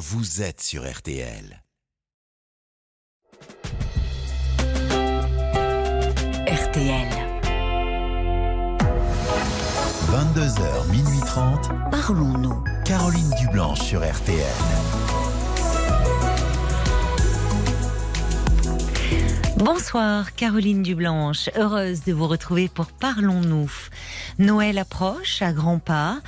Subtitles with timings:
[0.00, 1.62] vous êtes sur RTL.
[6.46, 7.08] RTL.
[10.08, 12.64] 22h, minuit 30, Parlons-nous.
[12.86, 14.40] Caroline Dublanche sur RTL.
[19.58, 23.70] Bonsoir Caroline Dublanche, heureuse de vous retrouver pour Parlons-nous.
[24.38, 26.20] Noël approche à grands pas.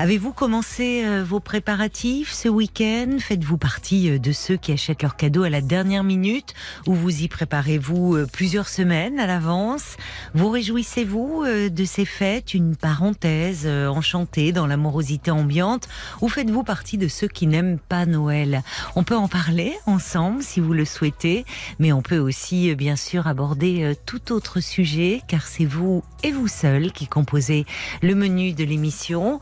[0.00, 3.18] Avez-vous commencé euh, vos préparatifs ce week-end?
[3.18, 6.54] Faites-vous partie euh, de ceux qui achètent leurs cadeaux à la dernière minute
[6.86, 9.98] ou vous y préparez-vous euh, plusieurs semaines à l'avance?
[10.32, 15.86] Vous réjouissez-vous de ces fêtes, une parenthèse enchantée dans l'amorosité ambiante?
[16.22, 18.62] Ou faites-vous partie de ceux qui n'aiment pas Noël?
[18.96, 21.44] On peut en parler ensemble si vous le souhaitez,
[21.78, 26.48] mais on peut aussi bien sûr aborder tout autre sujet car c'est vous et vous
[26.48, 27.66] seul qui composez
[28.02, 29.40] le menu de l'émission.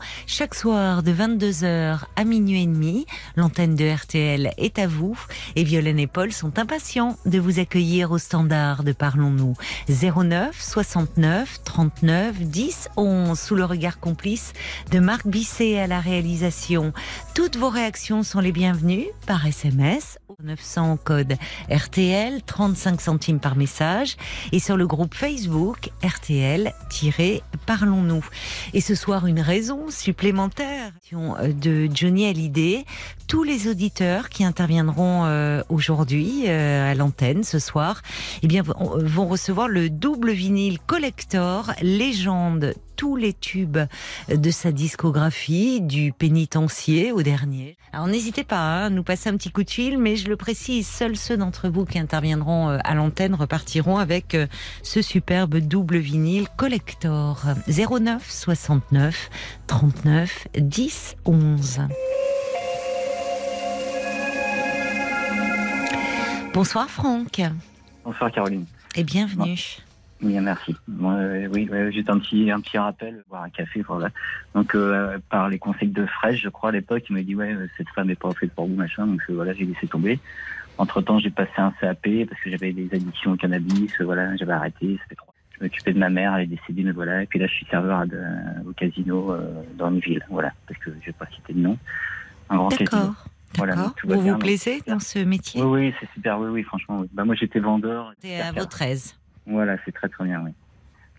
[0.55, 5.15] Soir de 22h à minuit et demi, l'antenne de RTL est à vous
[5.55, 9.53] et Violaine et Paul sont impatients de vous accueillir au standard de Parlons-nous
[9.89, 14.53] 09 69 39 10 11 sous le regard complice
[14.91, 16.93] de Marc Bisset à la réalisation.
[17.35, 21.35] Toutes vos réactions sont les bienvenues par SMS au 900 code
[21.69, 24.17] RTL 35 centimes par message
[24.51, 28.25] et sur le groupe Facebook RTL-Parlons-nous.
[28.73, 32.85] Et ce soir une raison supplémentaire de Johnny Hallyday.
[33.27, 38.01] Tous les auditeurs qui interviendront euh, aujourd'hui euh, à l'antenne ce soir,
[38.41, 43.77] eh bien, vont recevoir le double vinyle collector légende tous les tubes
[44.27, 47.77] de sa discographie, du pénitencier au dernier.
[47.93, 50.35] Alors n'hésitez pas hein, à nous passer un petit coup de fil, mais je le
[50.35, 54.47] précise, seuls ceux d'entre vous qui interviendront euh, à l'antenne repartiront avec euh,
[54.83, 59.29] ce superbe double vinyle collector 09 69
[59.67, 61.79] 39 10 11.
[66.53, 67.41] Bonsoir Franck.
[68.03, 68.65] Bonsoir Caroline.
[68.95, 69.79] Et bienvenue.
[70.21, 70.75] Bien, merci.
[71.01, 74.09] Euh, oui, juste un petit, un petit rappel, boire un café, voilà.
[74.53, 77.55] Donc, euh, par les conseils de Fraîche, je crois, à l'époque, il m'a dit, ouais,
[77.77, 79.07] cette femme n'est pas faite pour vous, machin.
[79.07, 80.19] Donc, euh, voilà, j'ai laissé tomber.
[80.77, 84.53] Entre temps, j'ai passé un CAP parce que j'avais des addictions au cannabis, voilà, j'avais
[84.53, 85.33] arrêté, ça fait trois.
[85.57, 87.23] Je m'occupais de ma mère, elle est décédée, mais voilà.
[87.23, 88.05] Et puis là, je suis serveur
[88.65, 89.35] au casino
[89.77, 91.77] dans une ville, voilà, parce que je vais pas citer de nom.
[92.49, 93.13] Un grand casino.
[93.57, 95.61] Voilà, vous vous plaisez dans ce métier?
[95.61, 97.03] Oui, oui, c'est super, oui, oui, franchement.
[97.11, 98.13] Bah, moi, j'étais vendeur.
[98.21, 99.18] C'était à votre aise
[99.49, 100.51] voilà, c'est très très bien, oui.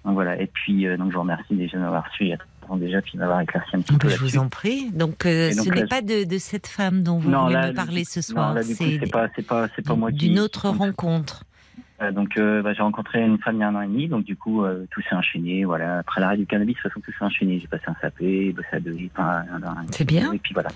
[0.05, 2.33] Donc voilà, et puis euh, donc je vous remercie déjà d'avoir reçu
[2.77, 4.09] déjà puis d'avoir éclairci un petit ah peu.
[4.09, 4.91] Bah, je vous en prie.
[4.93, 8.57] Donc, euh, ce n'est pas de, cette femme dont vous voulez me parler ce soir.
[8.63, 11.45] c'est pas c'est pas c'est pas moi D'une autre rencontre.
[12.01, 14.25] Euh, donc bah, j'ai rencontré une femme il y a un an et demi, donc
[14.25, 15.65] du coup tout s'est enchaîné.
[15.65, 17.61] Voilà, après l'arrêt du cannabis, de toute façon tout s'est enchaîné.
[17.61, 18.97] J'ai passé un SAP, bossé à deux,
[19.91, 20.33] C'est bien.
[20.33, 20.71] Et puis voilà.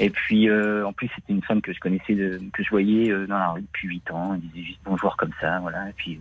[0.00, 3.38] Et puis en plus c'était une femme que je connaissais, de, que je voyais dans
[3.38, 4.34] la rue depuis 8 ans.
[4.34, 5.88] Elle disait juste bonjour comme ça, voilà.
[5.88, 6.20] Et puis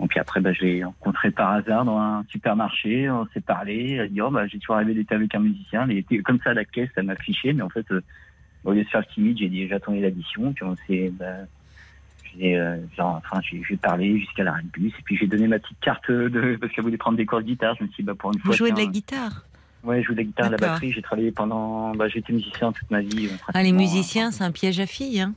[0.00, 3.92] et puis après, bah, je l'ai rencontré par hasard dans un supermarché, on s'est parlé,
[3.94, 5.88] elle a dit, oh, bah, j'ai toujours rêvé d'être avec un musicien.
[5.88, 8.00] Elle était comme ça à la caisse, elle m'a fiché, mais en fait, euh,
[8.64, 11.26] au lieu de faire timide, j'ai dit, j'attendais l'addition, puis on s'est, bah,
[12.36, 15.80] j'ai, euh, genre, enfin, j'ai, parlé jusqu'à la bus, et puis j'ai donné ma petite
[15.80, 18.14] carte de, parce qu'elle voulait prendre des cours de guitare, je me suis dit, bah,
[18.16, 18.52] pour une fois.
[18.52, 19.44] Vous jouez de la guitare?
[19.82, 20.92] Ouais, je joue de la guitare, la batterie.
[20.92, 23.30] J'ai travaillé pendant, bah, j'ai été musicien toute ma vie.
[23.52, 25.34] Ah, les musiciens, c'est un piège à filles, hein.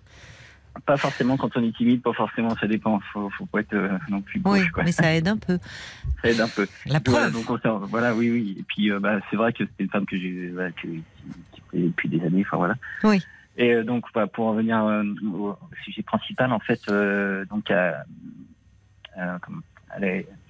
[0.86, 3.00] Pas forcément quand on est timide, pas forcément, ça dépend.
[3.12, 5.59] Faut, faut pas être euh, non plus Oui, mais ça aide un peu.
[6.22, 6.66] ça aide un peu.
[6.86, 7.34] La preuve.
[7.46, 8.56] Voilà, voilà, oui, oui.
[8.59, 11.04] Et puis, euh, bah, c'est vrai que c'était une femme que j'ai, voilà, qui,
[11.52, 12.76] qui, depuis des années, enfin voilà.
[13.04, 13.22] Oui.
[13.58, 14.82] Et euh, donc, bah, pour revenir
[15.34, 16.82] au sujet principal, en fait,
[17.50, 18.06] donc, elle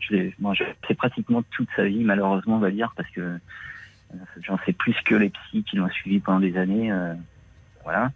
[0.08, 3.40] c'est pratiquement toute sa vie, malheureusement, on va dire, parce que
[4.42, 6.92] j'en sais plus que les psys qui l'ont suivi pendant des années.
[7.84, 8.12] voilà.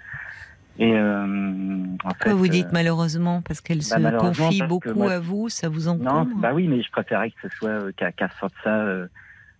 [0.77, 3.41] Et euh, Pourquoi vous dites euh, malheureusement?
[3.41, 6.25] Parce qu'elle bah, se confie beaucoup à vous, ça vous encombre?
[6.25, 8.85] Non, bah oui, mais je préférais que ce soit euh, qu'elle sorte ça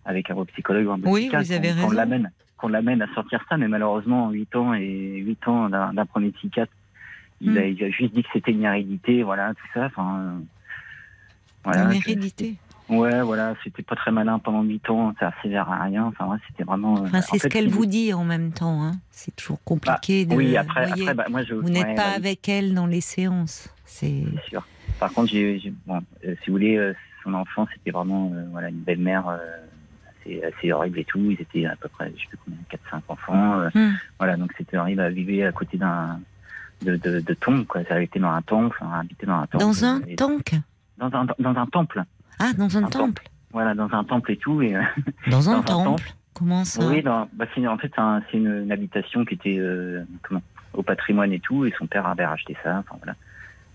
[0.04, 1.88] avec un psychologue ou un Oui, vous avez raison.
[1.88, 6.06] Qu'on l'amène, qu'on l'amène à sortir ça, mais malheureusement, 8 ans et 8 ans d'un
[6.06, 6.72] premier psychiatre,
[7.40, 7.58] il, hmm.
[7.58, 9.86] a, il, a, juste dit que c'était une hérédité, voilà, tout ça.
[9.86, 10.34] Enfin,
[11.64, 12.56] voilà, une hérédité
[12.88, 16.04] Ouais, voilà, c'était pas très malin pendant 8 ans, ça sévère à rien.
[16.04, 16.98] Enfin, ouais, c'était vraiment.
[16.98, 18.82] Euh, enfin, c'est ce qu'elle vous dit en même temps.
[18.82, 18.92] Hein.
[19.10, 20.38] C'est toujours compliqué bah, de.
[20.38, 21.54] Oui, après, après bah, moi, je.
[21.54, 23.68] Vous n'êtes pas bah, avec elle dans les séances.
[23.84, 24.64] C'est sûr.
[25.00, 26.94] Par contre, j'ai, bon, euh, si vous voulez, euh,
[27.24, 29.28] son enfant, c'était vraiment voilà, une belle-mère
[30.08, 31.30] assez, assez, horrible et tout.
[31.30, 33.68] Ils étaient à peu près, je sais plus combien, 4-5 enfants.
[33.74, 33.94] Hmm.
[34.18, 36.20] Voilà, donc c'était horrible à vivre à côté d'un.
[36.82, 37.82] De, de, de tombe, quoi.
[37.84, 39.64] Ça été dans un temple, enfin, habité dans un temple.
[39.64, 40.60] Dans un temple
[40.98, 42.04] dans un, dans un temple.
[42.38, 43.24] Ah, dans un, temple.
[43.52, 44.62] Voilà, dans un temple et tout.
[44.62, 44.82] Et, euh,
[45.30, 46.14] dans un, temple.
[46.34, 46.86] Comment ça?
[46.86, 47.92] Oui, bah, en fait,
[48.30, 49.58] c'est une, habitation qui était.
[49.58, 50.42] Euh, comment
[50.76, 52.78] au patrimoine et tout, et son père avait racheté ça.
[52.78, 53.14] Enfin, voilà.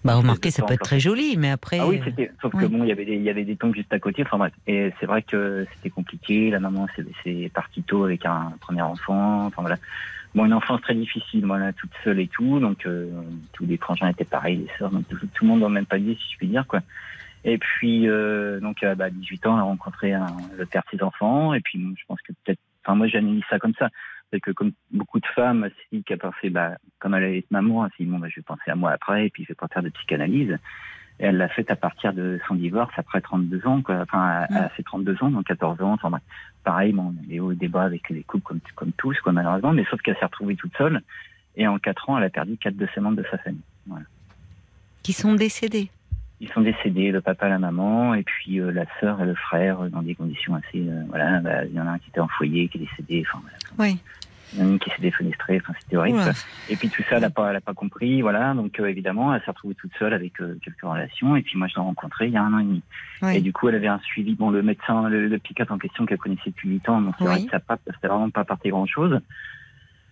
[0.04, 1.80] Bah, remarquez, ça peut être très joli, mais après.
[1.80, 2.32] Ah oui, c'était.
[2.42, 4.24] Sauf que bon, il y avait des, il y avait des tombes juste à côté.
[4.24, 4.54] Enfin bref.
[4.66, 6.50] Et c'est vrai que c'était compliqué.
[6.50, 6.88] La maman,
[7.24, 9.46] c'est, partie tôt avec un premier enfant.
[9.46, 9.78] Enfin voilà.
[10.34, 12.60] Bon, une enfance très difficile, voilà, toute seule et tout.
[12.60, 13.10] Donc euh,
[13.54, 14.90] tous les frangins étaient pareils, les sœurs.
[14.90, 16.80] Donc tout, tout le monde dans le même palier, si je puis dire, quoi.
[17.44, 20.28] Et puis euh, donc à bah, 18 ans, elle a rencontré un,
[20.58, 21.54] le père de ses enfants.
[21.54, 22.60] Et puis je pense que peut-être.
[22.84, 23.90] Enfin moi, j'analyse ça comme ça.
[24.32, 27.52] C'est que comme beaucoup de femmes, si qui a pensé, bah, comme elle allait être
[27.52, 29.50] maman, elle s'est dit bon, bah, je vais penser à moi après, et puis je
[29.50, 30.58] vais pas faire de psychanalyse.
[31.20, 33.98] Et elle l'a fait à partir de son divorce, après 32 ans, quoi.
[34.02, 35.94] Enfin, à, à ses 32 ans, donc 14 ans.
[35.94, 36.10] Enfin,
[36.64, 39.74] pareil, bon, a eu au débat avec les couples comme, comme tous, quoi, malheureusement.
[39.74, 41.02] Mais sauf qu'elle s'est retrouvée toute seule.
[41.58, 43.62] Et en 4 ans, elle a perdu 4 de ses membres de sa famille.
[43.86, 44.06] Voilà.
[45.04, 45.92] Qui sont décédés.
[46.44, 49.82] Ils sont décédés, le papa, la maman, et puis euh, la sœur et le frère,
[49.82, 50.80] euh, dans des conditions assez.
[50.90, 53.24] euh, voilà, bah, il y en a un qui était en foyer, qui est décédé.
[53.28, 53.58] Enfin, voilà.
[53.94, 54.00] Oui.
[54.54, 55.62] Il y en a une qui s'est défenestrée.
[55.64, 56.18] Enfin, c'était horrible.
[56.18, 56.32] Oula.
[56.68, 58.54] Et puis tout ça, elle n'a pas, elle a pas compris, voilà.
[58.54, 61.36] Donc euh, évidemment, elle s'est retrouvée toute seule avec quelques relations.
[61.38, 62.82] Et puis moi, je l'ai rencontrée il y a un an et demi.
[63.22, 63.38] Oui.
[63.38, 64.34] Et du coup, elle avait un suivi.
[64.36, 67.24] Bon, le médecin, le, le psychiatre en question qu'elle connaissait depuis 8 ans, donc c'est
[67.24, 67.30] Oui.
[67.30, 69.22] vrai que ça pas, c'était vraiment pas parti grand chose.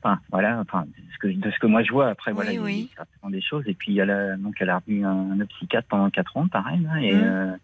[0.01, 0.60] Enfin, voilà.
[0.60, 2.07] Enfin, ce que, de ce que moi je vois.
[2.10, 2.90] Après, Oui, voilà, il y a oui.
[2.96, 3.63] certainement des choses.
[3.68, 6.81] Et puis elle a, donc elle a revu un, un psychiatre pendant 4 ans, pareil.
[6.81, 7.22] là, et Mhm.
[7.24, 7.56] euh,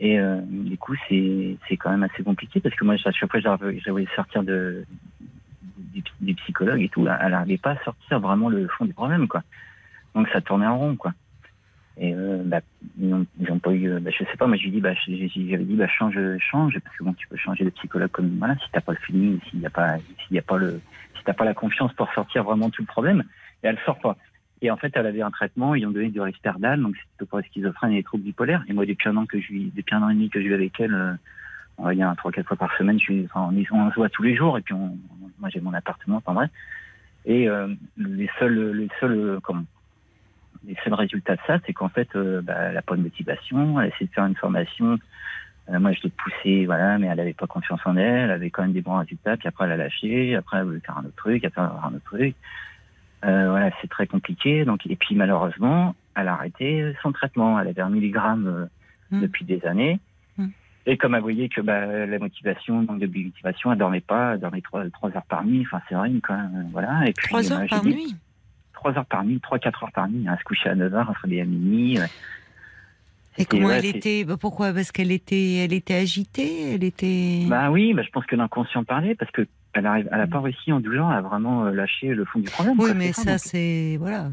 [0.00, 3.30] et euh, du coup, c'est c'est quand même assez compliqué parce que moi, à chaque
[3.30, 4.84] fois, j'avais j'avais sortir de
[6.20, 9.42] des psychologues et tout, elle n'arrivait pas à sortir vraiment le fond du problème, quoi.
[10.14, 11.12] Donc ça tournait en rond, quoi.
[12.00, 12.60] Et euh, bah,
[13.00, 15.74] ils n'ont pas eu, bah, je sais pas, moi je lui dis, bah, j'avais dit,
[15.74, 18.80] bah, change, change, parce que bon, tu peux changer de psychologue comme, voilà, si t'as
[18.80, 20.80] pas le feeling, s'il y a pas, s'il y a pas le,
[21.34, 23.24] pas la confiance pour sortir vraiment tout le problème,
[23.62, 24.16] et elle sort pas.
[24.60, 27.38] Et en fait, elle avait un traitement, ils ont donné du Risperdal, donc c'était pour
[27.38, 28.64] la schizophrène et les troubles bipolaires.
[28.68, 30.48] Et moi, depuis un an que je vis, depuis un an et demi que je
[30.48, 31.18] vis avec elle,
[31.78, 32.98] on va dire trois, quatre fois par semaine,
[33.34, 33.50] on,
[33.90, 34.98] se voit tous les jours, et puis on,
[35.38, 36.50] moi j'ai mon appartement, en vrai.
[37.24, 39.64] Et euh, les seuls, les seuls, euh, comment,
[40.66, 43.80] les seuls résultats de ça, c'est qu'en fait, euh, bah, elle n'a pas de motivation,
[43.80, 44.98] elle a essayé de faire une formation.
[45.70, 48.50] Euh, moi, je l'ai poussée, voilà, mais elle n'avait pas confiance en elle, elle avait
[48.50, 51.04] quand même des bons résultats, puis après elle a lâché, après elle voulait faire un
[51.04, 52.34] autre truc, après elle faire un autre truc.
[53.24, 54.64] Euh, voilà, c'est très compliqué.
[54.64, 57.58] Donc, et puis malheureusement, elle a arrêté son traitement.
[57.60, 58.66] Elle avait un milligramme euh,
[59.10, 59.20] Mm.
[59.22, 59.98] depuis des années.
[60.36, 60.48] Mm.
[60.84, 64.40] Et comme elle voyait que bah, la motivation, manque de motivation, elle dormait pas, elle
[64.40, 65.62] dormait trois, trois heures par nuit.
[65.66, 66.68] Enfin, c'est vrai, quand même.
[66.72, 67.06] Voilà.
[67.08, 68.16] Et puis, Trois heures j'ai par dit- nuit.
[68.74, 70.28] Trois heures par nuit, trois, quatre heures par nuit.
[70.28, 71.98] hein, Elle se couchait à 9 heures, elle se réveillait à minuit.
[71.98, 72.06] ouais.
[73.38, 74.24] Et comment ouais, elle était?
[74.24, 74.72] Bah, Pourquoi?
[74.72, 76.74] Parce qu'elle était, elle était agitée.
[76.74, 77.44] Elle était.
[77.46, 80.40] Bah oui, bah, je pense que l'inconscient parlait parce que elle arrive, elle a pas
[80.40, 82.74] réussi en 12 ans à vraiment euh, lâcher le fond du problème.
[82.78, 84.30] oui, quoi, mais ça, c'est voilà.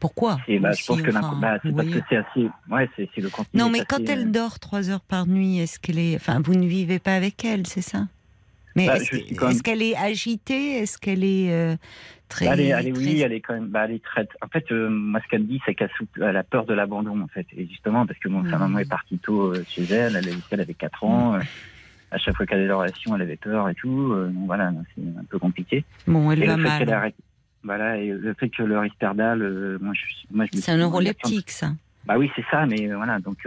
[0.00, 0.38] Pourquoi?
[0.48, 3.30] Et bah, je pense que enfin, bah, c'est parce que c'est assez, ouais, c'est le
[3.30, 3.58] contenu.
[3.58, 6.16] Non, mais assez, quand euh, elle dort trois heures par nuit, est-ce qu'elle est.
[6.16, 8.06] Enfin, vous ne vivez pas avec elle, c'est ça?
[8.74, 10.78] Mais Bah, est-ce qu'elle est agitée?
[10.78, 11.76] Est-ce qu'elle est euh,
[12.32, 12.46] très.
[12.46, 14.26] Bah, elle est, elle est- très- oui, elle est quand même, bah, elle est très.
[14.40, 17.28] En fait, euh, moi, ce qu'elle me dit, c'est qu'elle a peur de l'abandon, en
[17.28, 17.46] fait.
[17.56, 18.58] Et justement, parce que bon, sa Mhm.
[18.58, 21.32] maman est partie tôt euh, chez elle, elle, elle avait 4 ans.
[21.32, 21.36] Mm.
[21.36, 21.40] euh,
[22.10, 24.14] à chaque fois qu'elle avait des relations, elle avait peur et tout.
[24.14, 25.84] donc voilà, c'est un peu compliqué.
[26.06, 26.98] Bon, elle et va le fait qu'elle mal.
[26.98, 27.14] arrête.
[27.64, 29.38] Voilà, et le fait que le Risperdal,
[29.80, 30.04] moi, je,
[30.34, 31.72] moi, je C'est un neuroleptique, ça.
[32.04, 33.38] Bah oui, c'est ça, mais voilà, donc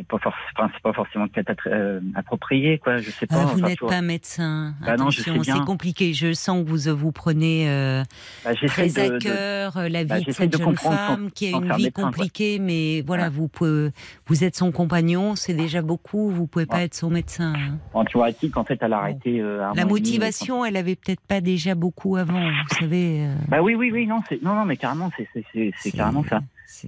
[0.00, 2.98] c'est pas, forc- enfin, pas forcément peut-être euh, approprié, quoi.
[2.98, 3.36] Je sais pas.
[3.38, 4.74] Ah, vous enfin, n'êtes pas médecin.
[4.80, 6.12] Bah Attention, c'est compliqué.
[6.14, 8.02] Je sens que vous vous prenez euh,
[8.44, 11.30] Bah, très de- à de- cœur euh, la vie bah, de cette de jeune femme
[11.32, 12.04] qui a une vie médecin, quoi.
[12.04, 13.28] compliquée, mais voilà, Voilà.
[13.30, 13.90] vous pouvez,
[14.26, 16.30] vous êtes son compagnon, c'est déjà beaucoup.
[16.30, 16.84] Vous pouvez pas Ouais.
[16.84, 17.52] être son médecin.
[17.56, 17.78] hein.
[17.92, 19.40] En théorétique, en fait, elle a arrêté.
[19.40, 22.40] euh, un La motivation, elle avait peut-être pas déjà beaucoup avant.
[22.40, 23.26] Vous savez.
[23.26, 26.40] euh, Bah oui, oui, oui, non, non, non, mais carrément, c'est carrément ça.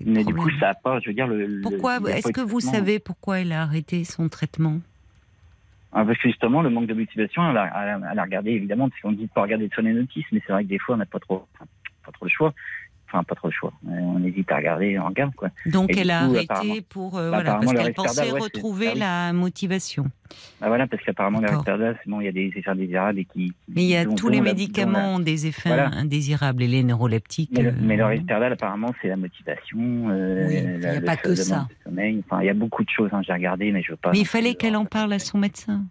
[0.04, 1.60] Mais du coup, ça a pas, je veux dire, le.
[1.62, 4.80] Pourquoi Est-ce que vous savez pourquoi elle a arrêté son traitement
[5.92, 8.50] Ah, Parce que justement, le manque de motivation, elle a, elle a- elle a regardé
[8.52, 10.78] évidemment, parce qu'on dit de pas regarder sur les notices, mais c'est vrai que des
[10.78, 12.54] fois, on n'a pas trop, pas trop le choix.
[13.12, 13.72] Enfin, pas trop le choix.
[13.88, 15.50] Euh, On hésite à regarder, on regarde quoi.
[15.66, 18.86] Donc Et elle a coup, arrêté pour euh, bah, voilà parce qu'elle pensait ouais, retrouver
[18.88, 18.98] ah oui.
[19.00, 20.06] la motivation.
[20.62, 21.58] Bah voilà, parce qu'apparemment, le D'accord.
[21.58, 23.52] Risperdal, c'est bon, il y a des effets indésirables et qui.
[23.68, 25.90] Mais il y a dont- tous les médicaments ont des effets Voilà.
[25.92, 27.50] indésirables et les neuroleptiques.
[27.52, 29.78] Mais euh, mais le Risperdal, apparemment, c'est la motivation.
[30.08, 31.68] euh, Oui, il y a pas que ça.
[31.84, 32.22] sommeil.
[32.26, 33.10] Enfin, il y a beaucoup de choses.
[33.12, 34.10] Hein, J'ai regardé, mais je veux pas.
[34.12, 35.82] Mais il fallait plus, qu'elle euh, en parle à son médecin.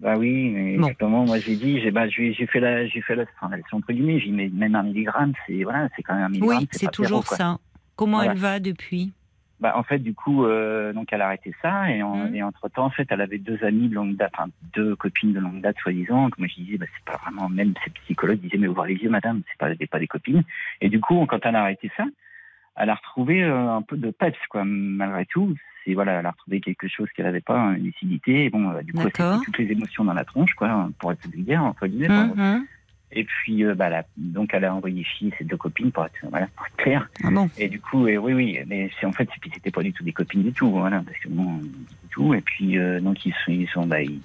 [0.00, 3.24] Bah oui, mais justement, moi j'ai dit, j'ai bah, j'ai fait la, j'ai fait la,
[3.38, 6.28] enfin, la- entre guillemets, j'ai mis même un milligramme, c'est voilà, c'est quand même un
[6.30, 6.58] milligramme.
[6.60, 7.58] Oui, c'est toujours zéro, ça.
[7.96, 8.32] Comment Voilà.
[8.32, 9.12] elle va depuis?
[9.60, 12.70] Bah en fait, du coup, euh, donc elle a arrêté ça et, en, et entre
[12.70, 15.60] temps, en fait, elle avait deux amies de longue date, enfin deux copines de longue
[15.60, 16.30] date soi-disant.
[16.30, 19.10] Comme je disais, bah, c'est pas vraiment, même ces psychologues disaient, mais ouvrez les yeux,
[19.10, 20.44] madame, c'est pas, pas des copines.
[20.80, 22.06] Et du coup, quand elle a arrêté ça,
[22.76, 25.54] elle a retrouvé euh, un peu de peps, quoi, malgré tout.
[25.84, 28.44] C'est voilà, elle a retrouvé quelque chose qu'elle n'avait pas, une lucidité.
[28.44, 31.12] Et bon, euh, du coup, elle pris toutes les émotions dans la tronche, quoi, pour
[31.12, 32.08] être vulgaire, entre guillemets.
[32.10, 32.66] enfin, Mhm.
[33.12, 36.46] Et puis, euh, bah, la- donc, elle a envoyé ses deux copines pour être, voilà,
[36.54, 37.10] pour être clair.
[37.24, 37.50] Ah bon?
[37.58, 40.12] Et du coup, et oui, oui, mais c'est en fait, c'était pas du tout des
[40.12, 42.34] copines du tout, voilà, parce que bon, du tout.
[42.34, 44.20] Et puis, euh, donc, ils sont, ils sont, bah, ils-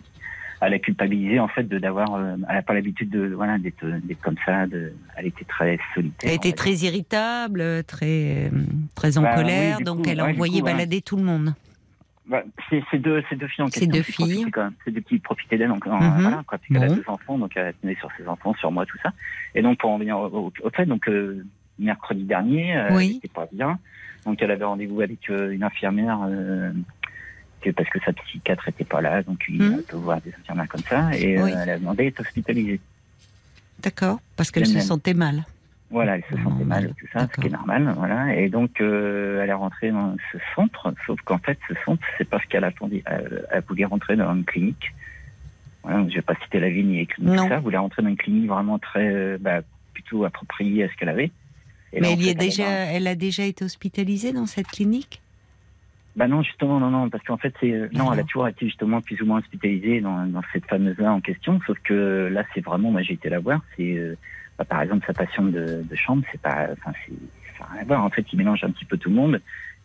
[0.61, 3.85] elle a culpabilisé en fait de d'avoir, euh, elle a pas l'habitude de, voilà, d'être,
[3.85, 4.65] d'être comme ça.
[4.67, 6.29] De, elle était très solitaire.
[6.29, 8.49] Elle était très irritable, très, euh,
[8.95, 10.71] très en Bah colère, donc coup, elle a ouais, ouais.
[10.71, 11.53] balader tout le monde.
[12.27, 14.45] Bah, c'est c'est deux, c'est deux filles en C'est deux filles.
[14.51, 14.73] Quand même.
[14.83, 16.21] C'est deux qui profitaient d'elle, donc euh, Mhm.
[16.23, 18.97] voilà, quoi, puisqu'elle a deux enfants, donc elle tenait sur ses enfants, sur moi, tout
[19.03, 19.11] ça.
[19.53, 21.45] Et donc pour en venir au, au- au fait, donc euh,
[21.77, 23.05] mercredi dernier, euh, Oui.
[23.11, 23.77] elle était pas bien,
[24.25, 26.19] donc elle avait rendez-vous avec euh, une infirmière.
[26.27, 26.71] euh,
[27.65, 30.81] que- parce que sa psychiatre était pas là, donc il peut voir des infirmières comme
[30.81, 31.51] ça, et euh, Oui.
[31.61, 32.79] elle a demandé d'être hospitalisée.
[33.81, 35.43] D'accord, parce qu'elle se sentait mal.
[35.91, 38.35] Voilà, elle se sentait mal, tout ça, ce qui est normal, voilà.
[38.35, 42.27] Et donc, euh, elle est rentrée dans ce centre, sauf qu'en fait, ce centre, c'est
[42.27, 44.93] parce qu'elle attendait, elle, elle voulait rentrer dans une clinique.
[45.83, 47.43] Voilà, je vais pas citer la ville ni les cliniques, Non.
[47.43, 47.55] tout ça.
[47.55, 49.61] Elle voulait rentrer dans une clinique vraiment très, euh, bah,
[49.93, 51.31] plutôt appropriée à ce qu'elle avait.
[51.93, 54.67] Et là, Mais elle, y fait, est déjà, elle a déjà été hospitalisée dans cette
[54.67, 55.21] clinique?
[56.15, 58.65] Bah non, justement, non, non, parce qu'en fait, c'est, euh, non, elle a toujours été
[58.65, 62.61] justement plus ou moins hospitalisée dans, dans cette fameuse-là en question, sauf que là, c'est
[62.61, 64.15] vraiment, moi, j'ai été la voir, c'est, euh,
[64.57, 67.13] bah, par exemple, sa passion de, de chambre, c'est pas, enfin, c'est,
[67.57, 68.03] ça n'a rien à voir.
[68.03, 69.41] En fait, il mélange un petit peu tout le monde,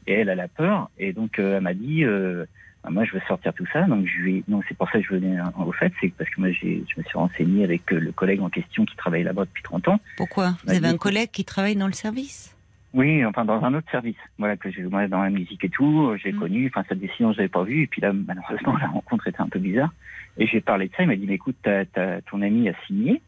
[0.07, 2.45] et elle, elle a peur, et donc, euh, elle m'a dit, euh,
[2.85, 5.05] bah, moi, je veux sortir tout ça, donc je lui non, c'est pour ça que
[5.05, 8.13] je venais au fait, c'est parce que moi, j'ai, je me suis renseigné avec le
[8.13, 10.55] collègue en question qui travaille là-bas depuis 30 ans, Pourquoi?
[10.65, 12.55] Vous avez un collègue qui travaille dans le service?
[12.93, 14.17] Oui, enfin dans un autre service.
[14.39, 16.39] Voilà que j'ai moi dans la musique et tout, euh, j'ai Mm.
[16.41, 16.67] connu.
[16.69, 19.49] Enfin cette décision je l'avais pas vue et puis là malheureusement la rencontre était un
[19.49, 19.93] peu bizarre.
[20.39, 21.03] Et j'ai parlé de ça.
[21.05, 21.85] Il m'a dit mais écoute, t'as-
[22.23, 23.23] ton ami a signé,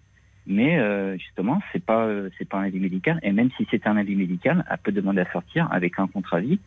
[0.47, 3.21] mais euh, justement c'est pas euh, c'est pas un avis médical.
[3.23, 6.40] Et même si c'était un avis médical, elle peut demander à sortir avec un contrat
[6.40, 6.59] vie.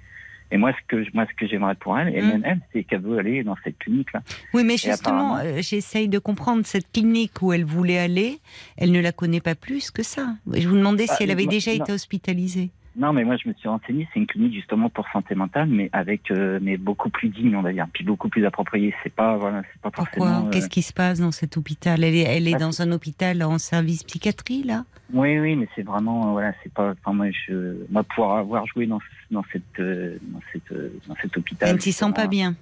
[0.51, 2.27] Et moi ce que moi ce que j'aimerais pour elle et Mm.
[2.27, 4.21] même elle c'est qu'elle veut aller dans cette clinique là.
[4.53, 8.37] Oui, mais justement, apparemment- euh, j'essaye de comprendre cette clinique où elle voulait aller.
[8.77, 10.35] Elle ne la connaît pas plus que ça.
[10.53, 11.83] Je vous demandais Ah, si elle avait moi- déjà non.
[11.83, 12.69] été hospitalisée.
[12.97, 14.07] Non mais moi je me suis renseigné.
[14.13, 17.61] C'est une clinique justement pour santé mentale, mais avec euh, mais beaucoup plus digne on
[17.61, 18.93] va dire, puis beaucoup plus appropriée.
[19.03, 20.47] C'est pas voilà c'est pas Pourquoi forcément.
[20.47, 22.03] euh, Qu'est-ce qui se passe dans cet hôpital?
[22.03, 24.85] Elle est, elle est Ah, dans un hôpital en service psychiatrie, là?
[25.13, 28.65] Oui, oui, mais c'est vraiment, euh, voilà, c'est pas, enfin, moi, je, moi, pour avoir
[28.65, 28.99] joué dans,
[29.29, 30.73] dans cette, dans cette,
[31.07, 31.69] dans cet hôpital.
[31.69, 32.55] Elle ne s'y sent pas bien?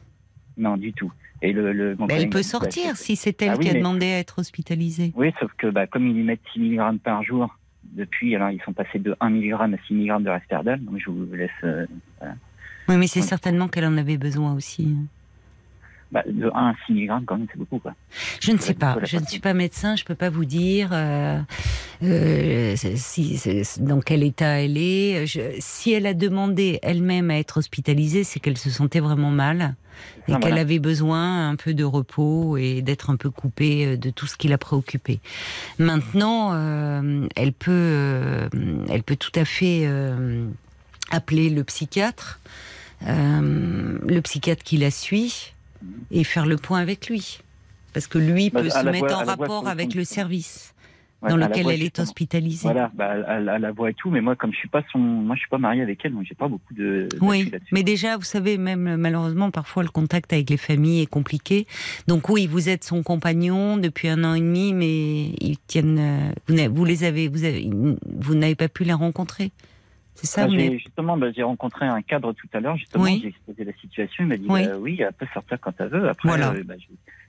[0.58, 1.12] Non, du tout.
[1.42, 3.74] Et le, le collègue elle peut bah, sortir si c'est elle Ah oui, qui a
[3.74, 5.14] mais- demandé à être hospitalisée.
[5.16, 7.56] Oui, sauf que, bah, comme ils y mettent 6 mg par jour,
[7.96, 11.10] depuis, alors, ils sont passés de 1 mg à 6 mg de Risperdal, donc je
[11.10, 11.86] vous laisse, euh,
[12.90, 14.96] Oui, mais c'est certainement qu'elle en avait besoin aussi.
[16.14, 17.94] Bah, de 1 à 6 mg, quand même, c'est beaucoup, quoi.
[18.40, 18.98] Je ne sais pas.
[19.04, 19.96] Je ne suis pas médecin.
[19.96, 21.40] Je peux pas vous dire euh,
[22.04, 23.42] euh, si,
[23.80, 25.26] dans quel état elle est.
[25.26, 29.76] Je- si elle a demandé elle-même à être hospitalisée, c'est qu'elle se sentait vraiment mal
[30.28, 30.62] et Ah, qu'elle voilà.
[30.62, 34.38] avait besoin un peu de repos et d'être un peu coupée euh, de tout ce
[34.38, 35.20] qui la préoccupait.
[35.80, 38.48] Maintenant, euh, elle peut,
[38.90, 39.88] elle peut tout à fait
[41.12, 42.40] appeler le psychiatre,
[43.06, 45.54] le psychiatre qui la suit,
[46.12, 47.40] et faire le point avec lui.
[47.94, 50.70] Parce que lui Bah, peut se la mettre en la rapport avec le service
[51.22, 52.64] Ouais, dans la lequel elle est hospitalisée.
[52.68, 54.84] Voilà, bah, à, la- à la voix et tout, mais moi, comme je suis pas
[54.92, 57.08] son, moi, je suis pas marié avec elle, donc j'ai pas beaucoup de.
[57.22, 61.66] Oui, mais déjà, vous savez, même malheureusement, parfois le contact avec les familles est compliqué.
[62.08, 66.34] Donc oui, vous êtes son compagnon depuis un an et demi, mais ils tiennent.
[66.50, 69.52] euh, Vous, les avez, vous avez- vous n'avez pas pu les rencontrer.
[70.24, 73.04] C'est ça, Ah, j'ai- n'avez- justement, bah, j'ai rencontré un cadre tout à l'heure, justement,
[73.04, 73.20] Oui.
[73.22, 74.66] j'ai exposé la situation, il m'a dit, Oui.
[74.66, 76.52] bah, oui, elle peut sortir quand elle veut, après, Voilà.
[76.52, 76.76] euh, bah,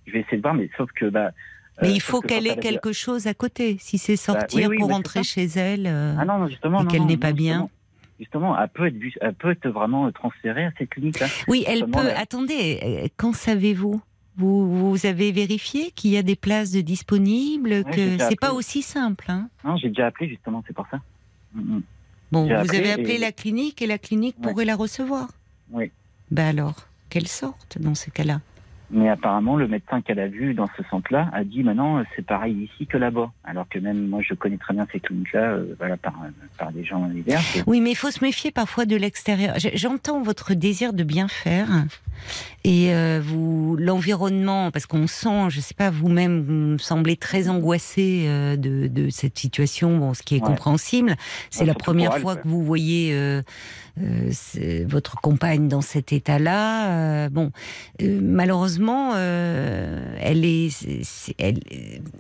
[0.07, 1.31] je, vais essayer de voir, mais sauf que, bah,
[1.83, 3.79] Mais euh, il sauf faut que qu'elle quand ait quelque chose à côté.
[3.81, 5.89] Si c'est sortir oui, oui, pour mais rentrer chez elle.
[5.89, 7.69] euh, Ah non, non, justement, et qu'elle n'est non, pas bien.
[8.21, 11.27] Justement, elle peut être, elle peut être vraiment transférée à cette clinique-là.
[11.49, 12.11] Oui, elle peut.
[12.17, 14.01] Attendez, euh, qu'en savez-vous?
[14.37, 18.53] Vous, vous avez vérifié qu'il y a des places de disponibles, j'ai que c'est pas
[18.53, 19.25] aussi simple.
[19.29, 19.49] Hein?
[19.65, 21.01] Non, j'ai déjà appelé, justement, c'est pour ça.
[21.55, 21.83] Mm, mm.
[22.35, 24.51] Bon, vous appelé avez appelé et- la clinique et la clinique Ouais.
[24.51, 25.29] pourrait la recevoir.
[25.71, 25.91] Oui.
[26.31, 28.41] Ben alors, qu'elle sorte dans ces cas-là?
[28.91, 32.69] Mais apparemment, le médecin qu'elle a vu dans ce centre-là a dit maintenant, c'est pareil
[32.71, 33.31] ici que là-bas.
[33.43, 36.15] Alors que même moi, je connais très bien ces cliniques-là, euh, voilà, par,
[36.59, 37.41] par des gens divers.
[37.67, 39.55] Oui, mais il faut se méfier parfois de l'extérieur.
[39.75, 41.69] J'entends votre désir de bien faire
[42.63, 47.49] et euh, vous l'environnement, parce qu'on sent, je sais pas, vous-même, vous me semblez très
[47.49, 50.47] angoissé euh, de, de cette situation, bon, ce qui est Ouais.
[50.47, 51.17] compréhensible.
[51.51, 53.43] C'est Ouais, la première elle, fois que vous voyez euh,
[53.97, 56.91] votre compagne dans cet état-là.
[56.91, 57.53] Euh, bon,
[58.03, 60.71] euh, malheureusement, euh, elle, est,
[61.39, 61.61] elle,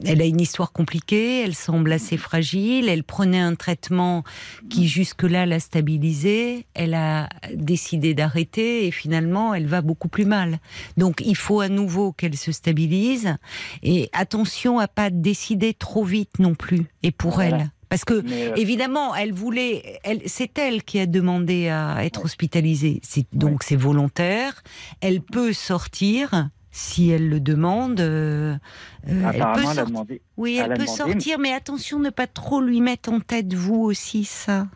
[0.04, 4.24] elle a une histoire compliquée, elle semble assez fragile, elle prenait un traitement
[4.70, 10.58] qui jusque-là l'a stabilisée, elle a décidé d'arrêter et finalement elle va beaucoup plus mal.
[10.96, 13.36] Donc il faut à nouveau qu'elle se stabilise
[13.82, 17.56] et attention à pas décider trop vite non plus, et pour Voilà.
[17.58, 17.70] elle.
[17.94, 20.00] Parce que Mais, euh, Évidemment, elle voulait.
[20.02, 22.98] Elle, c'est elle qui a demandé à être hospitalisée.
[23.04, 24.64] C'est donc c'est volontaire.
[25.00, 28.00] Elle peut sortir si elle le demande.
[28.00, 28.58] euh, euh,
[29.06, 30.22] elle peut apparemment, elle demandé.
[30.36, 33.76] Oui, elle peut demandé, sortir, mais attention, ne pas trop lui mettre en tête vous
[33.80, 34.66] aussi ça.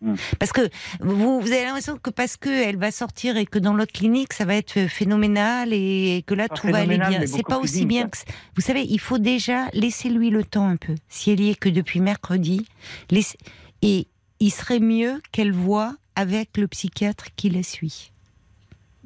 [0.00, 0.14] Hmm.
[0.38, 0.60] Parce que
[1.00, 4.32] vous, vous avez l'impression que parce que elle va sortir et que dans l'autre clinique
[4.32, 7.26] ça va être phénoménal et que là Pas tout va aller bien.
[7.26, 8.16] C'est pas aussi bien que
[8.54, 8.82] vous savez.
[8.88, 10.94] Il faut déjà laisser lui le temps un peu.
[11.08, 12.64] Si elle y est que depuis mercredi,
[13.10, 13.36] laisse-
[13.82, 14.06] et
[14.38, 18.12] il serait mieux qu'elle voit avec le psychiatre qui la suit,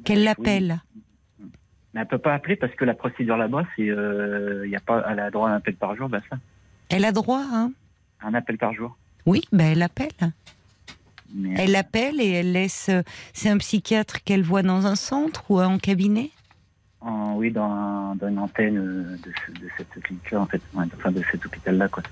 [0.03, 0.23] qu'elle Oui.
[0.25, 0.79] l'appelle.
[1.95, 5.03] Mais elle peut pas appeler parce que la procédure là-bas, c'est, euh, y a pas,
[5.09, 6.37] elle a droit à un appel par jour, bah ça,
[6.89, 7.71] Elle a droit, hein
[8.21, 8.95] un appel par jour.
[9.25, 10.09] Oui, ben elle appelle.
[11.33, 12.89] Mais, Elle appelle et elle laisse.
[12.89, 13.01] euh,
[13.33, 16.29] C'est un psychiatre qu'elle voit dans un centre ou en cabinet?
[17.01, 20.61] En- oui, dans, un- dans une antenne euh, de, ce- de cette clinique-là, en fait,
[20.75, 22.03] enfin de cet hôpital-là, quoi.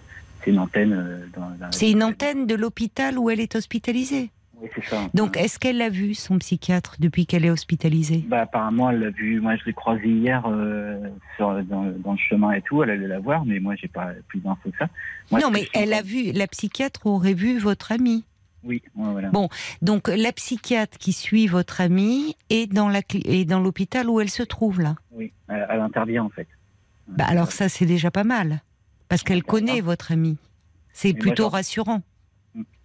[0.44, 0.94] C'est une antenne.
[0.94, 4.32] euh, C'est une antenne de l'hôpital où elle est hospitalisée.
[4.60, 5.08] Oui, c'est ça.
[5.13, 8.24] Donc, est-ce qu'elle a vu son psychiatre depuis qu'elle est hospitalisée?
[8.28, 9.40] Bah, apparemment, elle l'a vu.
[9.40, 11.00] Moi, je l'ai croisée hier euh,
[11.36, 12.82] sur, dans, dans le chemin et tout.
[12.84, 14.88] Elle allait la voir, mais moi, j'ai pas plus d'infos que ça.
[15.32, 16.32] Moi, Non, mais elle a vu.
[16.32, 18.24] La psychiatre aurait vu votre amie.
[18.63, 19.30] Oui, voilà.
[19.30, 19.50] Bon.
[19.82, 24.30] Donc, la psychiatre qui suit votre amie est dans la est dans l'hôpital où elle
[24.30, 24.96] se trouve là?
[25.12, 26.48] Oui, elle, elle intervient en fait.
[27.08, 28.62] Bah alors ça, c'est déjà pas mal
[29.10, 30.38] parce qu'elle connaît votre amie.
[30.94, 32.01] C'est moi, plutôt rassurant.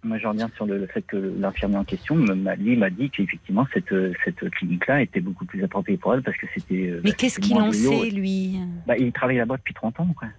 [0.03, 3.09] Moi, je reviens sur le, le fait que l'infirmier en question, m'a- lui, m'a dit
[3.09, 6.87] qu'effectivement, cette, euh, cette clinique-là était beaucoup plus appropriée pour elle parce que c'était.
[6.87, 8.59] euh, Mais bah, qu'est-ce qu'il en sait lui?
[8.85, 10.29] Bah, Il travaille là-bas depuis 30 ans, quoi.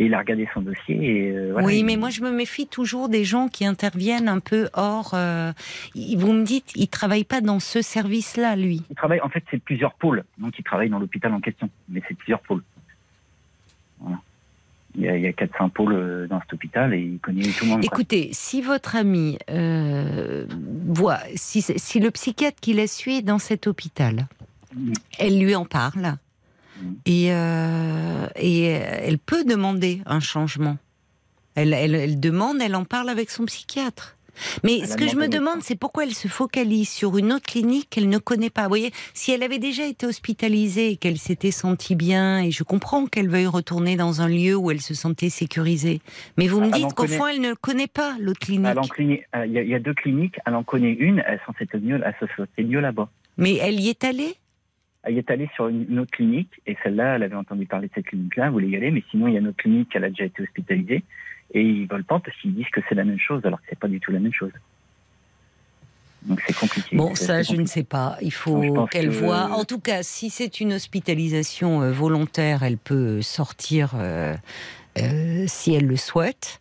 [0.00, 1.30] Et il a regardé son dossier et.
[1.32, 4.68] euh, voilà, oui, mais moi je me méfie toujours des gens qui interviennent un peu
[4.72, 5.10] hors.
[5.14, 5.52] euh,
[5.94, 8.82] vous me dites, il travaille pas dans ce service-là, lui.
[8.90, 10.22] Il travaille, en fait, c'est plusieurs pôles.
[10.38, 11.68] Donc, il travaille dans l'hôpital en question.
[11.88, 12.62] Mais c'est plusieurs pôles.
[13.98, 14.20] Voilà.
[14.94, 17.42] Il y a, il y a 400 pôles euh, dans cet hôpital et il connaît
[17.42, 17.80] tout le monde.
[17.80, 17.86] quoi.
[17.92, 20.46] Écoutez, si votre ami euh,
[20.86, 24.26] voit, si, si le psychiatre qui la suit est dans cet hôpital,
[24.76, 24.92] Mm.
[25.18, 26.16] elle lui en parle.
[27.06, 30.76] Et, euh, et elle peut demander un changement.
[31.54, 34.14] Elle, elle, elle demande, elle en parle avec son psychiatre.
[34.62, 37.44] Mais Elle ce que je me demande, c'est pourquoi elle se focalise sur une autre
[37.46, 38.62] clinique qu'elle ne connaît pas.
[38.62, 42.62] Vous voyez, si elle avait déjà été hospitalisée et qu'elle s'était sentie bien, et je
[42.62, 46.00] comprends qu'elle veuille retourner dans un lieu où elle se sentait sécurisée,
[46.36, 47.16] mais vous me dites qu'au connaît.
[47.18, 48.64] fond, elle ne connaît pas l'autre clinique.
[49.34, 51.52] Euh, Il y, a- il y a deux cliniques, elle en connaît une, elle s'en
[51.80, 53.08] mieux, elle se sentait mieux là-bas.
[53.38, 54.36] Mais elle y est allée?
[55.04, 58.06] Elle est allée sur une, autre clinique, et celle-là, elle avait entendu parler de cette
[58.06, 60.10] clinique-là, elle voulait y aller, mais sinon, il y a une autre clinique, elle a
[60.10, 61.04] déjà été hospitalisée,
[61.54, 63.78] et ils veulent pas parce qu'ils disent que c'est la même chose, alors que c'est
[63.78, 64.52] pas du tout la même chose.
[66.22, 66.96] Donc c'est compliqué.
[66.96, 68.18] Bon, ça, je ne sais pas.
[68.20, 69.50] Il faut qu'elle que- voie.
[69.52, 74.34] En tout cas, si c'est une hospitalisation euh, volontaire, elle peut sortir euh,
[74.98, 76.60] euh, si elle le souhaite.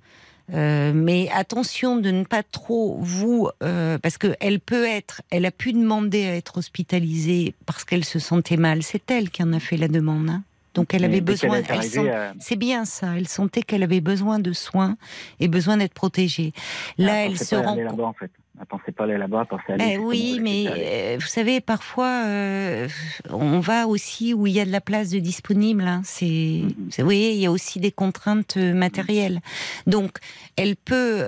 [0.53, 5.45] Euh, mais attention de ne pas trop vous, euh, parce que elle peut être, elle
[5.45, 8.81] a pu demander à être hospitalisée parce qu'elle se sentait mal.
[8.81, 10.29] C'est elle qui en a fait la demande.
[10.29, 10.43] hein.
[10.73, 11.57] Donc elle avait besoin.
[11.89, 13.13] sent- euh, C'est bien ça.
[13.17, 14.95] Elle sentait qu'elle avait besoin de soins
[15.39, 16.53] et besoin d'être protégée.
[16.97, 18.31] Là, elle elle se rend en fait.
[18.59, 19.93] Elle pensait pas aller là-bas, elle pensait aller.
[19.93, 22.87] eh oui, mais euh, vous savez, parfois, euh,
[23.29, 25.83] on va aussi où il y a de la place de disponible.
[25.83, 26.01] hein.
[26.03, 26.25] C'est,
[26.63, 26.89] Mhm.
[26.97, 29.41] vous voyez, il y a aussi des contraintes euh, matérielles.
[29.85, 30.17] Donc,
[30.55, 31.21] elle peut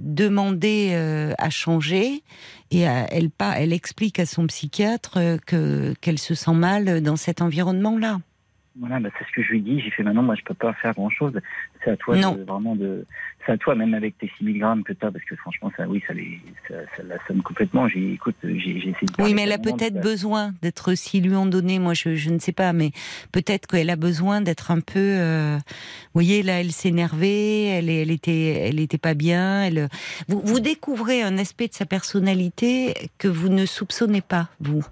[0.00, 0.94] demander
[1.38, 2.22] à changer
[2.70, 7.40] et à- elle, elle explique à son psychiatre que qu'elle se sent mal dans cet
[7.40, 8.18] environnement-là.
[8.76, 9.80] Voilà, bah, c'est ce que je lui dis.
[9.80, 11.32] J'ai fait maintenant, moi, je peux pas faire grand chose.
[11.84, 13.06] C'est à toi, de, vraiment de.
[13.46, 15.86] C'est à toi, même avec tes 6 mg que tu as, parce que franchement, ça,
[15.86, 17.86] oui, ça, les, ça, ça la sonne complètement.
[17.86, 19.22] J'ai, écoute, j'ai, essayé de.
[19.22, 22.40] Oui, mais elle a peut-être besoin d'être, s'ils lui ont donné, moi je, je ne
[22.40, 22.90] sais pas, mais
[23.30, 24.98] peut-être qu'elle a besoin d'être un peu.
[24.98, 29.62] euh, vous voyez, là, elle s'énervait, elle, elle était, elle était pas bien.
[29.62, 29.88] Elle,
[30.26, 34.84] vous, vous découvrez un aspect de sa personnalité que vous ne soupçonnez pas, vous.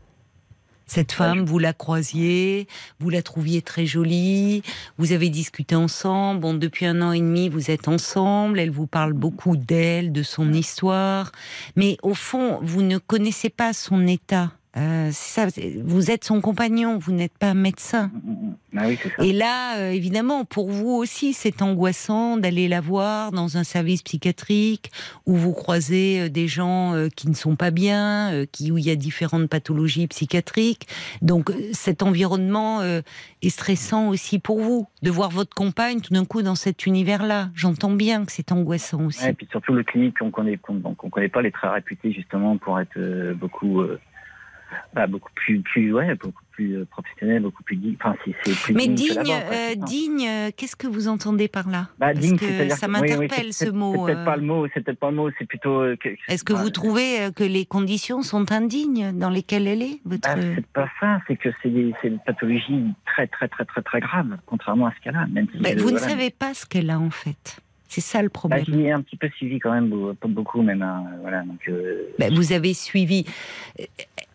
[0.87, 2.66] Cette femme, vous la croisiez,
[3.01, 4.62] vous la trouviez très jolie,
[4.99, 6.40] vous avez discuté ensemble.
[6.40, 8.61] Bon, depuis un an et demi, vous êtes ensemble.
[8.61, 11.33] Elle vous parle beaucoup d'elle, de son histoire.
[11.77, 15.46] Mais au fond, vous ne connaissez pas son état Euh, ça.
[15.85, 18.11] Vous êtes son compagnon, vous n'êtes pas médecin.
[18.14, 18.56] Mm, mm, mm.
[18.78, 19.22] Ah oui, c'est ça.
[19.22, 24.02] Et là, euh, évidemment, pour vous aussi, c'est angoissant d'aller la voir dans un service
[24.02, 24.90] psychiatrique
[25.26, 28.87] où vous croisez euh, des gens euh, qui ne sont pas bien, qui, où il
[28.87, 30.88] y a différentes pathologies psychiatriques.
[31.20, 36.42] Donc, cet environnement est stressant aussi pour vous, de voir votre compagne tout d'un coup
[36.42, 37.50] dans cet univers-là.
[37.54, 39.22] J'entends bien que c'est angoissant aussi.
[39.22, 42.56] Ouais, et puis surtout le clinique qu'on connaît, on connaît pas, les très réputés justement
[42.56, 42.98] pour être
[43.35, 43.82] beaucoup,
[44.94, 47.96] bah, beaucoup plus, plus, ouais, beaucoup plus euh, professionnel, beaucoup plus digne.
[47.98, 48.32] Enfin, c'est,
[48.62, 48.94] plus Mais digne.
[49.22, 51.88] digne, euh, digne, euh, qu'est-ce que vous entendez par là?
[51.98, 54.06] Bah, Parce digne, que ça que- oui, oui, m'interpelle ce mot.
[54.06, 55.80] C'est peut-être pas le mot, c'est peut-être pas le mot, c'est plutôt.
[55.80, 55.96] euh,
[56.28, 60.28] Est-ce que bah, vous trouvez que les conditions sont indignes dans lesquelles elle est votre...
[60.35, 64.37] bah, c'est pas ça, c'est que c'est, une pathologie très, très, très, très, très grave,
[64.46, 65.26] contrairement à ce qu'elle a.
[65.26, 66.08] Même si, Bah, vous ne voilà.
[66.08, 67.58] savez pas ce qu'elle a en fait.
[67.88, 68.64] C'est ça le Bah, problème.
[68.66, 70.80] je l'ai un petit peu suivi quand même, pas beaucoup même.
[70.82, 71.61] hein, voilà, donc.
[71.68, 73.26] euh, Bah, vous avez suivi.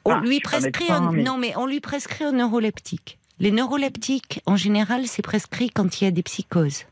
[0.08, 1.12] On Ah, lui prescrit un...
[1.12, 3.20] mais- non, mais on lui prescrit un neuroleptique.
[3.40, 6.86] Les neuroleptiques, en général, c'est prescrit quand il y a des psychoses.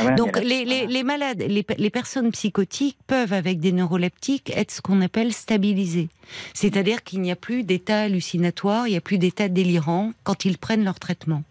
[0.00, 4.80] ah, Donc les, les malades, les, les personnes psychotiques peuvent, avec des neuroleptiques, être ce
[4.82, 6.08] qu'on appelle stabilisées.
[6.52, 10.58] C'est-à-dire qu'il n'y a plus d'état hallucinatoire, il n'y a plus d'état délirant quand ils
[10.58, 11.42] prennent leur traitement.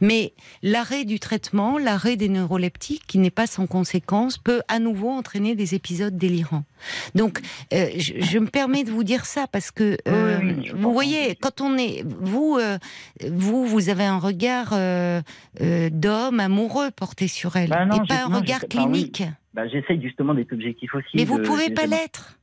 [0.00, 5.10] Mais l'arrêt du traitement, l'arrêt des neuroleptiques, qui n'est pas sans conséquence, peut à nouveau
[5.10, 6.64] entraîner des épisodes délirants.
[7.14, 7.40] Donc,
[7.72, 10.72] euh, je, je me permets de vous dire ça parce que euh, Oui, oui, je
[10.76, 12.78] vous voyez, quand on est, vous, euh,
[13.30, 14.74] vous, vous avez un regard
[15.90, 18.68] d'homme amoureux porté sur elle, Bah non, et pas un non, regard oui.
[18.68, 19.22] clinique.
[19.54, 21.08] Bah, j'essaye justement d'être objectif aussi.
[21.14, 22.38] Mais vous de- pouvez pas l'être.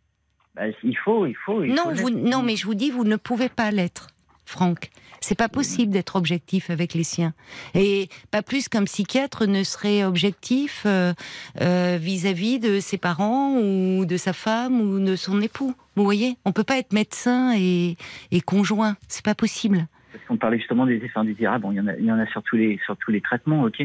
[0.55, 1.63] Bah, il faut, il faut.
[1.63, 4.07] il Non, faut vous, non, mais je vous dis, vous ne pouvez pas l'être,
[4.45, 4.89] Franck.
[5.23, 7.33] C'est pas possible d'être objectif avec les siens.
[7.75, 11.13] Et pas plus qu'un psychiatre ne serait objectif euh,
[11.61, 15.73] euh, vis-à-vis de ses parents ou de sa femme ou de son époux.
[15.95, 17.95] Vous voyez, on peut pas être médecin et,
[18.31, 18.97] et conjoint.
[19.07, 19.87] C'est pas possible.
[20.11, 21.61] Parce qu'on parlait justement des effets indésirables.
[21.61, 23.21] Bon, il y en a, il y en a sur tous les, sur tous les
[23.21, 23.81] traitements, ok.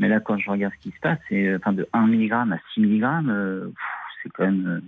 [0.00, 2.32] Mais là, quand je regarde ce qui se passe, c'est, euh, enfin, de 1 mg
[2.32, 3.72] à 6 mg,
[4.24, 4.82] c'est quand même,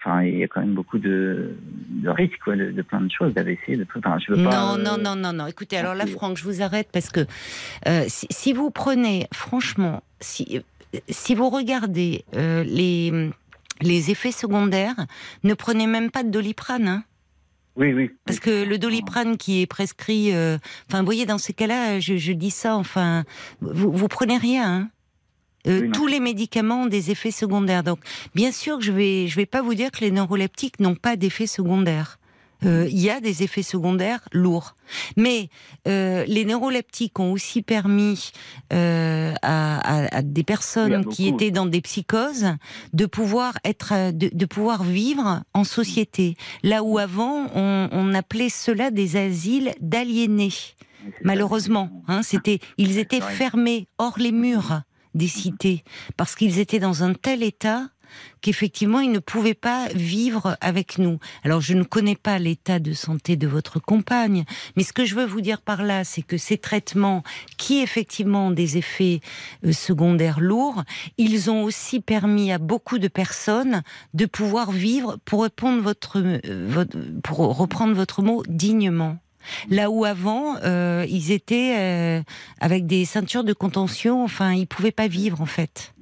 [0.00, 1.56] enfin, il y a quand même beaucoup de,
[1.90, 3.98] de risques, quoi, de, de plein de choses, d'AVC, de tout.
[3.98, 4.38] Enfin, je veux.
[4.38, 5.46] Non, euh, non, non, non, non.
[5.46, 7.20] Écoutez, alors là, Franck, je vous arrête parce que
[7.88, 10.60] euh, si, si vous prenez, franchement, si,
[11.08, 13.30] si vous regardez euh, les,
[13.80, 14.96] les effets secondaires,
[15.44, 16.88] ne prenez même pas de doliprane.
[16.88, 17.04] Hein,
[17.76, 18.10] Oui, oui.
[18.26, 20.58] parce que le doliprane qui est prescrit, euh,
[20.88, 23.24] enfin, vous voyez, dans ces cas-là, je, je dis ça, enfin,
[23.60, 24.64] vous, vous prenez rien.
[24.74, 24.88] Hein.
[25.66, 27.82] Euh, Oui, tous les médicaments ont des effets secondaires.
[27.84, 28.00] Donc,
[28.34, 31.16] bien sûr que je vais, je vais pas vous dire que les neuroleptiques n'ont pas
[31.16, 32.18] d'effets secondaires.
[32.64, 34.76] Euh, Il y a des effets secondaires lourds,
[35.16, 35.48] mais
[35.88, 38.30] euh, les neuroleptiques ont aussi permis
[38.72, 42.46] euh, à, à- à des personnes qui étaient dans des psychoses
[42.92, 46.36] de pouvoir être, euh, de, de pouvoir vivre en société.
[46.62, 50.52] Là où avant on, on appelait cela des asiles d'aliénés.
[51.24, 54.82] Malheureusement, hein, c'était, ils étaient fermés hors les murs
[55.14, 55.84] des cités
[56.16, 57.88] parce qu'ils étaient dans un tel état
[58.40, 61.18] qu'effectivement ils ne pouvaient pas vivre avec nous.
[61.44, 64.44] Alors je ne connais pas l'état de santé de votre compagne,
[64.76, 67.22] mais ce que je veux vous dire par là, c'est que ces traitements
[67.56, 69.20] qui effectivement ont des effets
[69.64, 70.82] euh, secondaires lourds,
[71.18, 73.82] ils ont aussi permis à beaucoup de personnes
[74.14, 76.84] de pouvoir vivre, pour répondre votre, euh,
[77.22, 79.18] pour reprendre votre mot, dignement.
[79.70, 82.22] Là où avant, euh, ils étaient euh,
[82.60, 85.94] avec des ceintures de contention, enfin, ils pouvaient pas vivre en fait.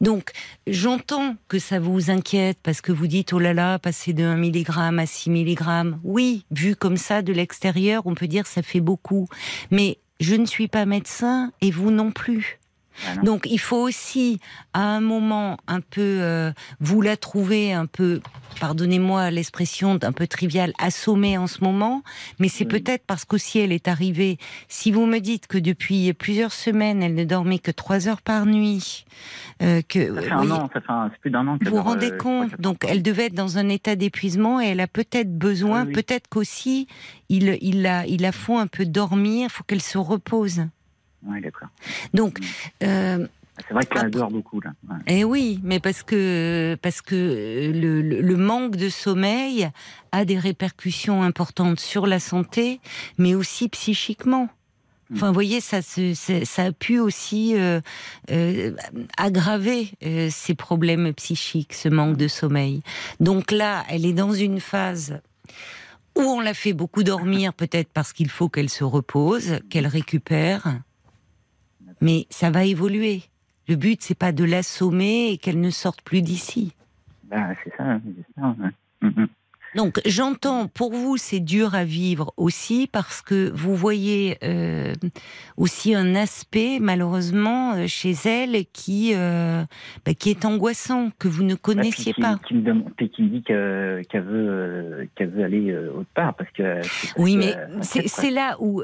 [0.00, 0.32] Donc,
[0.66, 4.36] j'entends que ça vous inquiète parce que vous dites, oh là là, passer de 1
[4.36, 5.94] mg à 6 mg.
[6.04, 9.26] Oui, vu comme ça de l'extérieur, on peut dire ça fait beaucoup.
[9.70, 12.58] Mais je ne suis pas médecin et vous non plus.
[13.06, 13.16] Ah.
[13.22, 14.40] Donc il faut aussi,
[14.72, 18.20] à un moment un peu, euh, vous la trouvez un peu,
[18.60, 22.02] pardonnez-moi l'expression un peu triviale, assommée en ce moment,
[22.38, 22.80] mais c'est Oui.
[22.80, 24.38] peut-être parce qu'aussi elle est arrivée.
[24.68, 28.46] Si vous me dites que depuis plusieurs semaines, elle ne dormait que trois heures par
[28.46, 29.04] nuit,
[29.62, 31.68] euh, que Ça fait oui, un an, ça fait un- c'est plus d'un an que
[31.68, 32.60] vous vous rendez euh, compte?
[32.60, 35.92] Donc elle devait être dans un état d'épuisement et elle a peut-être besoin, oui.
[35.92, 36.86] peut-être qu'aussi
[37.28, 40.62] il, il, la, il la faut un peu dormir, il faut qu'elle se repose.
[41.26, 41.68] Ouais, d'accord.
[42.14, 42.38] Donc,
[42.82, 43.26] euh,
[43.66, 44.70] C'est vrai qu'elle Après- adore beaucoup, là.
[44.88, 44.96] Ouais.
[45.08, 49.68] Eh oui, mais parce que parce que le, le- manque de sommeil
[50.12, 52.80] a des répercussions importantes sur la santé,
[53.18, 54.48] mais aussi psychiquement.
[55.12, 57.80] Enfin, vous voyez, ça, se- c'est- ça a pu aussi euh,
[58.30, 58.76] euh,
[59.16, 62.82] aggraver euh, ces problèmes psychiques, ce manque de sommeil.
[63.18, 65.18] Donc là, elle est dans une phase
[66.14, 70.78] où on la fait beaucoup dormir, peut-être parce qu'il faut qu'elle se repose, qu'elle récupère.
[72.00, 73.22] Mais ça va évoluer.
[73.68, 76.72] Le but, c'est pas de l'assommer et qu'elle ne sorte plus d'ici.
[77.24, 78.54] Bah, c'est ça, c'est ça.
[78.60, 78.70] ouais.
[79.10, 79.28] Mhm.
[79.74, 84.94] Donc j'entends, pour vous c'est dur à vivre aussi parce que vous voyez euh,
[85.58, 89.62] aussi un aspect malheureusement euh, chez elle qui euh,
[90.06, 92.38] bah, qui est angoissant que vous ne connaissiez Qui, pas.
[92.48, 96.08] qui me demande, et qui me dit que- qu'elle veut, euh, qu'elle veut aller autre
[96.14, 96.76] part parce que.
[96.80, 98.82] parce Oui, que, mais c'est là où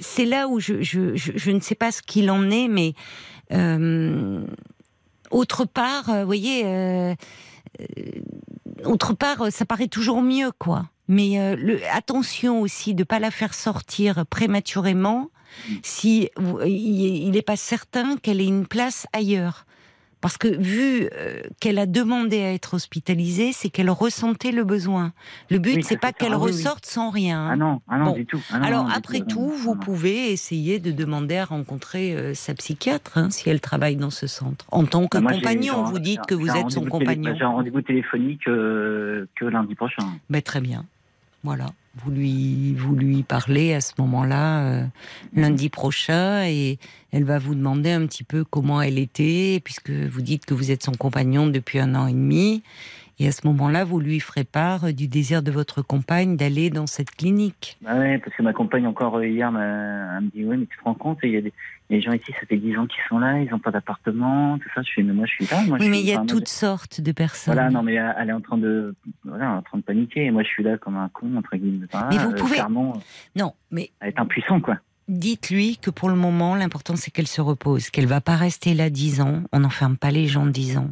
[0.00, 2.94] c'est là où je, je, je, ne sais pas ce qu'il en est, mais
[3.52, 4.44] euh,
[5.30, 7.14] autre part, euh, vous voyez, euh,
[7.80, 7.84] euh,
[8.84, 10.88] autre part, euh, ça paraît toujours mieux, quoi.
[11.08, 15.30] Mais euh, attention aussi de pas la faire sortir prématurément
[15.82, 16.30] si
[16.66, 19.66] il n'est pas certain qu'elle ait une place ailleurs.
[20.24, 25.12] Parce que vu euh, qu'elle a demandé à être hospitalisée, c'est qu'elle ressentait le besoin.
[25.50, 27.46] Le but, Oui, c'est pas qu'elle Ah oui, ressorte sans rien.
[27.50, 28.12] Ah non, ah non, Bon.
[28.14, 28.40] du tout.
[28.50, 32.54] Ah non, Alors non, après tout, vous pouvez essayer de demander à rencontrer euh, sa
[32.54, 34.64] psychiatre hein, si elle travaille dans ce centre.
[34.72, 37.34] En tant que moi, compagnon, vous dites que vous êtes son compagnon.
[37.36, 40.06] J'ai un rendez-vous téléphonique euh, que lundi prochain.
[40.30, 40.86] Ben, très bien.
[41.44, 41.66] Voilà.
[42.02, 44.84] Vous lui, vous lui parlez à ce moment-là, euh,
[45.34, 46.78] lundi prochain, et
[47.12, 50.72] elle va vous demander un petit peu comment elle était, puisque vous dites que vous
[50.72, 52.64] êtes son compagnon depuis un an et demi.
[53.18, 56.86] Et à ce moment-là, vous lui ferez part du désir de votre compagne d'aller dans
[56.86, 57.76] cette clinique.
[57.82, 60.66] Bah ouais, parce que ma compagne encore euh, hier m'a- elle me dit ouais mais
[60.66, 63.02] tu te rends compte il y a des, gens ici ça fait 10 ans qu'ils
[63.08, 65.62] sont là ils n'ont pas d'appartement tout ça je fais mais moi je suis là
[65.66, 67.54] moi Oui, mais il y a toutes sortes de personnes.
[67.54, 70.24] Voilà, non, mais elle elle est en train de, voilà, en train de paniquer.
[70.24, 71.86] Et moi, je suis là comme un con, entre guillemets.
[71.92, 72.94] Enfin, Mais vous euh, pouvez- Clairement,
[73.36, 74.78] Non, mais elle est impuissante, quoi.
[75.08, 78.90] dites-lui que pour le moment, l'important c'est qu'elle se repose, qu'elle va pas rester là
[78.90, 79.42] dix ans.
[79.52, 80.90] On n'enferme pas les gens dix ans.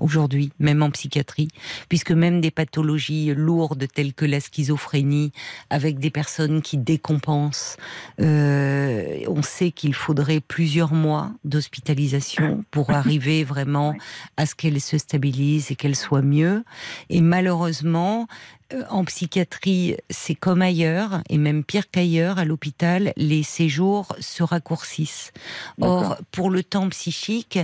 [0.00, 1.48] Aujourd'hui, même en psychiatrie,
[1.90, 5.32] puisque même des pathologies lourdes telles que la schizophrénie,
[5.68, 7.76] avec des personnes qui décompensent,
[8.18, 13.94] euh, on sait qu'il faudrait plusieurs mois d'hospitalisation pour arriver vraiment
[14.38, 16.64] à ce qu'elle se stabilise et qu'elle soit mieux.
[17.10, 18.28] Et malheureusement,
[18.90, 25.32] en psychiatrie, c'est comme ailleurs, et même pire qu'ailleurs, à l'hôpital, les séjours se raccourcissent.
[25.80, 27.58] Or, pour le temps psychique,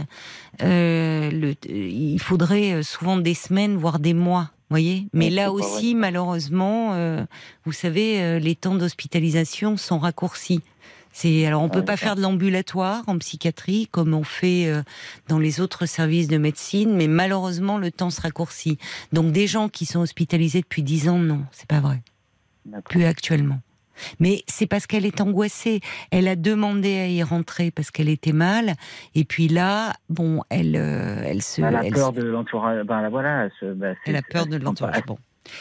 [0.62, 4.50] euh, le- il faudrait euh, souvent des semaines, voire des mois.
[4.70, 7.24] Voyez, mais là aussi, malheureusement, euh,
[7.64, 10.60] vous savez, euh, les temps d'hospitalisation sont raccourcis.
[11.20, 14.82] C'est alors on peut pas faire de l'ambulatoire en psychiatrie comme on fait euh,
[15.26, 18.78] dans les autres services de médecine, mais malheureusement le temps se raccourcit.
[19.12, 22.02] Donc des gens qui sont hospitalisés depuis 10 ans, non, c'est pas vrai,
[22.84, 23.58] plus actuellement.
[24.20, 25.80] Mais c'est parce qu'elle est angoissée.
[26.12, 28.74] Elle a demandé à y rentrer parce qu'elle était mal,
[29.16, 32.86] et puis là, bon, elle, euh, elle se, Elle a elle peur se- de l'entourage.
[32.86, 33.46] Ben, là, voilà.
[33.46, 35.02] elle se- bah, c'est- elle a peur de l'entourage.
[35.04, 35.18] Bon.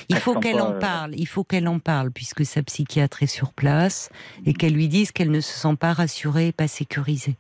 [0.10, 1.14] Il faut qu'elle en euh, parle.
[1.16, 4.10] Il faut qu'elle en parle puisque sa psychiatre est sur place
[4.46, 7.36] et qu'elle lui dise qu'elle ne se sent pas rassurée et pas sécurisée.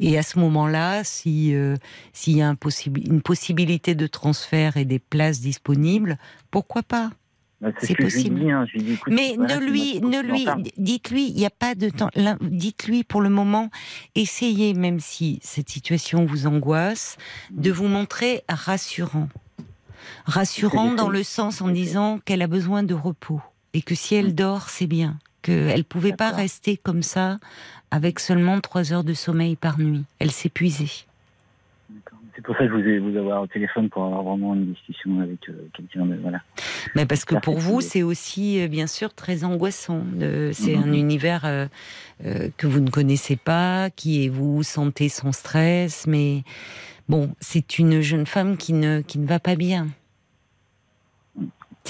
[0.00, 1.76] Et à ce moment-là, si euh,
[2.12, 2.56] s'il y a un
[2.86, 6.18] une possibilité de transfert et des places disponibles,
[6.50, 7.10] pourquoi pas?
[7.60, 8.40] Bah, c'est ce que je lui possible.
[8.40, 8.64] dis, hein.
[8.66, 10.46] Je lui dis, écoute, Mais voilà, ne lui, ne lui,
[10.78, 12.08] dites-lui, il n'y a pas de temps.
[12.40, 13.70] Dites-lui pour le moment,
[14.14, 17.18] essayez, même si cette situation vous angoisse,
[17.50, 19.28] de vous montrer rassurant.
[20.24, 23.40] Rassurant dans le sens en disant qu'elle a besoin de repos
[23.74, 25.18] et que si elle dort, c'est bien.
[25.42, 27.38] Qu'elle pouvait pas rester comme ça
[27.90, 30.04] avec seulement trois heures de sommeil par nuit.
[30.18, 31.06] Elle s'épuisait.
[32.34, 34.72] C'est pour ça que je vous ai vous avoir au téléphone pour avoir vraiment une
[34.72, 36.06] discussion avec euh, quelqu'un.
[36.22, 36.40] Voilà.
[36.94, 40.02] Mais parce que pour vous, c'est aussi euh, bien sûr très angoissant.
[40.52, 41.66] C'est un univers euh,
[42.24, 46.42] euh, que vous ne connaissez pas, qui est vous sentez son stress, mais
[47.08, 49.88] bon, c'est une jeune femme qui ne qui ne va pas bien.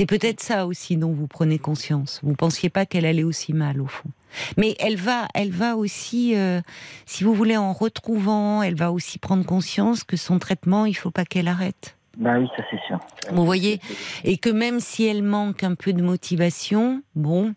[0.01, 2.21] C'est peut-être ça aussi dont vous prenez conscience.
[2.23, 4.09] Vous pensiez pas qu'elle allait aussi mal au fond.
[4.57, 6.63] Mais elle va, elle va aussi, euh,
[7.05, 11.11] si vous voulez, en retrouvant, elle va aussi prendre conscience que son traitement, il faut
[11.11, 11.99] pas qu'elle arrête.
[12.17, 12.99] Bah oui, ça c'est sûr.
[13.31, 13.79] Vous voyez?
[14.25, 17.55] Et que même si elle manque un peu de motivation, bon,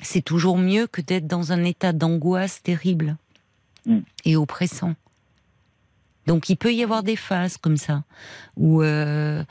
[0.00, 3.18] c'est toujours mieux que d'être dans un état d'angoisse terrible
[3.86, 3.98] Mm.
[4.24, 4.94] et oppressant.
[6.26, 8.04] Donc il peut y avoir des phases comme ça
[8.56, 9.44] où euh,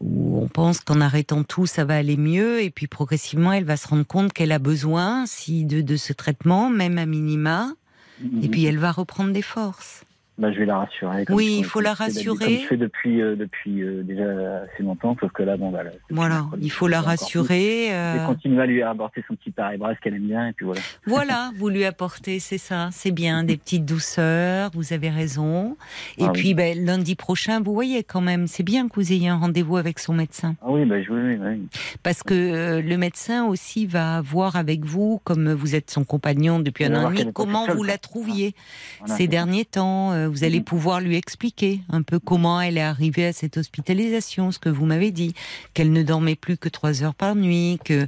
[0.00, 3.76] où on pense qu'en arrêtant tout ça va aller mieux et puis progressivement elle va
[3.76, 7.74] se rendre compte qu'elle a besoin si de, de ce traitement même à minima
[8.22, 8.44] Mhm.
[8.44, 10.02] et puis elle va reprendre des forces.
[10.40, 11.26] Bah, je vais la rassurer.
[11.26, 12.38] comme Oui, il faut la rassurer.
[12.38, 15.82] Comme je fais depuis, euh, depuis euh, déjà assez longtemps, sauf que là, bon, bah,
[15.82, 17.88] là, Voilà, il faut la rassurer.
[17.92, 20.80] euh, continuer à lui apporter son petit paraibras qu'elle aime bien, et puis voilà.
[21.06, 25.76] Voilà, vous lui apportez, c'est ça, c'est bien, des petites douceurs, vous avez raison.
[26.16, 29.28] Et Ah puis ben, lundi prochain, vous voyez quand même, c'est bien que vous ayez
[29.28, 30.56] un rendez-vous avec son médecin.
[30.62, 31.68] Ah oui, bah, je, oui, oui, oui.
[32.02, 36.60] Parce que euh, le médecin aussi va voir avec vous, comme vous êtes son compagnon
[36.60, 38.54] depuis un an et demi, comment vous la trouviez
[39.00, 40.29] Voilà, ces derniers temps.
[40.30, 40.64] Vous allez Mhm.
[40.64, 44.86] pouvoir lui expliquer un peu comment elle est arrivée à cette hospitalisation, ce que vous
[44.86, 45.34] m'avez dit,
[45.74, 48.06] qu'elle ne dormait plus que trois heures par nuit, que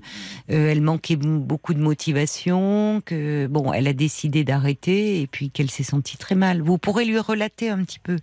[0.51, 5.71] euh, elle manquait beaucoup de motivation, que bon, elle a décidé d'arrêter et puis qu'elle
[5.71, 6.63] s'est sentie très mal.
[6.63, 8.17] Vous pourrez lui relater un petit peu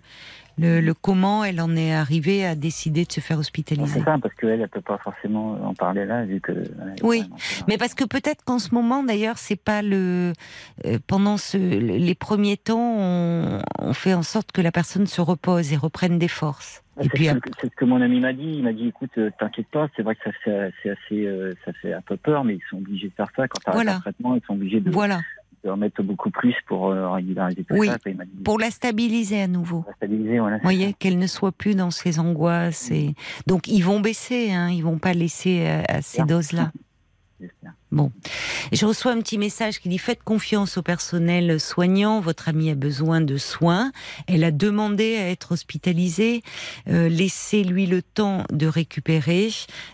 [0.60, 4.00] le, le comment elle en est arrivée à décider de se faire hospitaliser.
[4.00, 6.52] C'est ça, parce qu'elle, elle peut pas forcément en parler là, vu que.
[6.52, 7.24] est Oui,
[7.68, 10.34] Mais parce que peut-être qu'en ce moment, d'ailleurs, c'est pas le
[10.86, 15.22] euh, pendant ce, les premiers temps, on, on fait en sorte que la personne se
[15.22, 16.84] repose et reprenne des forces.
[17.02, 18.44] Et c'est ce, après- que- c'est ce que mon ami m'a dit.
[18.58, 21.72] Il m'a dit, écoute, euh, t'inquiète pas, c'est vrai que ça fait, assez, euh, ça
[21.82, 23.96] fait un peu peur, mais ils sont obligés de faire ça quand t'arrêtes Voilà.
[23.96, 24.36] un traitement.
[24.36, 25.22] Ils sont obligés de, voilà,
[25.64, 27.94] de remettre beaucoup plus pour euh, régulariser tout Oui, ça.
[27.94, 29.84] Après, pour la stabiliser à nouveau.
[29.88, 30.58] la stabiliser, voilà.
[30.58, 33.14] Vous voyez qu'elle ne soit plus dans ses angoisses et
[33.48, 36.72] donc ils vont baisser, hein, ils vont pas laisser à, à ces doses-là.
[37.40, 37.74] J'espère.
[38.72, 42.20] Et je reçois un petit message qui dit faites confiance au personnel soignant.
[42.20, 43.92] Votre amie a besoin de soins.
[44.28, 46.44] Elle a demandé à être hospitalisée.
[46.88, 49.50] Euh, Laissez-lui le temps de récupérer,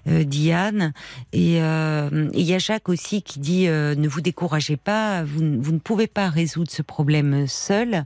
[0.08, 0.94] euh, Diane.
[1.32, 5.24] Et euh, et il y a Jacques aussi qui dit ne vous découragez pas.
[5.24, 8.06] Vous, ne- vous ne pouvez pas résoudre ce problème seul.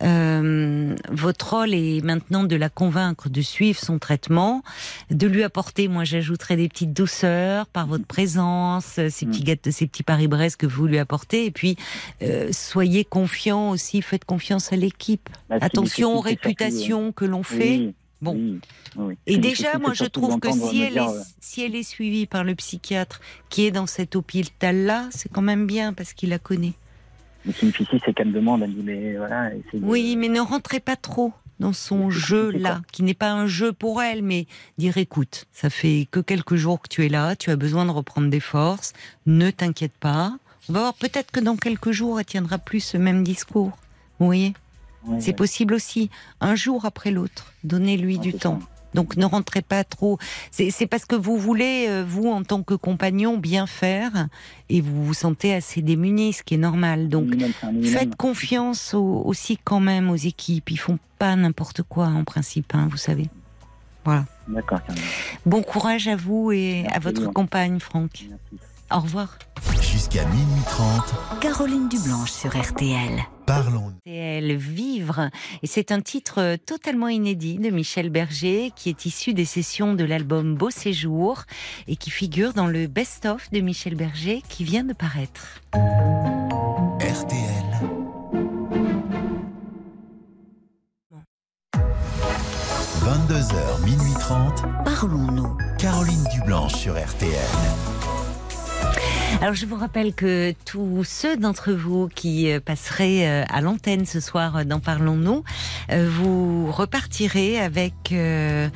[0.00, 4.62] Votre rôle est maintenant de la convaincre de suivre son traitement,
[5.10, 9.30] de lui apporter, moi j'ajouterais des petites douceurs par votre présence, ces Mm.
[9.30, 11.76] petits gâteaux, ces petits paris-brest que vous lui apportez, et puis
[12.22, 15.28] euh, soyez confiants aussi, faites confiance à l'équipe.
[15.50, 17.78] Est Attention aux c'est réputations que l'on fait.
[17.78, 18.32] oui, Bon.
[18.36, 18.60] oui,
[18.96, 19.14] oui.
[19.26, 21.82] Et déjà, moi, c'est je trouve que si elle, dire, est, euh, si elle est
[21.82, 26.30] suivie par le psychiatre qui est dans cet hôpital-là, c'est quand même bien parce qu'il
[26.30, 26.72] la connaît.
[27.44, 29.50] Mais ce qui est difficile, c'est qu'elle me demande, elle me dit, mais voilà,
[29.82, 31.34] Oui, mais ne rentrez pas trop
[31.64, 32.80] dans son C'est jeu compliqué, là, quoi.
[32.92, 34.46] qui n'est pas un jeu pour elle, mais
[34.78, 37.90] dire écoute, ça fait que quelques jours que tu es là, tu as besoin de
[37.90, 38.92] reprendre des forces,
[39.26, 40.36] ne t'inquiète pas.
[40.68, 43.72] On va voir peut-être que dans quelques jours, elle tiendra plus ce même discours.
[44.18, 44.52] Vous voyez,
[45.06, 46.08] Ouais, c'est possible aussi,
[46.40, 48.58] un jour après l'autre, donnez-lui du temps.
[48.60, 48.68] ça.
[48.94, 50.18] Donc ne rentrez pas trop.
[50.50, 54.28] C'est parce que vous voulez, euh, vous, en tant que compagnon, bien faire
[54.68, 57.08] et vous vous sentez assez démuni, ce qui est normal.
[57.08, 57.26] Donc.
[57.82, 60.70] Faites confiance au- aussi quand même aux équipes.
[60.70, 63.28] Ils font pas n'importe quoi en principe, hein, vous savez.
[64.48, 65.02] D'accord, Caroline.
[65.46, 68.26] Bon courage à vous et à votre compagne, Franck.
[68.28, 68.64] Merci.
[68.92, 69.38] Au revoir.
[69.80, 73.22] Jusqu'à minuit 30, Caroline Dublanche sur RTL.
[73.46, 73.92] parlons.
[74.06, 75.30] Et elle vivre.
[75.62, 79.94] Et c'est un titre euh, totalement inédit de Michel Berger qui est issu des sessions
[79.94, 81.44] de l'album Beau Séjour
[81.86, 85.60] et qui figure dans le best-of de Michel Berger qui vient de paraître.
[87.00, 87.64] RTL.
[93.04, 95.56] «22h, minuit 30, Parlons-nous.
[95.78, 97.93] Caroline Dublanche sur RTL.
[99.40, 104.06] Alors je vous rappelle que tous ceux d'entre vous qui euh, passeraient euh, à l'antenne
[104.06, 105.44] ce soir euh, dans Parlons-nous,
[105.90, 108.70] vous repartirez avec le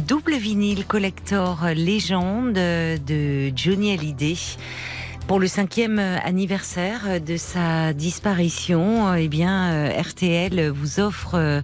[0.00, 4.36] double vinyle collector légende de Johnny Hallyday.
[5.26, 11.62] Pour le cinquième euh, anniversaire euh, de sa disparition, euh, eh bien RTL vous offre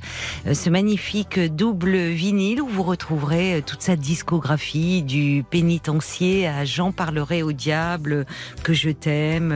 [0.51, 7.45] ce magnifique double vinyle où vous retrouverez toute sa discographie du pénitencier à J'en parlerai
[7.45, 8.27] au diable,
[8.65, 9.53] que je t'aime,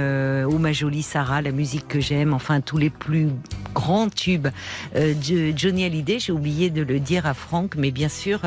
[0.48, 3.28] ou ma jolie Sarah, la musique que j'aime, enfin tous les plus
[3.74, 4.48] grands tubes
[4.94, 6.18] de Johnny Hallyday.
[6.18, 8.40] J'ai oublié de le dire à Franck, mais bien sûr,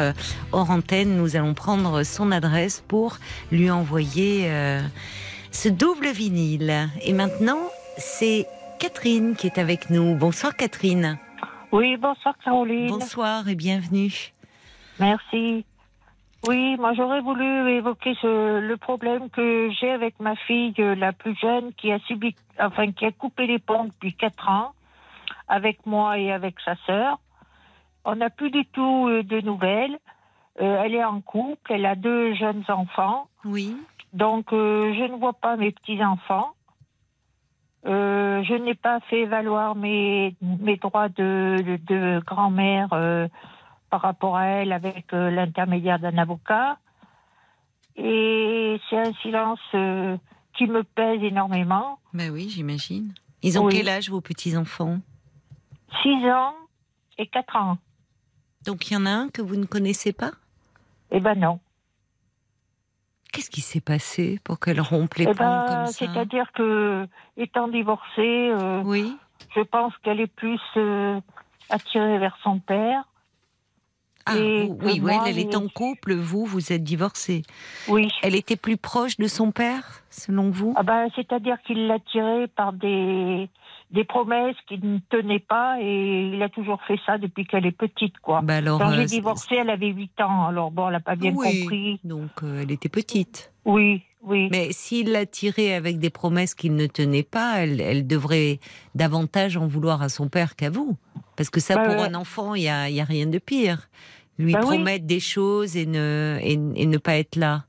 [0.52, 3.18] hors antenne, nous allons prendre son adresse pour
[3.52, 4.50] lui envoyer
[5.52, 6.90] ce double vinyle.
[7.04, 7.60] Et maintenant,
[7.98, 8.48] c'est
[8.80, 10.16] Catherine qui est avec nous.
[10.16, 11.18] Bonsoir Catherine.
[11.72, 12.88] Oui, bonsoir Caroline.
[12.90, 14.34] Bonsoir et bienvenue.
[15.00, 15.66] Merci.
[16.48, 21.12] Oui, moi j'aurais voulu évoquer ce- le problème que j'ai avec ma fille euh, la
[21.12, 24.72] plus jeune qui a subi, enfin qui a coupé les ponts depuis quatre ans
[25.50, 27.20] avec moi et avec sa sœur.
[28.06, 29.98] On n'a plus du tout euh, de nouvelles.
[30.62, 33.28] Euh, elle est en couple, elle a deux jeunes enfants.
[33.44, 33.76] Oui.
[34.14, 36.52] Donc, euh, je ne vois pas mes petits-enfants.
[37.86, 43.28] Euh, je n'ai pas fait valoir mes, mes droits de, grand-mère euh,
[43.90, 46.78] par rapport à elle avec l'intermédiaire d'un avocat.
[47.96, 49.60] Et c'est un silence
[50.58, 52.00] qui me pèse énormément.
[52.14, 53.14] Ben oui, j'imagine.
[53.42, 53.74] Ils ont Oui.
[53.76, 55.00] quel âge vos petits-enfants?
[56.02, 56.54] Six ans
[57.18, 57.78] et quatre ans.
[58.66, 60.32] Donc il y en a un que vous ne connaissez pas?
[61.12, 61.60] Eh ben non.
[63.32, 67.08] Qu'est-ce qui s'est passé pour qu'elle rompe les Eh ponts ben, comme ça c'est-à-dire que,
[67.38, 69.16] étant divorcée, euh, Oui.
[69.56, 71.20] je pense qu'elle est plus euh,
[71.70, 73.04] attirée vers son père.
[74.26, 77.44] Ah, Et oui, moi, elle, elle est en couple, vous, vous êtes divorcée.
[77.88, 78.10] Oui.
[78.22, 80.74] Elle était plus proche de son père, selon vous?
[80.76, 83.50] Ah ben, c'est-à-dire qu'il l'a tirée par des,
[83.92, 87.72] des promesses qu'il ne tenait pas et il a toujours fait ça depuis qu'elle est
[87.72, 88.42] petite, quoi.
[88.42, 91.00] Bah alors, Quand euh, j'ai c'est- divorcé, elle avait 8 ans, alors bon, elle n'a
[91.00, 91.62] pas bien Oui.
[91.62, 92.00] compris.
[92.04, 93.52] Donc, euh, elle était petite.
[93.66, 94.48] Oui, oui.
[94.52, 98.60] Mais s'il l'a tirée avec des promesses qu'il ne tenait pas, elle, elle devrait
[98.96, 100.96] davantage en vouloir à son père qu'à vous.
[101.36, 102.02] Parce que ça, Bah, pour ouais.
[102.10, 103.90] un enfant, il n'y a, y a rien de pire.
[104.38, 104.68] Lui Bah oui.
[104.76, 107.64] promettre des choses et ne, et, et ne pas être là.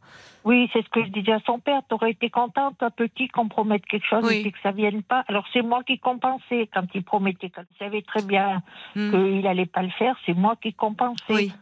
[0.45, 1.83] Oui, c'est ce que je disais à son père.
[1.89, 4.37] T'aurais été contente, toi, petit, qu'on promette quelque chose Oui.
[4.37, 5.25] et puis que ça vienne pas.
[5.29, 7.51] Alors, c'est moi qui compensais quand il promettait.
[7.51, 8.63] Quand il savait très bien
[8.95, 9.11] Hmm.
[9.11, 11.23] qu'il allait pas le faire, c'est moi qui compensais.
[11.29, 11.53] Oui.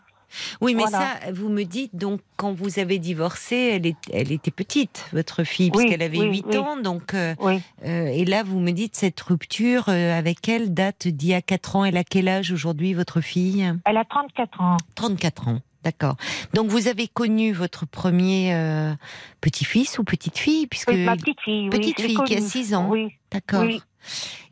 [0.61, 0.99] Oui, mais Voilà.
[0.99, 5.43] ça, vous me dites, donc, quand vous avez divorcé, elle, est, elle était petite, votre
[5.43, 6.59] fille, Oui, puisqu'elle avait oui, 8 oui.
[6.59, 6.77] ans.
[6.77, 11.31] Donc, euh, euh, et là, vous me dites, cette rupture euh, avec elle date d'il
[11.31, 11.85] y a 4 ans.
[11.87, 13.73] Elle a quel âge aujourd'hui, votre fille?
[13.87, 14.77] Elle a 34 ans.
[14.97, 15.59] 34 ans.
[15.85, 16.17] D'accord.
[16.55, 18.93] Donc vous avez connu votre premier euh,
[19.41, 21.65] petit-fils ou petite-fille puisque Oui, ma petite fille.
[21.65, 22.49] oui, petite fille qui a connue.
[22.49, 22.89] 6 ans.
[22.91, 23.09] Oui.
[23.31, 23.63] D'accord.
[23.63, 23.81] Oui.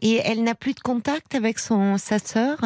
[0.00, 2.58] Et elle n'a plus de contact avec son sa sœur?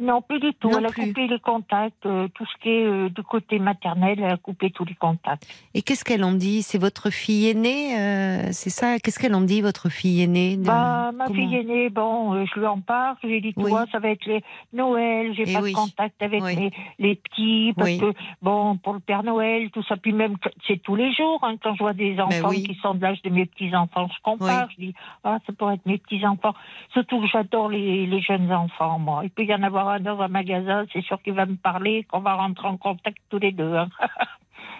[0.00, 0.70] Non, plus du tout.
[0.70, 1.08] Non elle a plus.
[1.08, 2.06] coupé les contacts.
[2.06, 5.46] euh, tout ce qui est euh, du côté maternel, elle a coupé tous les contacts.
[5.74, 6.62] Et qu'est-ce qu'elle en dit?
[6.62, 8.98] C'est votre fille aînée euh, C'est ça?
[8.98, 12.58] Qu'est-ce qu'elle en dit votre fille aînée de- Bah, ma comment fille aînée, bon, je
[12.58, 13.16] lui en parle.
[13.22, 13.72] Je lui tu Oui.
[13.92, 14.42] ça va être les
[14.72, 15.34] Noël.
[15.34, 15.72] J'ai Eh pas oui.
[15.72, 16.70] de contact avec Oui.
[16.98, 19.96] les petits parce que bon, pour le Père Noël, tout ça.
[19.98, 20.36] Puis même,
[20.66, 22.62] c'est tous les jours hein, quand je vois des enfants Ben oui.
[22.62, 24.68] qui sont de l'âge de mes petits enfants, je compare.
[24.78, 24.94] Je dis,
[25.24, 26.54] ah, ça pourrait être mes petits enfants.
[26.94, 29.20] Surtout que j'adore les, les jeunes enfants, moi.
[29.24, 32.20] Il peut y en avoir dans un magasin, c'est sûr qu'il va me parler, qu'on
[32.20, 33.74] va rentrer en contact tous les deux.
[33.74, 33.88] hein.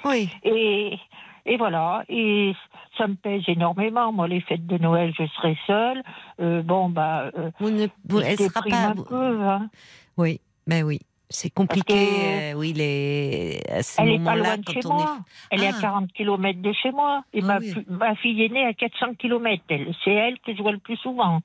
[0.05, 0.31] Oui.
[0.45, 0.99] Et,
[1.45, 2.55] et voilà, et
[2.97, 4.13] ça me pèse énormément.
[4.13, 6.03] Moi, les fêtes de Noël, je serai seule.
[6.41, 8.77] Euh, bon, bah, euh, Vous ne, vous- elle sera pas.
[8.89, 9.43] un peu.
[9.43, 9.69] hein.
[10.17, 10.41] Oui.
[10.67, 11.01] Ben oui.
[11.29, 11.95] C'est compliqué.
[11.95, 15.19] que- euh, oui, les à Elle est pas loin de chez moi.
[15.51, 15.81] Elle est à Ah.
[15.81, 17.23] 40 km de chez moi.
[17.35, 17.75] Et Ah ma, oui.
[17.89, 19.63] ma fille aînée à 400 km.
[20.03, 21.37] C'est elle que je vois le plus souvent.
[21.37, 21.43] est.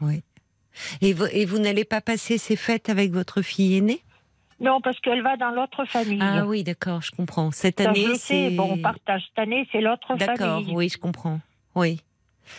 [0.00, 0.22] Oui.
[1.00, 4.02] Et vous, et vous n'allez pas passer ces fêtes avec votre fille aînée?
[4.60, 6.20] Non, parce qu'elle va dans l'autre famille.
[6.22, 7.50] Ah oui, d'accord, je comprends.
[7.50, 8.50] Cette Ça, année, c'est.
[8.50, 10.74] Bon, on partage cette année, c'est l'autre D'accord, famille.
[10.76, 11.40] oui, je comprends.
[11.74, 12.00] Oui.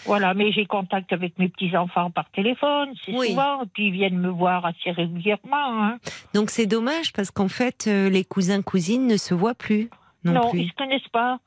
[0.05, 3.29] Voilà, mais j'ai contact avec mes petits-enfants par téléphone, c'est Oui.
[3.29, 3.63] souvent.
[3.63, 5.83] Et puis ils viennent me voir assez régulièrement.
[5.83, 5.97] hein.
[6.33, 9.89] Donc c'est dommage parce qu'en fait, euh, les cousins cousines ne se voient plus
[10.23, 10.61] non, non, plus.
[10.61, 11.39] ils se connaissent pas.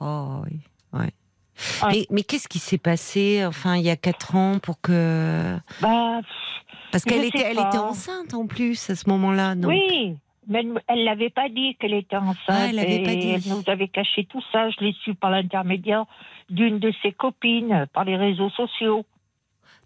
[0.00, 0.60] Oh oui.
[0.92, 1.10] Ouais.
[1.88, 6.20] Mais, mais qu'est-ce qui s'est passé, enfin, il y a quatre ans pour que Bah,
[6.90, 9.54] parce qu'elle était, elle était enceinte en plus à ce moment-là.
[9.54, 10.16] donc- oui,
[10.48, 12.36] mais elle l'avait pas dit qu'elle était enceinte.
[12.48, 13.30] Ah, elle pas dit.
[13.30, 14.68] Elle nous avait caché tout ça.
[14.70, 16.04] Je l'ai su par l'intermédiaire
[16.50, 19.04] d'une de ses copines, par les réseaux sociaux.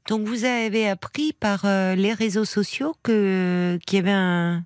[0.08, 4.62] Donc vous avez appris par euh, les réseaux sociaux que qu'il y avait un,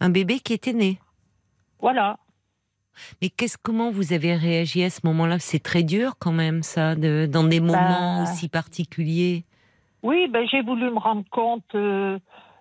[0.00, 0.98] un bébé qui était né.
[1.80, 2.18] Voilà.
[3.22, 5.38] Mais qu'est-ce comment vous avez réagi à ce moment-là?
[5.38, 8.22] C'est très dur quand même ça, de, dans des moments Bah.
[8.24, 9.44] aussi particuliers.
[10.02, 12.18] Oui, ben j'ai voulu me rendre compte euh,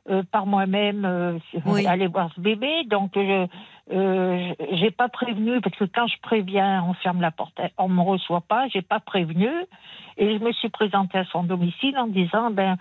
[0.09, 1.85] euh, par moi-même, euh, Oui.
[1.85, 2.83] aller voir ce bébé.
[2.85, 3.47] Donc, je
[3.93, 8.01] euh, j'ai pas prévenu parce que quand je préviens, on ferme la porte, on me
[8.01, 8.67] reçoit pas.
[8.69, 9.49] J'ai pas prévenu
[10.17, 12.75] et je me suis présentée à son domicile en disant ben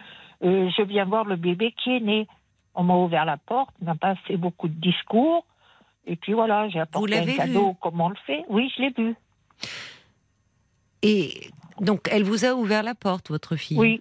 [0.45, 2.27] euh, je viens voir le bébé qui est né.
[2.75, 5.45] On m'a ouvert la porte, on n'a pas fait beaucoup de discours.
[6.07, 8.45] Et puis voilà, j'ai apporté un l'avez vu cadeau comme on le fait.
[8.49, 9.15] Oui, je l'ai vu.
[11.03, 11.51] Et
[11.81, 13.79] donc elle vous a ouvert la porte, votre fille.
[13.79, 14.01] Oui.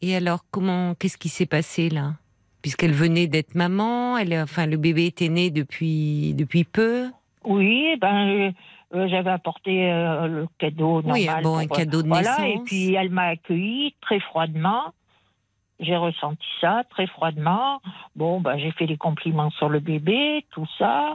[0.00, 2.14] Et alors, comment, qu'est-ce qui s'est passé là?
[2.62, 7.08] Puisqu'elle venait d'être maman, elle, enfin, le bébé était né depuis depuis peu.
[7.44, 8.52] Oui, ben euh,
[8.94, 11.12] euh, j'avais apporté euh, le cadeau normal.
[11.12, 12.64] Oui, bon, un cadeau de voilà, et naissance.
[12.66, 14.92] puis elle m'a accueilli très froidement.
[15.80, 17.80] J'ai ressenti ça très froidement.
[18.16, 21.14] Bon, ben j'ai fait des compliments sur le bébé, tout ça.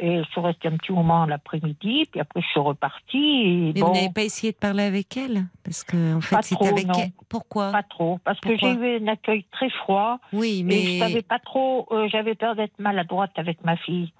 [0.00, 3.18] Et je suis restée un petit moment l'après-midi, puis après je suis repartie.
[3.42, 5.46] Et Mais bon, vous n'avez pas essayé de parler avec elle?
[5.64, 6.94] Parce que en fait, Pas trop, avec non.
[6.98, 7.10] elle.
[7.28, 7.72] Pourquoi?
[7.72, 10.20] Pas trop, parce que j'ai eu un accueil très froid.
[10.32, 11.88] Oui, Mais je mais savais pas trop.
[11.90, 14.12] euh, j'avais peur d'être maladroite avec ma fille.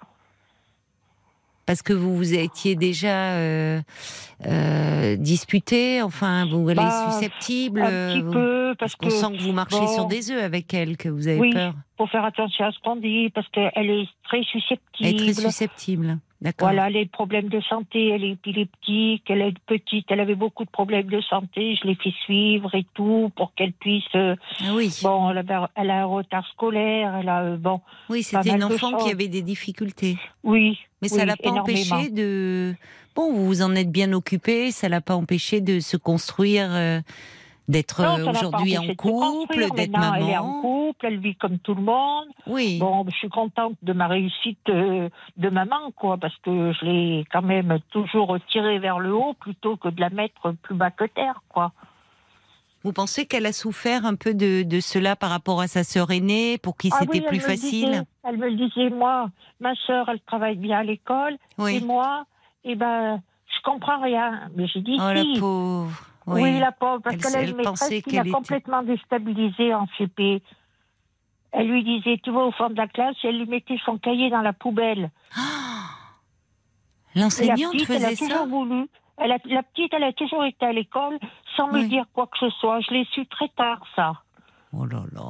[1.68, 3.80] Parce que vous vous étiez déjà euh,
[4.46, 6.00] euh, disputé.
[6.00, 7.82] Enfin, vous elle est Bah, susceptible.
[7.82, 9.86] un petit vous- peu, Parce parce qu'on que sent que vous marchez bon.
[9.94, 11.52] sur des œufs avec elle, que vous avez Oui.
[11.52, 11.74] peur.
[11.98, 14.80] faut faire attention à ce qu'on dit, parce qu'elle est très susceptible.
[15.00, 16.18] Elle est très susceptible.
[16.60, 20.70] Voilà, les problèmes de santé, elle est épileptique, elle est petite, elle avait beaucoup de
[20.70, 24.04] problèmes de santé, je l'ai fait suivre et tout pour qu'elle puisse.
[24.14, 24.96] euh, Ah oui.
[25.02, 27.42] bon, elle, a un retard scolaire, elle a.
[27.42, 30.16] euh, bon, Oui, c'était une enfant qui avait des difficultés.
[30.44, 30.78] oui.
[31.02, 32.74] Mais ça oui, l'a pas empêché de.
[33.14, 37.00] Bon, vous vous en êtes bien occupé, ça l'a pas empêché de se construire euh,
[37.68, 40.60] D'être l'a aujourd'hui en couple, d'être Maintenant, Elle est en maman.
[40.62, 42.26] couple, elle vit comme tout le monde.
[42.46, 42.78] Oui.
[42.80, 47.24] Bon, je suis contente de ma réussite euh, de maman, quoi, parce que je l'ai
[47.30, 51.04] quand même toujours tirée vers le haut plutôt que de la mettre plus bas que
[51.04, 51.72] terre, quoi.
[52.84, 56.10] Vous pensez qu'elle a souffert un peu de, de cela par rapport à sa sœur
[56.10, 58.02] aînée, pour qui Ah c'était oui, plus facile disait.
[58.24, 59.28] Elle me le disait, moi,
[59.60, 61.84] ma sœur, elle travaille bien à l'école, et Oui.
[61.84, 62.24] moi,
[62.64, 63.20] eh ben,
[63.54, 64.48] je comprends rien.
[64.56, 65.38] Mais j'ai dit Oh la si.
[65.38, 66.04] pauvre.
[66.34, 66.58] Oui.
[66.58, 69.86] la pauvre, parce Elle- qu'elle a elle une maîtresse qui l'a était- complètement déstabilisée en
[69.98, 70.42] CP.
[71.52, 73.96] Elle lui disait, tu vas au fond de la classe, et elle lui mettait son
[73.98, 75.10] cahier dans la poubelle.
[77.14, 78.86] La L'enseignante petite, elle a faisait toujours voulu.
[79.16, 81.18] Elle a- la petite, elle a toujours été à l'école
[81.56, 82.80] sans me dire quoi que ce soit.
[82.80, 84.12] Je l'ai su très tard, ça.
[84.72, 85.24] Oh là là.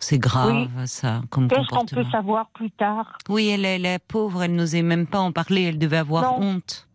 [0.00, 0.86] C'est grave, Oui.
[0.86, 3.18] ça, comme Qu'est-ce qu'on peut savoir plus tard?
[3.28, 6.46] Oui, elle, est la pauvre, elle n'osait même pas en parler, elle devait avoir Non.
[6.54, 6.87] honte.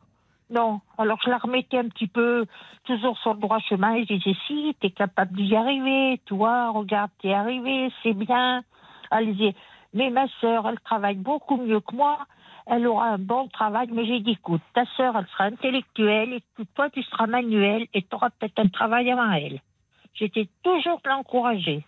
[0.53, 0.81] Non.
[0.97, 2.45] Alors je la remettais un petit peu
[2.85, 7.09] toujours sur le droit chemin et je disais si, t'es capable d'y arriver, toi, regarde,
[7.21, 8.63] t'es arrivé, c'est bien.
[9.11, 9.55] Elle disait,
[9.93, 12.19] mais ma sœur, elle travaille beaucoup mieux que moi,
[12.65, 16.43] elle aura un bon travail, mais j'ai dit, écoute, ta sœur, elle sera intellectuelle, et
[16.75, 19.59] toi, tu seras manuel, et tu auras peut-être un travail avant elle.
[20.13, 21.85] J'étais toujours l'encourager.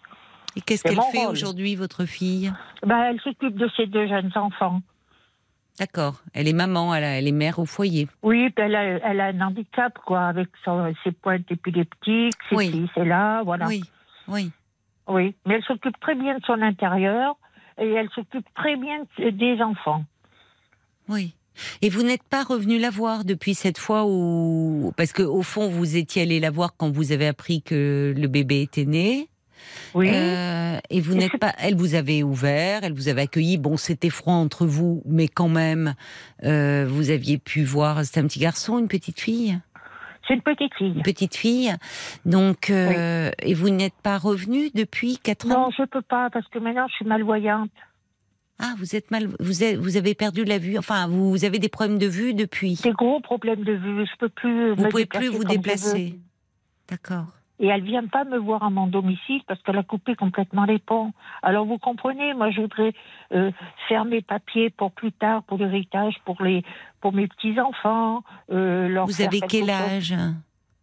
[0.55, 2.51] Et qu'est-ce qu'elle fait aujourd'hui, votre fille?
[2.83, 4.81] Ben, elle s'occupe de ses deux jeunes enfants.
[5.79, 8.07] D'accord, elle est maman, elle, a- elle est mère au foyer.
[8.23, 12.71] Oui, elle a, elle a un handicap, quoi, avec son- ses pointes épileptiques, ses Oui.
[12.71, 13.67] fils, et là, voilà.
[13.67, 13.83] Oui,
[14.29, 14.51] oui.
[15.07, 17.35] Oui, mais elle s'occupe très bien de son intérieur
[17.77, 20.05] et elle s'occupe très bien de- des enfants.
[21.09, 21.35] Oui.
[21.81, 24.91] Et vous n'êtes pas revenu la voir depuis cette fois où...
[24.97, 28.27] Parce que au fond, vous étiez allé la voir quand vous avez appris que le
[28.27, 29.29] bébé était né?
[29.93, 31.53] Oui, Euh, et vous n'êtes pas...
[31.59, 33.57] Elle vous avait ouvert, elle vous avait accueilli.
[33.57, 35.95] Bon, c'était froid entre vous, mais quand même,
[36.43, 38.03] euh, vous aviez pu voir...
[38.05, 39.59] C'était un petit garçon, une petite fille?
[40.27, 40.93] C'est une petite fille.
[40.95, 41.73] Une petite fille.
[42.25, 45.65] Donc, euh, et vous n'êtes pas revenu depuis 4 ans?
[45.65, 47.69] Non, je peux pas parce que maintenant je suis malvoyante.
[48.57, 49.27] Ah, vous êtes mal...
[49.39, 50.77] Vous, êtes- vous avez perdu la vue.
[50.77, 52.79] Enfin, vous avez des problèmes de vue depuis.
[52.83, 54.05] Des gros problèmes de vue.
[54.05, 54.73] Je peux plus.
[54.73, 56.17] Vous me pouvez plus vous déplacer.
[56.89, 57.25] D'accord.
[57.59, 60.79] Et elle vient pas me voir à mon domicile parce qu'elle a coupé complètement les
[60.79, 61.13] ponts.
[61.41, 62.93] Alors vous comprenez, moi je voudrais
[63.33, 63.51] euh,
[63.87, 66.63] faire mes papiers pour plus tard, pour l'héritage, pour les,
[66.99, 68.23] pour mes petits enfants.
[68.51, 70.13] Euh, leur Vous avez quel âge?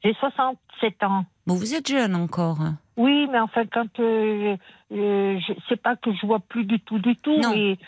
[0.05, 1.25] J'ai 67 ans.
[1.47, 2.59] Bon, vous êtes jeune encore.
[2.97, 4.57] Oui, mais enfin, quand euh,
[4.93, 7.55] euh, je sais pas que je vois plus du tout, du tout, Non.
[7.55, 7.79] mais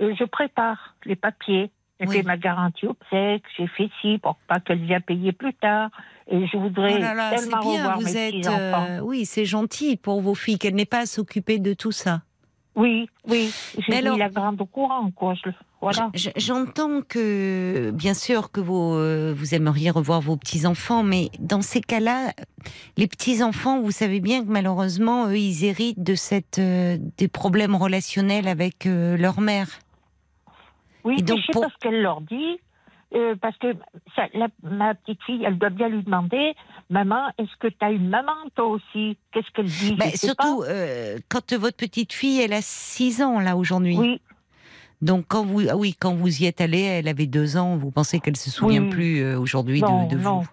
[0.00, 1.70] euh, je prépare les papiers.
[2.00, 2.16] J'ai Oui.
[2.16, 5.90] fait ma garantie obsèque, j'ai fait ci pour pas qu'elle vienne payer plus tard.
[6.30, 8.46] Et je voudrais Oh là là, tellement bien, revoir vous mes êtes.
[8.46, 12.22] euh, oui, c'est gentil pour vos filles qu'elles n'aient pas à s'occuper de tout ça.
[12.74, 13.50] Oui, oui,
[13.88, 15.32] j'ai alors- mis la grande au courant, quoi.
[15.42, 15.48] Je-
[15.80, 16.10] voilà.
[16.36, 21.80] J'entends que, bien sûr, que vous, euh, vous aimeriez revoir vos petits-enfants, mais dans ces
[21.80, 22.32] cas-là,
[22.98, 27.74] les petits-enfants, vous savez bien que malheureusement, eux, ils héritent de cette, euh, des problèmes
[27.74, 29.68] relationnels avec euh, leur mère.
[31.06, 32.58] Oui, donc, je sais pour- pas ce qu'elle leur dit.
[33.14, 33.68] euh, parce que
[34.16, 36.54] ça, la- ma petite fille, elle doit bien lui demander
[36.90, 39.16] Maman, est-ce que tu as une maman, toi aussi?
[39.32, 39.94] Qu'est-ce qu'elle dit?
[39.94, 43.96] Bah, surtout, euh, quand votre petite fille, elle a 6 ans, là, aujourd'hui.
[43.96, 44.20] Oui,
[45.02, 47.90] Donc, quand vous, ah oui, quand vous y êtes allé, elle avait 2 ans, vous
[47.92, 48.90] pensez qu'elle se souvient Oui.
[48.90, 50.40] plus euh, aujourd'hui de, Non, de non.
[50.40, 50.48] vous.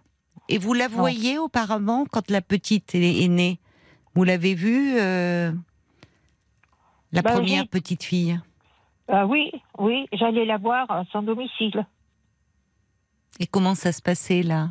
[0.50, 3.60] Et vous la voyez auparavant, quand la petite est, née?
[4.16, 5.54] Vous l'avez vue, la
[7.22, 8.40] Bah, première petite fille?
[9.16, 11.86] Ah oui, oui, j'allais la voir à son domicile.
[13.40, 14.70] Et comment ça se passait, là?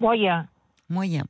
[0.00, 0.46] Moyen.
[0.88, 1.24] Moyen.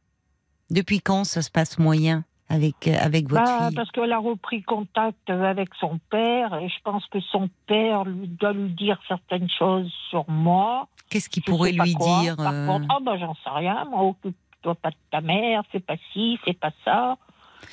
[0.71, 3.75] Depuis quand ça se passe moyen avec, euh, avec votre Bah, fille?
[3.75, 8.29] parce qu'elle a repris contact avec son père et je pense que son père lui
[8.29, 10.87] doit lui dire certaines choses sur moi.
[11.11, 12.21] Qu'est-ce qu'il pourrait lui quoi.
[12.21, 15.63] dire Par euh, contre, ah bah j'en sais rien, moi, occupe-toi pas de ta mère,
[15.73, 17.17] fais pas ci, fais pas ça.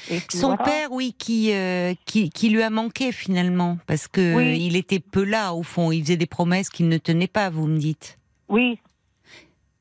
[0.10, 0.64] Et puis Son voilà.
[0.64, 4.60] père, oui, qui, euh, qui, qui lui a manqué finalement, parce que Oui.
[4.66, 5.92] il était peu là au fond.
[5.92, 7.50] Il faisait des promesses qu'il ne tenait pas.
[7.50, 8.18] Vous me dites.
[8.50, 8.80] Oui,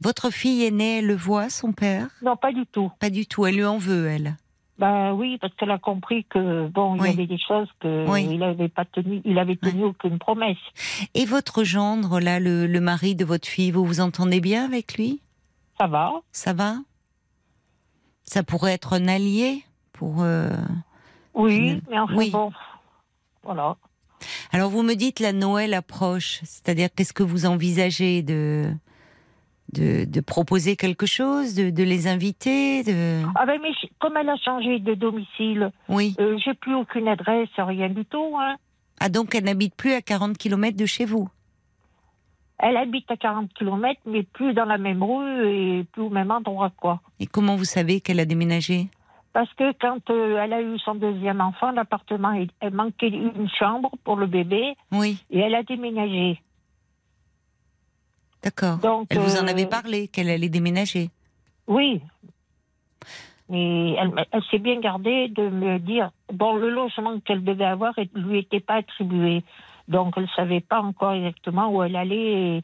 [0.01, 2.09] Votre fille aînée, elle le voit, son père?
[2.23, 2.91] Non, pas du tout.
[2.99, 3.47] Pas du tout.
[3.47, 4.37] Elle lui en veut, elle.
[4.79, 8.27] Bah oui, parce qu'elle a compris que bon, il y avait des choses que Oui.
[8.29, 10.57] il avait pas tenu, il avait tenu aucune promesse.
[11.15, 14.95] Et votre gendre, là, le, le mari de votre fille, vous vous entendez bien avec
[14.95, 15.21] lui?
[15.79, 16.79] Ça va Ça va?
[18.25, 19.63] Ça pourrait être un allié?
[20.03, 20.23] Pour.
[20.23, 20.51] euh,
[21.35, 22.31] Oui, mais enfin oui.
[22.31, 22.51] bon,
[23.45, 23.77] voilà.
[24.53, 28.65] Alors vous me dites la Noël approche, c'est-à-dire qu'est-ce que vous envisagez de
[29.73, 34.29] de, de proposer quelque chose, de, de les inviter, de Ah ben mais comme elle
[34.29, 36.15] a changé de domicile, oui.
[36.21, 38.37] euh, j'ai plus aucune adresse, rien du tout.
[38.39, 38.57] Hein.
[39.01, 41.29] Ah donc elle n'habite plus à 40 km de chez vous?
[42.59, 45.49] Elle habite à 40 km, mais plus dans la même rue
[45.81, 47.01] et plus au même endroit, quoi.
[47.19, 48.89] Et comment vous savez qu'elle a déménagé?
[49.33, 53.91] Parce que quand euh, elle a eu son deuxième enfant, l'appartement, elle manquait une chambre
[54.05, 56.41] pour le bébé Oui, et elle a déménagé.
[58.43, 58.79] d'accord.
[58.79, 61.09] Donc, Elle vous en euh, avait parlé qu'elle allait déménager.
[61.67, 62.03] Oui.
[63.49, 67.95] Mais elle, elle s'est bien gardée de me dire, bon, le logement qu'elle devait avoir
[67.99, 69.43] ne lui était pas attribué.
[69.89, 72.63] Donc, elle ne savait pas encore exactement où elle allait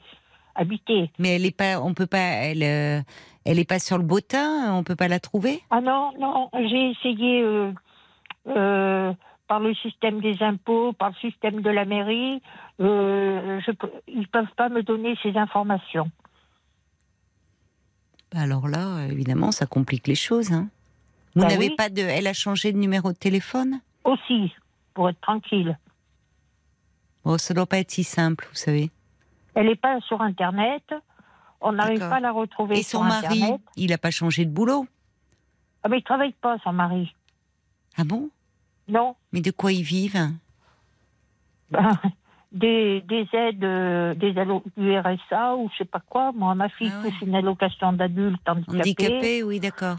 [0.54, 1.10] habiter.
[1.18, 3.00] Mais elle est pas, on peut pas, elle, euh,
[3.48, 5.62] elle est pas sur le bottin, on peut pas la trouver?
[5.70, 7.72] Ah non, non, j'ai essayé euh,
[8.46, 9.12] euh,
[9.46, 12.42] par le système des impôts, par le système de la mairie.
[12.80, 13.72] euh, je
[14.06, 16.10] ils ne peuvent pas me donner ces informations.
[18.32, 20.52] Bah Alors là, évidemment, ça complique les choses.
[20.52, 20.68] hein.
[21.34, 21.74] Vous Bah n'avez oui.
[21.76, 23.80] pas de, elle a changé de numéro de téléphone?
[24.04, 24.52] Aussi,
[24.92, 25.78] pour être tranquille.
[27.24, 28.90] Bon, ça doit pas être si simple, vous savez.
[29.54, 30.82] Elle n'est pas sur Internet.
[31.60, 33.60] On n'arrive pas à la retrouver Et sur son mari, Internet.
[33.76, 34.86] il a pas changé de boulot?
[35.82, 37.12] Ah, mais il travaille pas, son mari.
[37.96, 38.30] Ah bon?
[38.88, 39.16] Non.
[39.32, 40.30] Mais de quoi ils vivent?
[41.70, 41.98] Ben,
[42.52, 46.32] des, des aides, euh, des allo- du RSA ou je sais pas quoi.
[46.32, 47.10] Moi, ma fille Ah ouais.
[47.10, 49.98] touche une allocation d'adulte handicapé, Handicapés, oui, d'accord.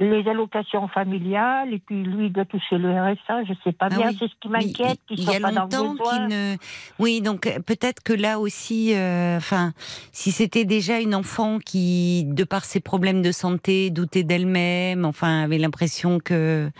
[0.00, 3.44] Les allocations familiales, et puis lui il doit toucher le RSA.
[3.44, 4.08] Je sais pas Ah bien.
[4.08, 4.16] oui.
[4.18, 6.56] C'est ce qui m'inquiète, il- qu'ils il y a soient pas dans le qu'il ne.
[6.98, 9.72] Oui, donc euh, peut-être que là aussi, euh, enfin,
[10.10, 15.42] si c'était déjà une enfant qui, de par ses problèmes de santé, doutait d'elle-même, enfin,
[15.42, 16.70] avait l'impression que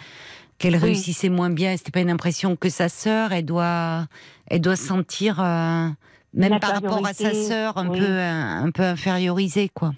[0.58, 0.80] qu'elle Oui.
[0.80, 4.06] réussissait moins bien, c'était pas une impression que sa sœur, elle doit,
[4.46, 5.88] elle doit se sentir, euh,
[6.34, 7.98] même par rapport à sa sœur, un oui.
[7.98, 9.92] peu, un, un peu infériorisée, quoi.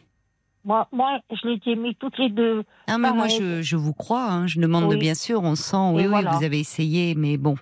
[0.64, 2.62] Moi, moi, je les ai mis toutes les deux.
[2.86, 4.96] Ah, mais moi, je, je vous crois, hein, je demande Oui.
[4.96, 6.30] bien sûr, on sent, oui, oui, voilà.
[6.30, 7.56] vous avez essayé, mais bon.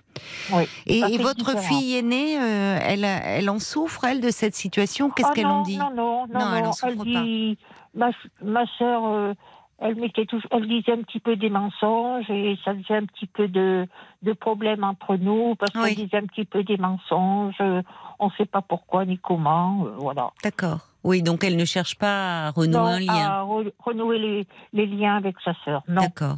[0.53, 0.63] Oui.
[0.85, 1.61] Et, votre différent.
[1.61, 5.09] fille aînée, euh, elle, elle en souffre, elle, de cette situation?
[5.09, 5.77] Qu'est-ce Ah qu'elle en dit?
[5.77, 7.57] Non, non, non, Non, elle en souffre dit,
[7.95, 8.11] ma,
[8.43, 9.33] ma sœur, euh,
[9.79, 13.25] elle mettait tout, elle disait un petit peu des mensonges et ça faisait un petit
[13.25, 13.87] peu de,
[14.21, 17.55] de problèmes entre nous parce qu'elle disait un petit peu des mensonges.
[17.61, 17.81] euh,
[18.19, 20.29] On ne sait pas pourquoi ni comment, euh, voilà.
[20.43, 20.81] D'accord.
[21.03, 23.13] Oui, donc elle ne cherche pas à renouer non, un lien.
[23.29, 25.81] à re- renouer les, les liens avec sa sœur.
[25.87, 26.01] Non.
[26.03, 26.37] D'accord.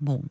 [0.00, 0.22] Bon.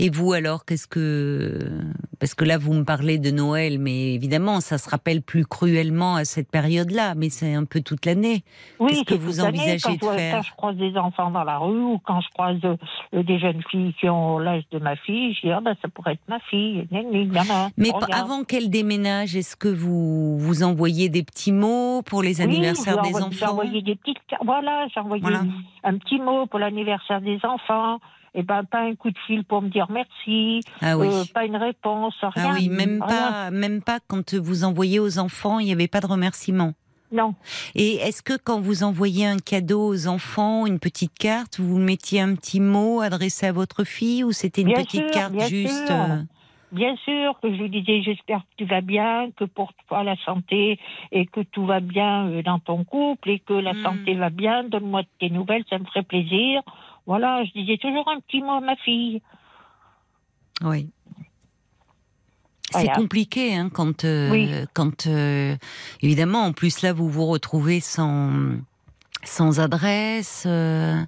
[0.00, 1.70] Et vous alors, qu'est-ce que
[2.18, 6.16] parce que là vous me parlez de Noël, mais évidemment ça se rappelle plus cruellement
[6.16, 8.42] à cette période-là, mais c'est un peu toute l'année.
[8.80, 11.58] Oui, Qu'est-ce que vous envisagez quand de faire Quand je croise des enfants dans la
[11.58, 15.32] rue ou quand je croise euh, des jeunes filles qui ont l'âge de ma fille,
[15.34, 16.88] je dis ah ben ça pourrait être ma fille.
[17.76, 23.00] Mais avant qu'elle déménage, est-ce que vous vous envoyez des petits mots pour les anniversaires
[23.02, 24.16] des envoyé- J'ai enfants envoyé des petites.
[24.44, 25.42] Voilà, j'ai envoyé Voilà.
[25.84, 28.00] un petit mot pour l'anniversaire des enfants.
[28.34, 31.06] Et ben pas un coup de fil pour me dire merci, Ah oui.
[31.08, 32.32] euh, pas une réponse, rien.
[32.50, 33.08] Ah oui, même rien.
[33.08, 36.72] pas, même pas quand vous envoyez aux enfants, il n'y avait pas de remerciement.
[37.12, 37.34] Non,
[37.76, 42.20] Et est-ce que quand vous envoyez un cadeau aux enfants, une petite carte, vous mettiez
[42.20, 45.46] un petit mot adressé à votre fille ou c'était une Bien petite sûr, carte bien
[45.46, 45.96] juste sûr.
[46.00, 46.22] euh,
[46.72, 50.16] bien sûr que je lui disais j'espère que tu vas bien, que pour toi la
[50.24, 50.80] santé
[51.12, 53.82] et que tout va bien euh, dans ton couple et que la Hmm.
[53.84, 54.64] santé va bien.
[54.64, 56.62] Donne-moi tes nouvelles, ça me ferait plaisir.
[57.06, 59.20] Voilà, je disais toujours un petit mot à ma fille.
[60.62, 60.90] Oui.
[62.70, 62.94] C'est Voilà.
[62.94, 64.50] compliqué hein, quand, euh, Oui.
[64.74, 65.54] quand euh,
[66.00, 68.30] évidemment, en plus là, vous vous retrouvez sans,
[69.24, 70.44] sans adresse.
[70.46, 71.00] euh,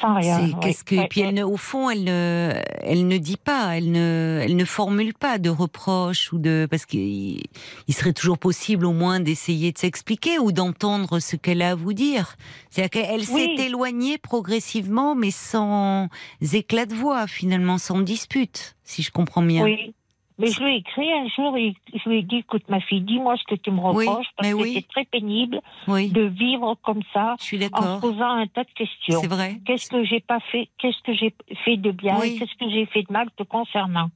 [0.00, 0.40] Sans rien.
[0.46, 0.54] ouais.
[0.60, 3.90] qu'est-ce que Ouais, puis elle ne, au fond, elle ne, elle ne dit pas, elle
[3.92, 7.40] ne, elle ne formule pas de reproches ou de parce qu'il
[7.88, 11.74] il serait toujours possible au moins d'essayer de s'expliquer ou d'entendre ce qu'elle a à
[11.74, 12.36] vous dire.
[12.70, 13.54] C'est-à-dire qu'elle Oui.
[13.56, 16.08] s'est éloignée progressivement, mais sans
[16.52, 19.64] éclat de voix finalement, sans dispute, si je comprends bien.
[19.64, 19.94] Oui.
[20.42, 23.00] Mais je lui ai écrit un jour et je lui ai dit écoute, ma fille,
[23.00, 24.72] dis-moi ce que tu me Oui, reproches parce que oui.
[24.74, 28.70] c'est très pénible Oui, de vivre comme ça je suis en posant un tas de
[28.74, 29.20] questions.
[29.20, 29.60] C'est vrai.
[29.64, 31.34] Qu'est-ce que j'ai pas fait Qu'est-ce que j'ai
[31.64, 34.10] fait de bien Qu'est-ce que j'ai fait de mal te concernant?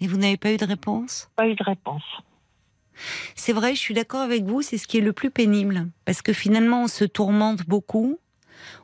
[0.00, 1.30] Et vous n'avez pas eu de réponse?
[1.36, 2.02] Pas eu de réponse.
[3.34, 5.88] C'est vrai, je suis d'accord avec vous, c'est ce qui est le plus pénible.
[6.04, 8.18] Parce que finalement, on se tourmente beaucoup,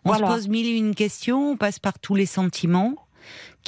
[0.04, 0.26] on Voilà.
[0.26, 2.94] se pose mille et une questions, on passe par tous les sentiments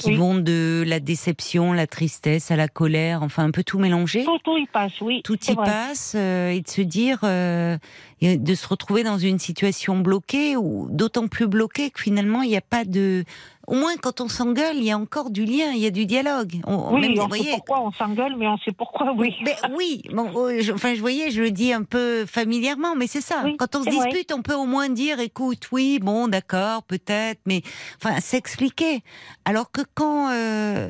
[0.01, 0.15] qui Oui.
[0.15, 4.23] vont de la déception, la tristesse, à la colère, enfin un peu tout mélangé.
[4.23, 5.21] Tout, tout y passe, oui.
[5.23, 5.65] Tout y vrai.
[5.65, 7.77] passe euh, et de se dire, euh,
[8.21, 12.57] de se retrouver dans une situation bloquée ou d'autant plus bloquée que finalement il n'y
[12.57, 13.23] a pas de,
[13.67, 16.05] au moins quand on s'engueule, il y a encore du lien, il y a du
[16.05, 16.53] dialogue.
[16.65, 19.35] On, Oui, même, on voyez, sait pourquoi on s'engueule, mais on sait pourquoi, oui.
[19.45, 23.07] ben oui, bon, euh, je- enfin, je voyais, je le dis un peu familièrement, mais
[23.07, 23.41] c'est ça.
[23.45, 24.07] Oui, Quand on se vrai.
[24.09, 27.61] dispute, on peut au moins dire, écoute, oui, bon, d'accord, peut-être, mais
[28.03, 29.01] enfin, s'expliquer.
[29.45, 30.89] Alors que quand, euh,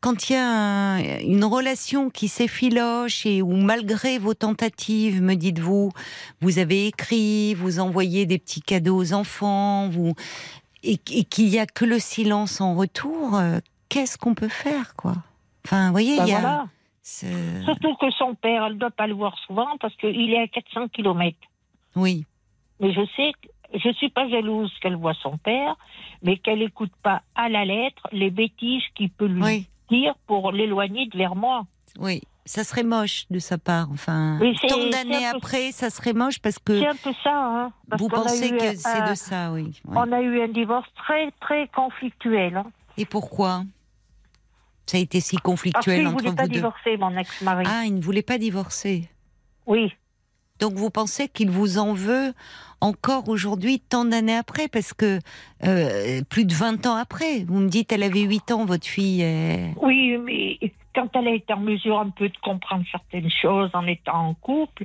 [0.00, 5.34] quand il y a un- une relation qui s'effiloche et où malgré vos tentatives, me
[5.34, 5.90] dites-vous,
[6.40, 10.14] vous avez écrit, vous envoyez des petits cadeaux aux enfants, vous
[10.84, 14.94] et, et qu'il y a que le silence en retour, euh, qu'est-ce qu'on peut faire,
[14.96, 15.14] quoi?
[15.64, 16.40] Enfin, vous voyez, Ben il y a.
[16.40, 16.66] voilà.
[17.04, 20.40] ce- Surtout que son père, elle ne doit pas le voir souvent parce qu'il est
[20.42, 21.36] à 400 km.
[21.94, 22.24] Oui,
[22.80, 23.30] Mais je sais,
[23.74, 25.76] je suis pas jalouse qu'elle voit son père,
[26.22, 30.52] mais qu'elle n'écoute pas à la lettre les bêtises qu'il peut lui oui, dire pour
[30.52, 31.64] l'éloigner de vers moi.
[31.98, 32.20] oui.
[32.44, 33.86] Ça serait moche de sa part.
[33.92, 37.72] Enfin, tant d'années après, ça serait moche parce que C'est un peu ça, hein.
[37.96, 39.80] vous pensez que c'est de ça, oui.
[39.86, 39.94] oui.
[39.96, 42.56] On a eu un divorce très, très conflictuel.
[42.56, 42.66] hein.
[42.98, 43.62] Et pourquoi?
[44.86, 46.54] Ça a été si Parce conflictuel qu'il ne entre voulait vous pas deux.
[46.54, 47.64] divorcer, mon ex-mari.
[47.68, 49.08] Ah, il ne voulait pas divorcer.
[49.66, 49.92] Oui.
[50.58, 52.34] Donc vous pensez qu'il vous en veut
[52.82, 55.18] encore aujourd'hui, tant d'années après, parce que
[55.64, 59.22] euh, plus de 20 ans après, vous me dites, elle avait 8 ans, votre fille.
[59.22, 60.58] euh, Oui, mais
[60.94, 64.34] quand elle a été en mesure un peu de comprendre certaines choses en étant en
[64.34, 64.84] couple,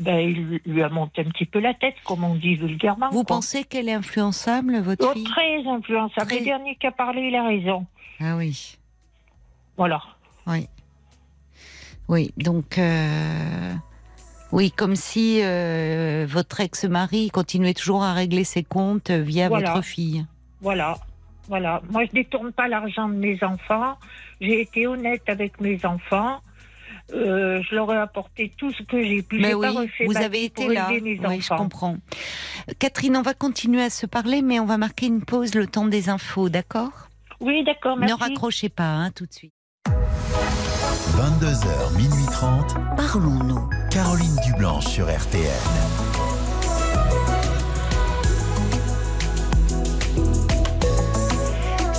[0.00, 3.10] ben, il lui a monté un petit peu la tête, comme on dit vulgairement.
[3.10, 3.36] Vous quoi.
[3.36, 5.24] pensez qu'elle est influençable, votre Oh, fille?
[5.24, 6.26] Très influençable.
[6.26, 7.86] Très- Le dernier qui a parlé, il a raison.
[8.20, 8.76] Ah oui,
[9.76, 10.02] Voilà.
[10.46, 10.66] oui.
[12.08, 12.78] Oui, donc...
[12.78, 13.74] euh,
[14.52, 19.72] Oui, comme si euh, votre ex-mari continuait toujours à régler ses comptes euh, via Voilà.
[19.72, 20.26] votre fille.
[20.60, 20.98] Voilà.
[21.48, 21.80] Voilà.
[21.90, 23.96] Moi, je détourne pas l'argent de mes enfants.
[24.40, 26.40] J'ai été honnête avec mes enfants.
[27.14, 29.40] Euh, je leur ai apporté tout ce que j'ai pu.
[29.40, 30.88] Mais oui, pas refait vous avez été là.
[30.90, 31.96] Oui, je comprends.
[32.78, 35.86] Catherine, on va continuer à se parler, mais on va marquer une pause le temps
[35.86, 37.08] des infos, d'accord?
[37.40, 39.52] Oui, d'accord, Ne raccrochez pas, hein, tout de suite.
[39.88, 42.76] 22h, minuit 30.
[42.96, 43.68] Parlons-nous.
[43.92, 46.11] Caroline Dublanche sur RTN.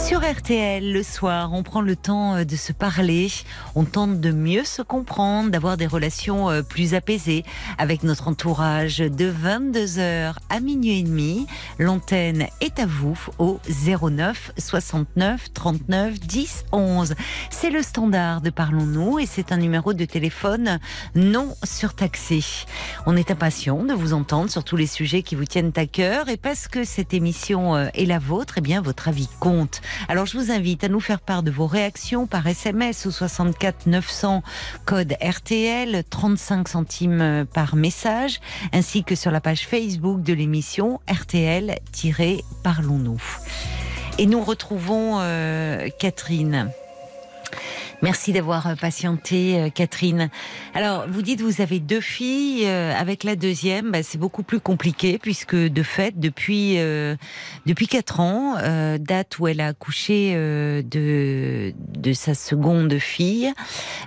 [0.06, 3.32] Sur RTL, le soir, on prend le temps euh, de se parler,
[3.74, 7.45] on tente de mieux se comprendre, d'avoir des relations euh, plus apaisées
[7.78, 11.47] avec notre entourage de 22h à minuit et demi.
[11.80, 17.16] L'antenne est à vous au 09 69 39 10 11.
[17.49, 20.80] C'est le standard de Parlons-nous et c'est un numéro de téléphone
[21.16, 22.43] non surtaxé.
[23.06, 26.28] On est impatient de vous entendre sur tous les sujets qui vous tiennent à cœur
[26.28, 29.82] et parce que cette émission euh, est la vôtre, eh bien votre avis compte.
[30.08, 33.88] Alors je vous invite à nous faire part de vos réactions par SMS au 64
[33.88, 34.44] 900
[34.86, 38.39] code RTL 35 centimes euh, par message
[38.72, 43.22] ainsi que sur la page Facebook de l'émission RTL-Parlons-nous.
[44.20, 46.72] Et nous retrouvons euh, Catherine.
[48.01, 50.30] Merci d'avoir euh, patienté, euh, Catherine.
[50.74, 52.64] Alors, vous dites vous avez deux filles.
[52.66, 57.16] euh, avec la deuxième, bah, c'est beaucoup plus compliqué puisque de fait, depuis euh,
[57.66, 63.51] depuis quatre ans, euh, date où elle a accouché euh, de de sa seconde fille,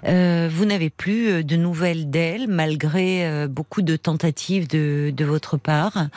[0.05, 6.09] vous n'avez plus de nouvelles d'elle malgré beaucoup de tentatives de de votre part.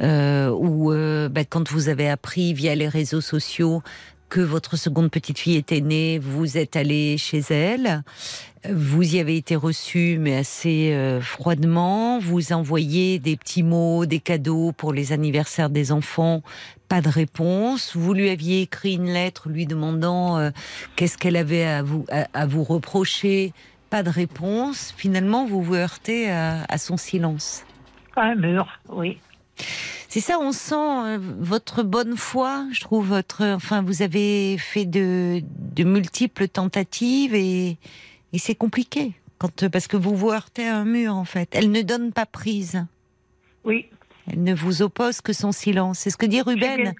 [0.00, 3.82] Euh, bah, quand vous avez appris via les réseaux sociaux
[4.32, 8.02] que votre seconde petite fille était née, vous êtes allé chez elle.
[8.66, 12.18] Vous y avez été reçu, mais assez euh, froidement.
[12.18, 16.40] Vous envoyez des petits mots, des cadeaux pour les anniversaires des enfants.
[16.88, 17.94] Pas de réponse.
[17.94, 20.50] Vous lui aviez écrit une lettre lui demandant euh,
[20.96, 23.52] qu'est-ce qu'elle avait à vous, à, vous reprocher.
[23.90, 24.94] Pas de réponse.
[24.96, 27.66] Finalement, vous vous heurtez à son silence.
[28.16, 29.18] Un mur, oui.
[30.08, 33.08] C'est ça, on sent euh, votre bonne foi, je trouve.
[33.08, 35.42] Votre, enfin, vous avez fait de,
[35.74, 37.78] de multiples tentatives et,
[38.32, 41.48] et c'est compliqué quand parce que vous vous heurtez à un mur en fait.
[41.52, 42.84] Elle ne donne pas prise.
[43.64, 43.86] Oui,
[44.30, 46.00] Elle ne vous oppose que son silence.
[46.00, 46.40] C'est ce que dit.
[46.42, 46.92] Ruben.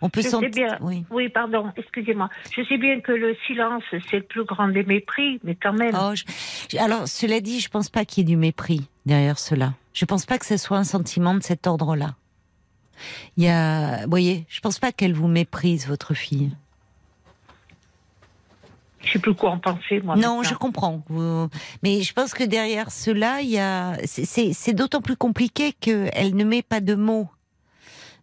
[0.00, 0.50] On peut sentir.
[0.50, 0.78] bien.
[0.80, 1.04] Oui.
[1.10, 2.28] Oui, pardon, excusez-moi.
[2.56, 5.94] Je sais bien que le silence, c'est le plus grand des mépris, mais quand même.
[5.98, 9.72] Oh, je- alors, cela dit, je pense pas qu'il y ait du mépris derrière cela.
[9.96, 12.16] Je pense pas que ce soit un sentiment de cet ordre-là.
[13.38, 16.52] Il y a, vous voyez, je pense pas qu'elle vous méprise, votre fille.
[19.02, 20.16] Je sais plus quoi en penser, moi.
[20.16, 20.42] Non, maintenant.
[20.42, 21.02] je comprends.
[21.08, 21.48] Vous-
[21.82, 23.96] Mais je pense que derrière cela, il y a.
[24.04, 27.28] c'est- d'autant plus compliqué qu'elle ne met pas de mots.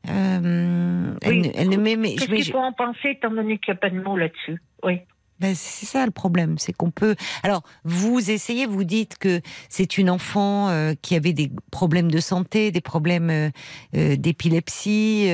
[0.10, 1.42] Euh, elle, Oui.
[1.42, 1.96] ne, elle ne met.
[1.96, 4.62] mais- Qu'est-ce qu'il faut en penser, étant donné qu'il n'y a pas de mots là-dessus?
[4.84, 5.00] Oui.
[5.44, 7.16] Ben, c'est ça le problème, c'est qu'on peut.
[7.44, 12.22] Alors, vous essayez, vous dites que c'est une enfant euh, qui avait des problèmes de
[12.22, 13.50] santé, des problèmes euh,
[13.98, 15.30] euh, d'épilepsie,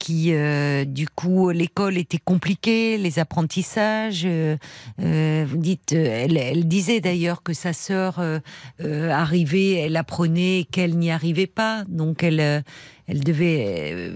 [0.00, 4.22] qui, euh, du coup, l'école était compliquée, les apprentissages.
[4.24, 4.56] euh,
[5.00, 8.40] euh, vous dites, euh, elle, elle disait d'ailleurs que sa sœur euh,
[9.10, 12.40] arrivait, elle apprenait qu'elle n'y arrivait pas, donc elle,
[13.06, 14.12] elle devait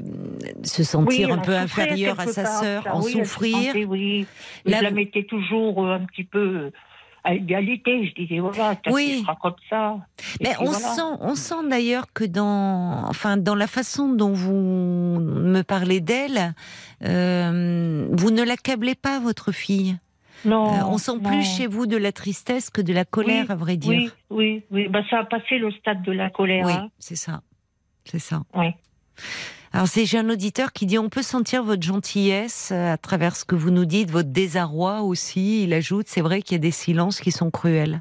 [0.62, 3.56] se sentir Oui, un elle peu inférieure à sa sœur, ça, en oui, elle souffrir.
[3.66, 4.26] sentait, oui.
[4.64, 6.72] Je la mettais toujours un petit peu
[7.24, 8.06] à égalité.
[8.06, 9.24] Je disais, voilà, toi, Oui.
[9.70, 9.96] ça.
[10.40, 10.78] Et Mais on voilà.
[10.78, 14.52] sent, on sent d'ailleurs que dans, enfin, dans la façon dont vous
[15.20, 16.54] me parlez d'elle,
[17.04, 19.96] euh, vous ne l'accablez pas, votre fille.
[20.44, 21.30] Non, Euh, on sent non.
[21.30, 23.90] plus chez vous de la tristesse que de la colère, Oui, à vrai dire.
[23.90, 24.88] Oui, oui, oui.
[24.88, 26.66] Ben, ça a passé le stade de la colère.
[26.66, 26.88] Oui, hein.
[26.98, 27.40] c'est ça.
[28.04, 28.42] C'est ça.
[28.54, 28.66] Oui.
[29.74, 33.34] Alors, c'est j'ai un auditeur qui dit on peut sentir votre gentillesse euh, à travers
[33.34, 35.64] ce que vous nous dites, votre désarroi aussi.
[35.64, 38.00] Il ajoute c'est vrai qu'il y a des silences qui sont cruels.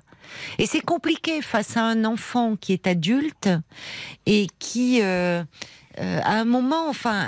[0.59, 3.49] Et c'est compliqué face à un enfant qui est adulte
[4.27, 5.43] et qui, euh,
[5.97, 7.25] euh, à un moment, enfin,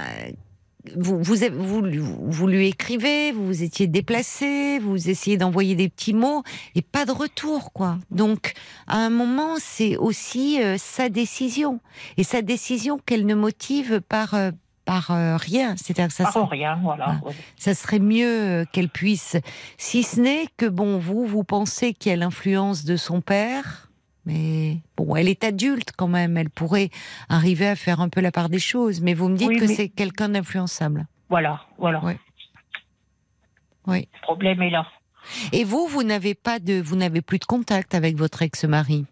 [0.98, 5.90] vous, vous, vous, lui- vous lui écrivez, vous vous étiez déplacé, vous essayez d'envoyer des
[5.90, 6.44] petits mots
[6.76, 7.98] et pas de retour, quoi.
[8.12, 8.54] Donc,
[8.88, 11.80] à un moment, c'est aussi euh, sa décision
[12.18, 14.52] et sa décision qu'elle ne motive par euh,
[14.86, 15.76] par euh, rien.
[15.78, 17.20] C'est-à-dire que ça, Par serait, rien, voilà.
[17.26, 17.30] Ah.
[17.58, 19.36] ça serait mieux euh, qu'elle puisse,
[19.80, 23.90] si ce n'est que bon, vous vous pensez qu'il y a l'influence de son père.
[24.28, 24.65] Mais
[24.98, 26.90] bon, elle est adulte quand même, elle pourrait
[27.30, 29.02] arriver à faire un peu la part des choses.
[29.02, 31.06] Mais vous me dites Oui, que mais- c'est quelqu'un d'influençable.
[31.30, 32.02] Voilà, voilà.
[33.88, 34.08] Oui.
[34.14, 34.86] Le problème est là.
[35.52, 39.06] Et vous, vous n'avez pas de, vous n'avez plus de contact avec votre ex-mari?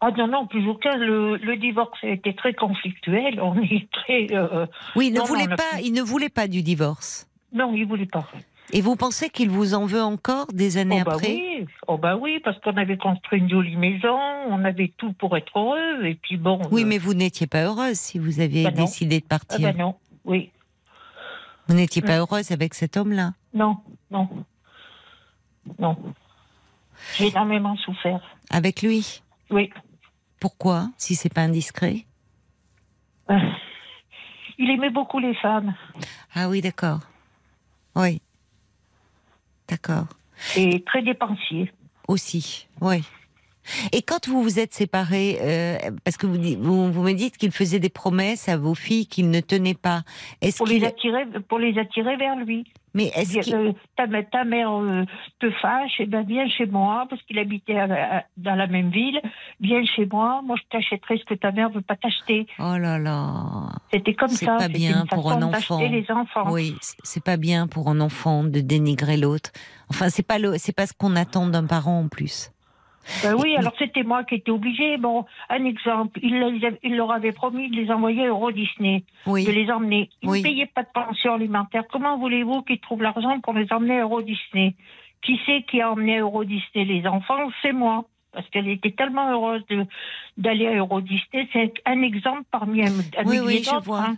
[0.00, 0.96] Ah non, non, plus aucun.
[0.96, 3.40] Le, le divorce a été très conflictuel.
[3.40, 4.26] On est très.
[4.34, 7.26] euh, Oui, il ne Non, voulait pas, il ne voulait pas du divorce.
[7.52, 8.26] Non, il voulait pas.
[8.72, 11.28] Et vous pensez qu'il vous en veut encore des années Oh bah après?
[11.34, 15.36] oui, oh bah oui, parce qu'on avait construit une jolie maison, on avait tout pour
[15.36, 16.60] être heureux, et puis bon.
[16.72, 19.72] Oui, euh, mais vous n'étiez pas heureuse si vous aviez Bah décidé de ah partir.
[19.72, 19.94] bah non,
[20.24, 20.50] oui,
[21.68, 23.34] Vous n'étiez pas heureuse avec cet homme-là?
[23.54, 23.78] non,
[24.10, 24.28] non,
[25.78, 25.96] non.
[27.18, 28.20] J'ai énormément souffert.
[28.50, 29.22] Avec lui?
[29.50, 29.70] Oui.
[30.40, 32.04] Pourquoi, si c'est pas indiscret?
[33.30, 33.38] Euh,
[34.58, 35.74] Il aimait beaucoup les femmes
[36.34, 37.00] Ah oui, d'accord.
[37.94, 38.20] Oui.
[39.68, 40.06] D'accord.
[40.56, 41.72] et très dépensier.
[42.08, 43.02] Aussi, oui.
[43.92, 47.50] Et quand vous vous êtes séparés, euh, parce que vous, vous, vous me dites qu'il
[47.50, 50.02] faisait des promesses à vos filles qu'il ne tenait pas.
[50.40, 52.64] Est-ce Pour les, attirer, pour les attirer vers lui.
[52.96, 55.04] Mais est-ce qu'il euh, ta, mère- ta mère euh,
[55.38, 58.90] te fâche, eh ben viens chez moi, parce qu'il habitait à- à- dans la même
[58.90, 59.20] ville.
[59.60, 62.46] Viens chez moi, moi je t'achèterai ce que ta mère veut pas t'acheter.
[62.58, 63.68] Oh là là.
[63.92, 64.56] C'était comme C'est ça.
[64.56, 65.78] pas c'était bien pour un enfant.
[65.80, 66.50] les enfants.
[66.50, 66.74] Oui,
[67.04, 69.50] c'est pas bien pour un enfant de dénigrer l'autre.
[69.90, 72.50] Enfin, c'est pas le, c'est pas ce qu'on attend d'un parent en plus.
[73.22, 74.96] Ben oui, alors c'était moi qui étais obligée.
[74.96, 78.50] Bon, un exemple, il, les a- il leur avait promis de les envoyer à Euro
[78.50, 80.10] Disney, de les emmener.
[80.22, 80.38] Ils Oui.
[80.38, 81.84] ne payaient pas de pension alimentaire.
[81.90, 84.74] Comment voulez-vous qu'ils trouvent l'argent pour les emmener à Euro Disney?
[85.22, 86.84] Qui c'est qui a emmené à Euro Disney?
[86.84, 88.04] Les enfants C'est moi.
[88.32, 89.62] Parce qu'elle était tellement heureuse
[90.36, 91.48] d'aller à Euro Disney.
[91.54, 94.00] C'est un exemple parmi un, un Oui, oui, je vois.
[94.00, 94.16] hein.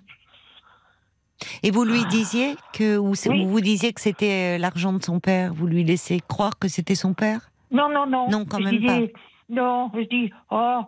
[1.62, 3.45] Et vous lui disiez que, ou c'est- Oui.
[3.45, 5.55] ou vous disiez que c'était euh, l'argent de son père.
[5.55, 7.51] Vous lui laissez croire que c'était son père?
[7.70, 8.28] Non, non, non.
[8.30, 9.12] Non, quand Je même disais,
[9.50, 10.80] Non, je dis, oh,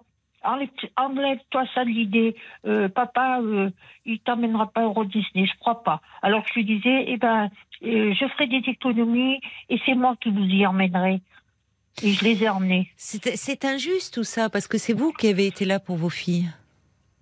[0.43, 2.37] enlève- enlève-toi ça de l'idée.
[2.67, 3.71] Euh, papa, euh,
[4.05, 6.01] il t'emmènera pas à Euro Disney, je crois pas.
[6.23, 7.51] Alors je lui disais, eh ben,
[7.85, 11.21] euh, je ferai des économies et c'est moi qui vous y emmènerai.
[12.03, 12.91] Et je les ai emmenés.
[12.97, 16.49] C'est injuste tout ça parce que c'est vous qui avez été là pour vos filles.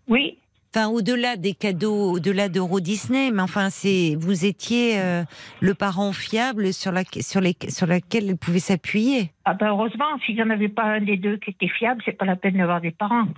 [0.08, 0.38] Oui,
[0.74, 5.24] Enfin, au-delà des cadeaux, au-delà d'Euro Disney, mais enfin, c'est vous étiez euh,
[5.60, 9.32] le parent fiable sur la sur les sur laquelle elle pouvait s'appuyer.
[9.46, 12.12] ah ben heureusement, s'il n'y en avait pas un des deux qui était fiable, c'est
[12.12, 13.28] pas la peine d'avoir des parents.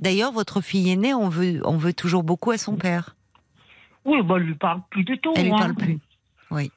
[0.00, 3.16] D'ailleurs, votre fille aînée, on veut on veut toujours beaucoup à son père.
[4.06, 5.32] Oui, bon, elle lui parle plus de tout.
[5.36, 5.58] Elle lui hein.
[5.58, 5.98] parle plus.
[6.50, 6.70] Oui,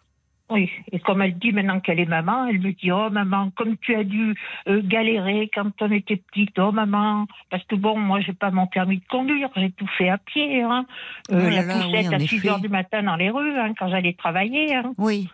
[0.57, 3.95] et comme elle dit maintenant qu'elle est maman, elle me dit Oh maman, comme tu
[3.95, 4.35] as dû
[4.67, 7.27] euh, galérer quand on était petite, oh maman.
[7.49, 10.61] Parce que bon, moi, j'ai pas mon permis de conduire, j'ai tout fait à pied.
[10.63, 10.85] Hein.
[11.31, 12.49] Euh, Oh là la là, poussette oui, à 6 effet.
[12.49, 14.73] heures du matin dans les rues, hein, quand j'allais travailler.
[14.75, 14.93] Hein.
[14.97, 15.29] Oui.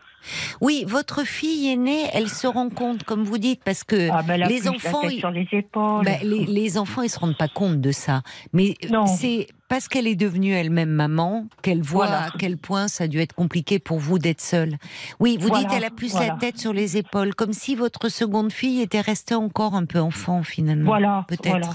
[0.62, 4.38] Oui, votre fille aînée, elle se rend compte, comme vous dites, parce que Ah, ben,
[4.48, 6.04] les enfants, ils- sur les épaules.
[6.06, 8.22] bah, les, les enfants, ils se rendent pas compte de ça.
[8.54, 8.76] Mais
[9.18, 12.26] c'est parce qu'elle est devenue elle-même maman qu'elle voit Voilà.
[12.26, 14.78] à quel point ça a dû être compliqué pour vous d'être seule.
[15.20, 16.34] Oui, vous Voilà, dites elle a plus voilà.
[16.34, 20.00] la tête sur les épaules, comme si votre seconde fille était restée encore un peu
[20.00, 20.86] enfant finalement.
[20.86, 21.48] voilà, peut-être.
[21.50, 21.70] voilà,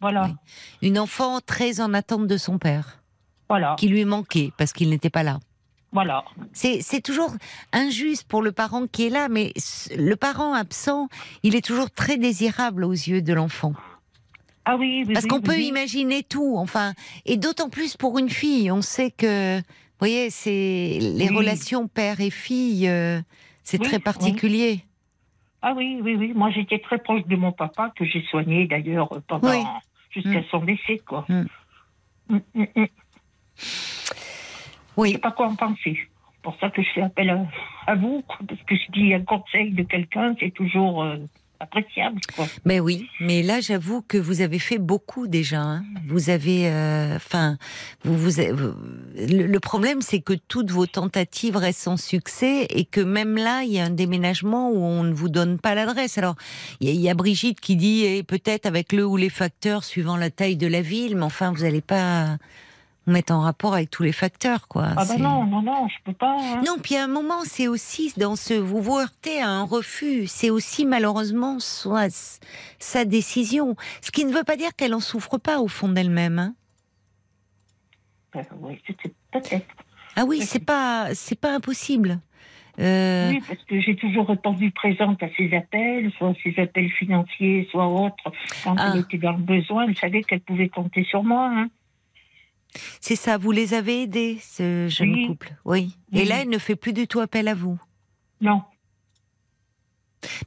[0.00, 0.88] voilà, Oui.
[0.88, 2.98] Une enfant très en attente de son père,
[3.48, 5.38] voilà, qui lui manquait parce qu'il n'était pas là.
[5.92, 6.24] Voilà.
[6.52, 7.32] C'est toujours
[7.72, 9.52] injuste pour le parent qui est là, mais
[9.96, 11.08] le parent absent,
[11.42, 13.74] il est toujours très désirable aux yeux de l'enfant.
[14.64, 16.94] Ah oui, oui Parce oui, qu'on oui, peut imaginer tout, enfin,
[17.26, 18.70] et d'autant plus pour une fille.
[18.70, 19.64] On sait que, vous
[19.98, 23.20] voyez, c'est les relations père et fille, euh,
[23.64, 24.84] c'est très particulier.
[25.62, 26.32] Ah oui, oui, oui.
[26.34, 29.62] Moi, j'étais très proche de mon papa, que j'ai soigné d'ailleurs pendant Oui.
[30.10, 30.44] jusqu'à Mm.
[30.50, 31.24] son décès, quoi.
[31.28, 31.44] Mm.
[32.30, 32.38] Mm,
[34.96, 34.96] mm.
[34.96, 35.96] Je Oui, sais pas quoi en penser.
[35.96, 37.46] C'est pour ça que je fais appel à,
[37.86, 41.16] à vous, quoi, parce que je dis un conseil de quelqu'un, c'est toujours euh,
[41.60, 42.46] appréciable, quoi.
[42.64, 43.06] mais oui.
[43.20, 45.60] Mais là, j'avoue que vous avez fait beaucoup déjà.
[45.60, 45.84] hein.
[46.08, 47.58] Vous avez, euh, enfin,
[48.02, 48.74] vous, vous, vous-
[49.16, 53.62] le, le problème, c'est que toutes vos tentatives restent sans succès et que même là,
[53.62, 56.18] il y a un déménagement où on ne vous donne pas l'adresse.
[56.18, 56.34] Alors,
[56.80, 59.30] il y, a- il y a Brigitte qui dit, eh, peut-être avec le ou les
[59.30, 62.36] facteurs suivant la taille de la ville, mais enfin, vous n'allez pas
[63.06, 64.88] mettre en rapport avec tous les facteurs, quoi.
[64.96, 66.36] Ah bah non, non, non, je peux pas.
[66.38, 66.62] hein.
[66.64, 70.26] Non, puis à un moment, c'est aussi dans ce vous vous heurtez à un refus.
[70.26, 72.40] C'est aussi malheureusement soit
[72.78, 73.76] sa décision.
[74.00, 76.38] Ce qui ne veut pas dire qu'elle en souffre pas au fond d'elle-même.
[76.38, 76.54] hein.
[78.36, 78.80] Euh, oui,
[79.32, 79.66] peut-être.
[80.16, 82.20] Ah oui, c'est pas c'est pas impossible.
[82.78, 87.68] Euh, Oui, parce que j'ai toujours répondu présente à ses appels, soit ses appels financiers,
[87.70, 88.32] soit autres.
[88.64, 88.92] Quand Ah.
[88.94, 91.50] elle était dans le besoin, elle savait qu'elle pouvait compter sur moi.
[91.52, 91.68] hein.
[93.00, 93.38] C'est ça.
[93.38, 95.26] Vous les avez aidés, ce jeune Oui.
[95.26, 95.54] couple?
[95.64, 95.96] Oui.
[96.12, 97.80] Et là, elle ne fait plus du tout appel à vous?
[98.40, 98.62] Non.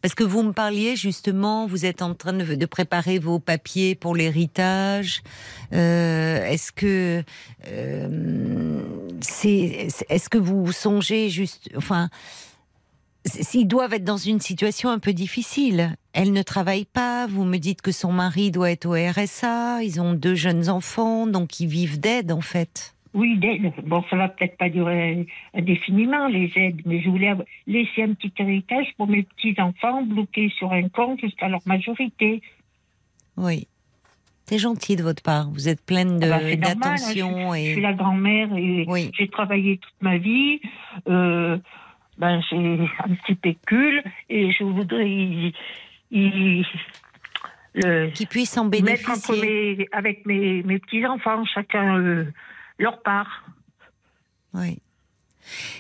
[0.02, 3.94] Parce que vous me parliez justement, vous êtes en train de, de préparer vos papiers
[3.94, 5.22] pour l'héritage.
[5.74, 7.24] Euh, est-ce que
[7.68, 8.82] euh,
[9.20, 12.10] c'est, est-ce que vous songez juste, enfin,
[13.26, 15.96] s'ils doivent être dans une situation un peu difficile.
[16.14, 17.28] Elle ne travaille pas.
[17.28, 19.84] Vous me dites que son mari doit être au RSA.
[19.84, 22.96] Ils ont deux jeunes enfants, donc ils vivent d'aide en fait.
[23.14, 23.72] Oui, d'aide.
[23.86, 27.34] Bon, ça va peut-être pas durer indéfiniment, les aides, mais je voulais
[27.66, 32.42] laisser un petit héritage pour mes petits-enfants bloqués sur un compte jusqu'à leur majorité.
[33.38, 33.68] Oui.
[34.48, 35.50] C'est gentil de votre part.
[35.50, 38.86] Vous êtes pleine de, Ah bah, c'est normal, hein, d'attention je, suis la grand-mère et
[38.88, 39.12] Oui.
[39.18, 40.60] j'ai travaillé toute ma vie.
[41.08, 41.58] Euh,
[42.18, 45.54] ben, j'ai un petit pécule et je voudrais y-
[46.12, 46.66] y-
[47.74, 49.76] le, qui puissent en mettre entre bénéficier.
[49.78, 52.26] mes, avec mes, mes petits-enfants, chacun euh,
[52.80, 53.44] leur part.
[54.54, 54.80] Oui.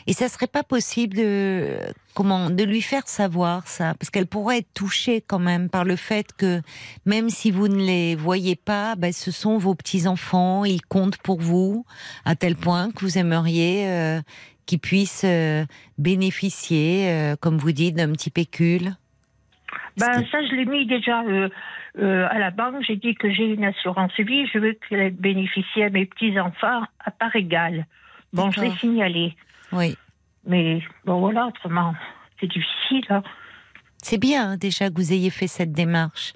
[0.05, 1.79] Et ça serait pas possible de
[2.13, 3.95] comment de lui faire savoir ça?
[3.95, 6.61] Parce qu'elle pourrait être touchée quand même par le fait que
[7.05, 11.17] même si vous ne les voyez pas, ben, ce sont vos petits enfants, ils comptent
[11.17, 11.83] pour vous
[12.25, 14.21] à tel point que vous aimeriez euh,
[14.65, 15.65] qu'ils puissent euh,
[15.97, 18.91] bénéficier, euh, comme vous dites, d'un petit pécule?
[19.97, 21.49] Ben, ça, je l'ai mis déjà euh,
[21.99, 22.83] euh, à la banque.
[22.85, 24.45] J'ai dit que j'ai une assurance vie.
[24.53, 27.85] Je veux qu'elle bénéficie à mes petits-enfants à part égale.
[28.33, 29.35] Bon, je l'ai signalé.
[29.71, 29.95] Oui.
[30.45, 31.95] Mais bon, voilà, autrement,
[32.39, 33.05] c'est difficile.
[33.09, 33.23] hein.
[34.07, 36.33] C'est bien hein, déjà que vous ayez fait cette démarche.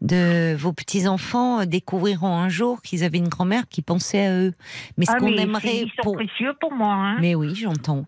[0.00, 4.32] De vos petits enfants euh, découvriront un jour qu'ils avaient une grand-mère qui pensait à
[4.40, 4.52] eux.
[4.98, 6.92] Mais ce Ah, qu'on aimerait c'est- pour précieux pour moi.
[6.92, 7.18] Hein.
[7.20, 8.06] Mais oui, j'entends.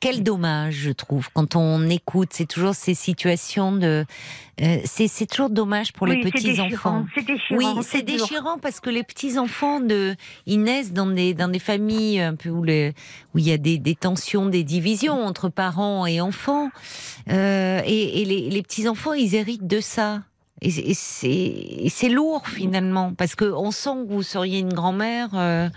[0.00, 4.04] Quel dommage, je trouve, quand on écoute, c'est toujours ces situations de,
[4.62, 7.04] euh, c'est toujours dommage pour les Oui, c'est petits enfants.
[7.04, 7.56] déchirant, C'est déchirant.
[7.76, 10.14] Oui, c'est déchirant parce que les petits enfants de,
[10.46, 12.92] ils naissent dans des dans des familles un peu où le
[13.34, 16.70] où il y a des, des tensions, des divisions entre parents et enfants,
[17.30, 20.22] euh, et, et les, les petits enfants ils héritent de ça.
[20.62, 25.70] Et c'est- lourd finalement parce que on sent que vous seriez une grand-mère euh,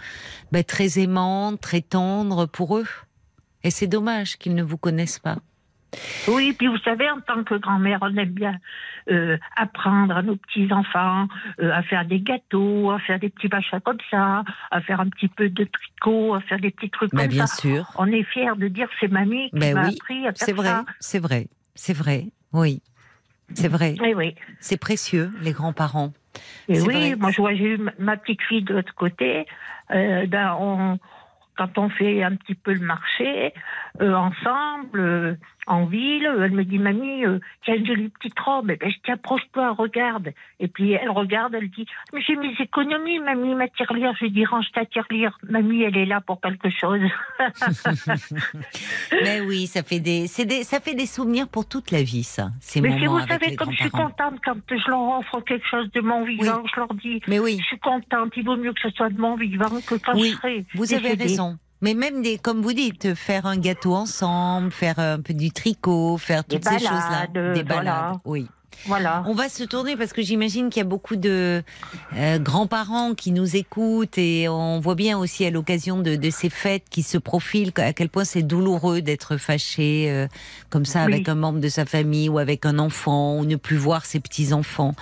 [0.52, 2.86] bah, très aimante, très tendre pour eux.
[3.64, 5.38] Et c'est dommage qu'ils ne vous connaissent pas.
[6.28, 8.58] Oui, puis vous savez, en tant que grand-mère, on aime bien
[9.12, 11.28] euh, apprendre à nos petits-enfants
[11.60, 15.10] euh, à faire des gâteaux, à faire des petits machins comme ça, à faire un
[15.10, 17.58] petit peu de tricot, à faire des petits trucs Bah, comme bien ça.
[17.62, 17.92] sûr.
[17.98, 20.68] On est fiers de dire c'est mamie qui m'a oui, appris à faire C'est vrai,
[20.70, 20.86] ça.
[21.00, 22.26] c'est vrai, c'est vrai.
[22.54, 22.82] Oui,
[23.54, 23.94] c'est vrai.
[24.02, 24.36] Oui, oui.
[24.60, 26.12] C'est précieux, les grands-parents.
[26.70, 27.34] Et oui, vrai.
[27.38, 29.46] moi j'ai eu ma- ma petite fille de l'autre côté.
[29.92, 30.98] Euh, ben, on,
[31.58, 33.54] quand on fait un petit peu le marché
[34.02, 35.36] euh, ensemble, euh,
[35.68, 38.72] en ville, elle me dit Mamie, euh, tiens une jolie petite robe.
[38.72, 40.34] Eh ben, je dis approche-toi, regarde.
[40.60, 44.14] Et puis elle regarde, elle dit Mais j'ai mes économies, Mamie, ma tirelire.
[44.20, 45.38] Je lui dis Range ta tirelire.
[45.50, 47.02] Mamie, elle est là pour quelque chose.
[49.12, 52.50] Mais oui, ça fait des, ça fait des souvenirs pour toute la vie, ça.
[52.60, 55.42] Ces Mais moments si vous avec savez, comme je suis contente quand je leur offre
[55.42, 58.58] quelque chose de mon vivant, je leur dis Mais oui, Je suis contente, il vaut
[58.58, 60.66] mieux que ce soit de mon vivant que quand Oui, je serai.
[60.76, 61.58] vous avez raison.
[61.84, 66.18] Mais même des, comme vous dites, faire un gâteau ensemble, faire un peu du tricot,
[66.18, 67.92] faire toutes ces choses-là, balades, des voilà.
[67.92, 68.18] balades.
[68.26, 68.48] Oui.
[68.88, 69.24] Voilà.
[69.28, 71.62] On va se tourner parce que j'imagine qu'il y a beaucoup de
[72.18, 76.50] euh, grands-parents qui nous écoutent et on voit bien aussi à l'occasion de, de ces
[76.50, 80.28] fêtes qui se profilent à quel point c'est douloureux d'être fâché euh,
[80.70, 81.14] comme ça Oui.
[81.14, 84.20] avec un membre de sa famille ou avec un enfant ou ne plus voir ses
[84.20, 84.96] petits-enfants.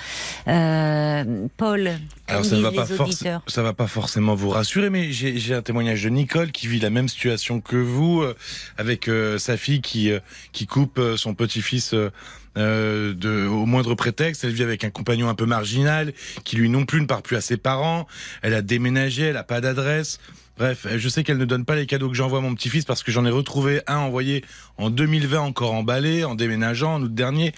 [0.48, 1.92] Euh, Paul,
[2.32, 3.42] Alors ça ne va pas les forc- auditeurs.
[3.48, 6.90] ça va pas forcément vous rassurer, mais j'ai un témoignage de Nicole qui vit la
[6.90, 8.36] même situation que vous, euh,
[8.78, 10.20] avec euh, sa fille qui euh,
[10.52, 11.94] qui coupe euh, son petit-fils.
[11.94, 12.10] euh,
[12.58, 16.12] euh, de, au moindre prétexte, elle vit avec un compagnon un peu marginal
[16.44, 18.08] qui lui non plus ne part plus à ses parents.
[18.42, 20.20] Elle a déménagé, elle a pas d'adresse.
[20.58, 23.04] Bref, je sais qu'elle ne donne pas les cadeaux que j'envoie à mon petit-fils parce
[23.04, 24.44] que j'en ai retrouvé un envoyé
[24.78, 27.54] en 2020 encore emballé, en déménageant en août dernier.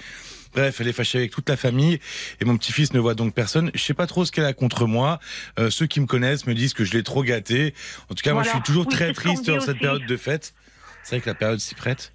[0.54, 2.00] Bref, elle est fâchée avec toute la famille
[2.40, 3.72] et mon petit-fils ne voit donc personne.
[3.74, 5.20] Je sais pas trop ce qu'elle a contre moi.
[5.60, 7.74] Euh, ceux qui me connaissent me disent que je l'ai trop gâté.
[8.10, 9.80] En tout cas, moi, je suis toujours Oui, très triste dans cette aussi.
[9.80, 10.54] période de fête.
[11.04, 12.13] C'est vrai que la période s'y prête.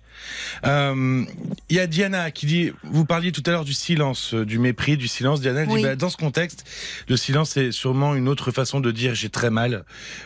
[0.66, 1.24] Euh,
[1.70, 4.58] Il y a Diana qui dit, vous parliez tout à l'heure du silence, euh, du
[4.58, 5.40] mépris, du silence.
[5.40, 6.64] Diana elle dit, bah, dans ce contexte,
[7.08, 9.84] le silence est sûrement une autre façon de dire j'ai très mal.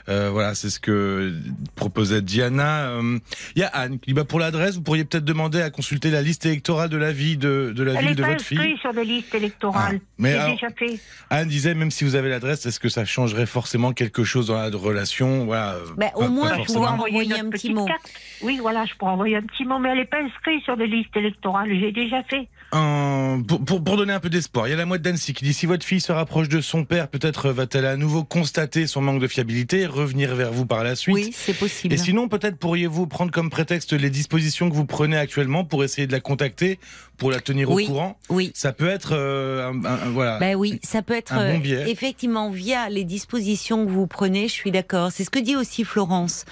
[0.09, 1.34] Euh, voilà, c'est ce que
[1.76, 2.86] proposait Diana.
[2.90, 3.18] Euh,
[3.57, 6.11] Il y a Anne qui dit, bah, pour l'adresse, vous pourriez peut-être demander à consulter
[6.11, 8.45] la liste électorale de la vie de, de la Elle ville n'est de pas votre
[8.45, 8.59] fille.
[8.59, 10.01] inscrite sur des listes électorales.
[10.03, 11.01] Ah, mais J'ai alors- déjà fait.
[11.30, 14.57] Anne disait, même si vous avez l'adresse, est-ce que ça changerait forcément quelque chose dans
[14.57, 15.45] la relation?
[15.47, 15.76] Voilà.
[15.97, 17.86] Bah, au pas- moins, pas je pouvoir envoyer un petit mot.
[17.86, 18.11] carte.
[18.43, 20.87] Oui, voilà, je pourrais envoyer un petit mot, mais elle n'est pas inscrite sur des
[20.87, 21.68] listes électorales.
[21.78, 22.49] J'ai déjà fait.
[22.74, 25.45] Euh, pour, pour, pour donner un peu d'espoir, il y a la mouette d'Annecy qui
[25.45, 29.03] dit si votre fille se rapproche de son père, peut-être va-t-elle à nouveau constater son
[29.03, 31.14] manque de fiabilité et revenir vers vous par la suite.
[31.14, 31.93] Oui, c'est possible.
[31.93, 36.07] Et sinon, peut-être pourriez-vous prendre comme prétexte les dispositions que vous prenez actuellement pour essayer
[36.07, 36.78] de la contacter,
[37.18, 37.85] pour la tenir Oui.
[37.85, 38.18] au courant?
[38.30, 38.53] Oui.
[38.55, 40.39] Ça peut être, euh, un- un- un- voilà.
[40.39, 41.91] Ben oui, ça peut être Un bon euh, biais.
[41.91, 44.49] effectivement via les dispositions que vous prenez.
[44.49, 45.12] Je suis d'accord.
[45.12, 46.47] C'est ce que dit aussi Florence,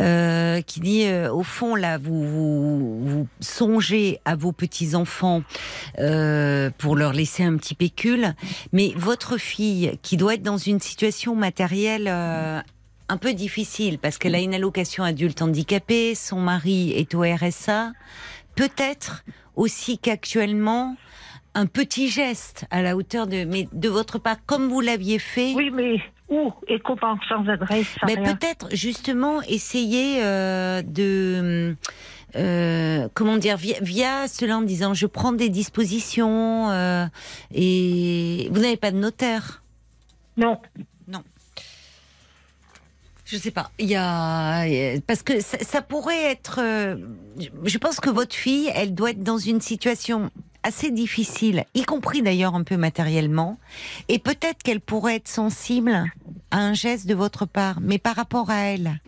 [0.00, 5.42] euh, qui dit euh, au fond là, vous, vous, vous songez à vos petits enfants
[5.98, 8.34] euh, pour leur laisser un petit pécule,
[8.72, 12.08] mais votre fille qui doit être dans une situation matérielle.
[12.08, 12.60] euh,
[13.08, 17.92] un peu difficile parce qu'elle a une allocation adulte handicapé, son mari est au RSA,
[18.54, 19.24] peut-être
[19.56, 20.96] aussi qu'actuellement
[21.54, 25.54] un petit geste à la hauteur de, mais de votre part, comme vous l'aviez fait.
[25.56, 31.74] Oui, mais où et comment Sans adresse, sans mais peut-être justement essayer euh, de
[32.36, 37.06] euh, comment dire via, via cela en disant je prends des dispositions euh,
[37.54, 39.62] et vous n'avez pas de notaire?
[40.36, 40.58] Non.
[43.30, 43.70] Je sais pas.
[43.78, 44.64] Il y a
[45.06, 46.60] parce que ça, ça pourrait être.
[46.62, 46.96] euh,
[47.64, 50.30] Je pense que votre fille, elle doit être dans une situation
[50.62, 53.58] assez difficile, y compris d'ailleurs un peu matériellement,
[54.08, 56.06] et peut-être qu'elle pourrait être sensible
[56.50, 58.98] à un geste de votre part, mais par rapport à elle,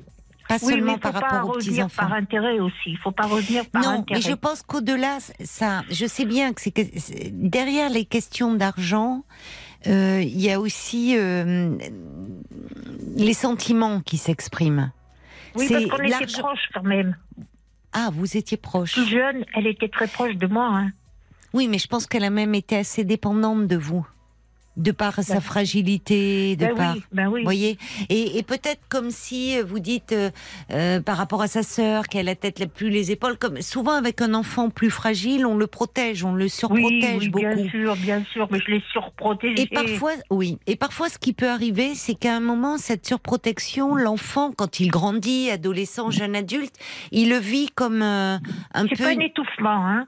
[0.58, 2.02] pas Oui, seulement par pas rapport aux petits enfants.
[2.02, 2.74] par intérêt aussi.
[2.86, 4.20] Il faut pas revenir par Non, intérêt.
[4.24, 6.82] mais je pense qu'au-delà, ça, je sais bien que c'est que
[7.30, 9.24] derrière les questions d'argent,
[9.86, 11.76] euh, il y a aussi euh,
[13.16, 14.92] les sentiments qui s'expriment.
[15.56, 17.16] Oui, parce qu'on était proches quand même.
[17.92, 18.92] Ah, vous étiez proche.
[18.92, 20.68] Plus jeune, elle était très proche de moi.
[20.72, 20.90] Hein.
[21.52, 24.06] Oui, mais je pense qu'elle a même été assez dépendante de vous,
[24.76, 26.94] de par sa fragilité, de Ben par.
[26.94, 27.42] oui, ben oui.
[27.44, 30.30] Voyez Et, et peut-être comme si euh, vous dites euh,
[30.72, 34.22] euh, par rapport à sa sœur qu'elle a peut-être plus les épaules, comme souvent avec
[34.22, 37.44] un enfant plus fragile, on le protège, on le surprotège oui, beaucoup.
[37.44, 39.62] bien sûr, bien sûr, mais je l'ai surprotégée.
[39.62, 40.58] Et parfois, oui.
[40.66, 44.88] Et parfois, ce qui peut arriver, c'est qu'à un moment, cette surprotection, l'enfant, quand il
[44.88, 46.74] grandit, adolescent, jeune adulte,
[47.12, 48.36] il le vit comme euh,
[48.74, 49.04] un c'est peu.
[49.04, 50.06] pas un étouffement, hein.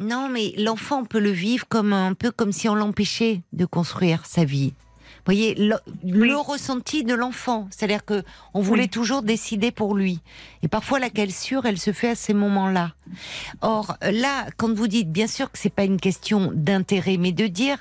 [0.00, 4.26] Non, mais l'enfant peut le vivre comme un peu comme si on l'empêchait de construire
[4.26, 4.74] sa vie.
[5.18, 8.24] Vous voyez, le, le ressenti de l'enfant, c'est-à-dire que
[8.54, 8.88] on voulait Oui.
[8.88, 10.20] toujours décider pour lui.
[10.64, 12.92] Et parfois, la calçure, elle se fait à ces moments-là.
[13.60, 17.46] Or, là, quand vous dites, bien sûr que c'est pas une question d'intérêt, mais de
[17.46, 17.78] dire,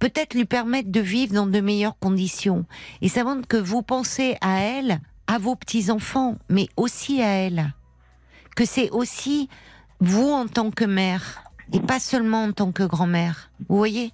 [0.00, 2.66] peut-être lui permettre de vivre dans de meilleures conditions.
[3.00, 7.72] Et ça montre que vous pensez à elle, à vos petits-enfants, mais aussi à elle.
[8.54, 9.48] Que c'est aussi
[10.00, 11.42] vous en tant que mère
[11.72, 13.50] et pas seulement en tant que grand-mère.
[13.68, 14.12] Vous voyez?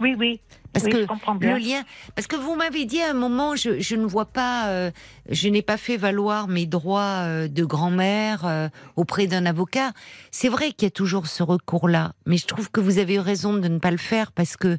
[0.00, 0.40] Oui, oui.
[0.72, 1.54] Parce Oui, que je comprends bien.
[1.54, 1.82] le lien,
[2.14, 4.90] parce que vous m'avez dit à un moment, je, je ne vois pas, euh,
[5.30, 9.92] je n'ai pas fait valoir mes droits euh, de grand-mère euh, auprès d'un avocat.
[10.30, 13.20] C'est vrai qu'il y a toujours ce recours-là, mais je trouve que vous avez eu
[13.20, 14.76] raison de ne pas le faire parce que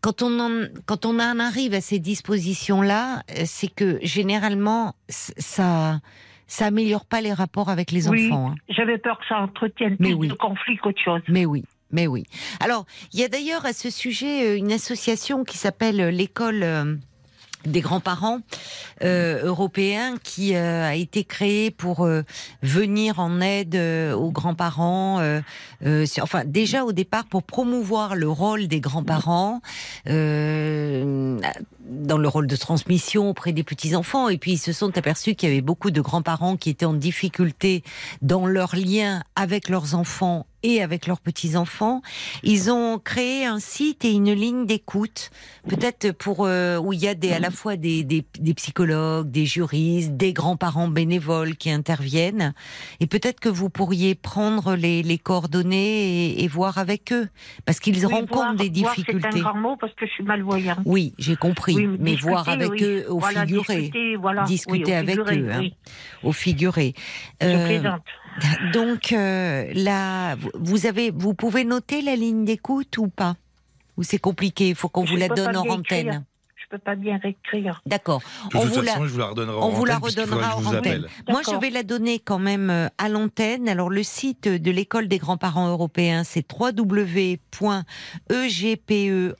[0.00, 5.98] quand on en, quand on en arrive à ces dispositions-là, euh, c'est que généralement ça
[6.46, 8.50] ça améliore pas les rapports avec les oui, enfants.
[8.50, 8.54] hein.
[8.68, 10.28] j'avais peur que ça entretienne Mais plus oui.
[10.28, 11.22] de conflits qu'autre chose.
[11.28, 12.24] Mais oui, mais oui.
[12.60, 16.98] Alors, il y a d'ailleurs à ce sujet euh, une association qui s'appelle euh, l'école.
[17.66, 18.40] Des grands-parents
[19.02, 22.22] euh, européens qui euh, a été créé pour euh,
[22.62, 25.20] venir en aide euh, aux grands-parents.
[25.20, 25.40] euh,
[25.84, 29.60] euh, enfin, déjà au départ pour promouvoir le rôle des grands-parents
[31.88, 34.28] dans le rôle de transmission auprès des petits-enfants.
[34.28, 36.94] Et puis ils se sont aperçus qu'il y avait beaucoup de grands-parents qui étaient en
[36.94, 37.82] difficulté
[38.22, 42.02] dans leur lien avec leurs enfants et avec leurs petits-enfants.
[42.42, 45.30] Ils ont créé un site et une ligne d'écoute,
[45.68, 49.30] peut-être pour euh, où il y a des, à la fois des, des, des psychologues,
[49.30, 52.52] des juristes, des grands-parents bénévoles qui interviennent.
[53.00, 57.28] Et peut-être que vous pourriez prendre les, les coordonnées et, et voir avec eux,
[57.64, 59.28] parce qu'ils Oui, rencontrent voir- des voir, difficultés.
[59.32, 60.80] C'est un grand mot parce que je suis malvoyante.
[60.84, 62.82] Oui, j'ai compris, Oui, mais discuter, voir avec oui.
[62.82, 64.42] eux au Voilà, figuré, Discuter, voilà.
[64.44, 65.68] Discuter Oui, au avec figuré, eux, hein.
[66.24, 66.94] au figuré.
[67.40, 68.02] Je Euh, plaisante.
[68.72, 73.34] Donc euh, là, vous- avez, vous pouvez noter la ligne d'écoute ou pas?
[73.96, 76.24] Ou c'est compliqué Il faut qu'on vous la donne en antenne.
[76.56, 77.80] Je peux pas bien réécrire.
[77.86, 78.20] D'accord.
[78.52, 80.56] De On toute vous la, façon, je vous la redonnerai on en vous la redonnera
[80.56, 80.76] en antenne.
[80.78, 81.06] appelle.
[81.28, 83.68] Moi, je vais la donner quand même euh, à l'antenne.
[83.68, 87.38] Alors, le site de l'école des grands-parents européens, c'est www.egpe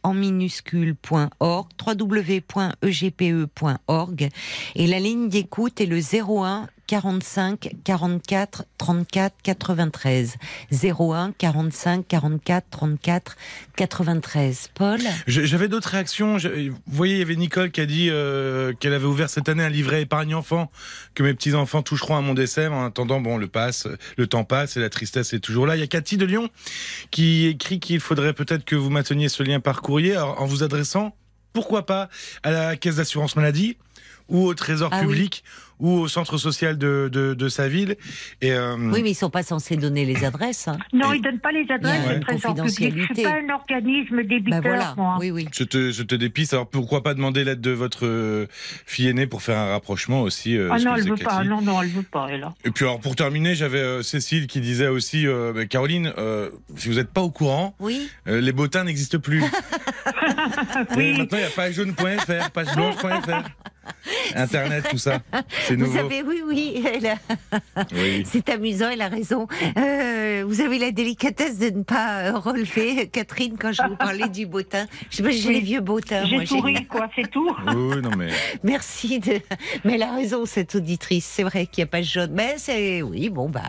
[0.05, 4.29] en minuscule.org, www.egpe.org.
[4.77, 10.37] Et la ligne d'écoute est le 01 45 44 34 93.
[10.73, 13.37] 01 45 44 34
[13.77, 14.71] 93.
[14.75, 16.37] Paul J'avais d'autres réactions.
[16.39, 19.65] Vous voyez, il y avait Nicole qui a dit euh, qu'elle avait ouvert cette année
[19.65, 20.71] un livret épargne enfant,
[21.15, 22.67] que mes petits enfants toucheront à mon décès.
[22.69, 25.77] En attendant, bon, le passe, le temps passe et la tristesse est toujours là.
[25.77, 26.49] Il y a Cathy de Lyon
[27.11, 30.63] qui écrit qu'il faudrait peut-être que vous mainteniez ce lien par courrier alors, en vous
[30.63, 31.17] adressant,
[31.53, 32.09] pourquoi pas,
[32.43, 33.77] à la caisse d'assurance maladie
[34.29, 35.31] ou au trésor Ah oui.
[35.81, 37.97] Ou au centre social de, de, de sa ville.
[38.41, 40.69] Et, euh, Oui, mais ils sont pas censés donner les adresses.
[40.69, 40.79] hein.
[40.93, 42.21] Non, Et- ils donnent pas les Il y a adresses une.
[42.23, 43.15] Je confidentialité.
[43.15, 44.95] suis pas un organisme débiteur, Ben voilà.
[44.97, 45.17] moi.
[45.21, 45.49] Oui, oui.
[45.53, 46.53] Je te, je te dépiste.
[46.55, 48.47] Alors pourquoi pas demander l'aide de votre euh,
[48.87, 51.45] fille aînée pour faire un rapprochement aussi euh, Ah non, elle veut pas.
[51.45, 52.47] Non, non, elle veut pas, elle.
[52.65, 56.51] Et puis alors pour terminer, j'avais euh, Cécile qui disait aussi, euh, bah, Caroline, euh,
[56.77, 58.09] si vous n'êtes pas au courant, Oui.
[58.29, 59.43] euh, les bottins n'existent plus.
[60.97, 61.19] Oui.
[61.19, 63.43] Maintenant il y a pagejaune.fr, pageblanche.fr,
[64.35, 65.21] Internet, tout ça,
[65.67, 67.17] c'est Vous savez, oui, oui, elle a-
[67.93, 68.25] Oui.
[68.31, 69.47] c'est amusant, elle a raison.
[69.77, 74.29] Euh, vous avez la délicatesse de ne pas euh, relever, Catherine, quand je vous parlais
[74.29, 74.87] du bottin.
[75.11, 75.55] Je sais pas, j'ai Oui.
[75.55, 76.27] les vieux bottins.
[76.27, 77.51] moi, J'ai souri, quoi, c'est tout.
[77.67, 78.29] Oui, non mais
[78.63, 79.41] Merci de.
[79.85, 81.25] Mais elle a raison, cette auditrice.
[81.25, 82.31] C'est vrai qu'il n'y a pas de jaune.
[82.33, 83.03] Mais c'est.
[83.03, 83.63] Oui, bon, bah.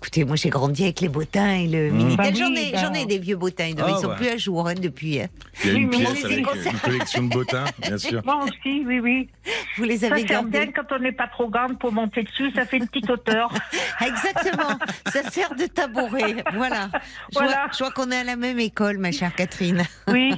[0.00, 1.96] Écoutez, moi, j'ai grandi avec les bottins et le Mmh.
[1.96, 2.16] Minitel.
[2.16, 2.78] Bah oui, j'en, ai, bah.
[2.82, 3.66] j'en ai des vieux bottins.
[3.66, 4.16] Ils Ah, sont ouais.
[4.16, 5.20] plus à jour hein, depuis.
[5.64, 8.22] il y a une pièce avec une collection de bottins, bien sûr.
[8.24, 9.28] Moi aussi, oui, oui.
[9.76, 10.72] Vous les Ça avez sert bien gardés.
[10.72, 13.52] quand on n'est pas trop grande pour monter dessus, ça fait une petite hauteur.
[14.00, 14.78] Exactement.
[15.06, 16.44] Ça sert de tabouret.
[16.54, 16.88] Voilà.
[17.32, 17.52] Je, Voilà.
[17.52, 19.82] Vois, je vois qu'on est à la même école, ma chère Catherine.
[20.08, 20.34] Oui.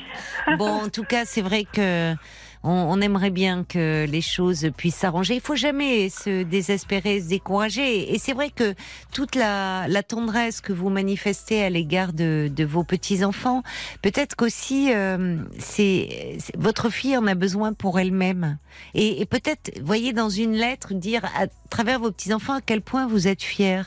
[0.58, 2.14] Bon, en tout cas, c'est vrai que
[2.62, 5.34] on, on aimerait bien que les choses puissent s'arranger.
[5.34, 8.12] Il faut jamais se désespérer, se décourager.
[8.14, 8.74] Et c'est vrai que
[9.12, 13.62] toute la, la tendresse que vous manifestez à l'égard de, de vos petits enfants,
[14.02, 18.58] peut-être qu'aussi euh, c'est votre fille en a besoin pour elle-même.
[18.94, 22.80] Et, et peut-être, voyez, dans une lettre, dire à travers vos petits enfants à quel
[22.82, 23.82] point vous êtes fiers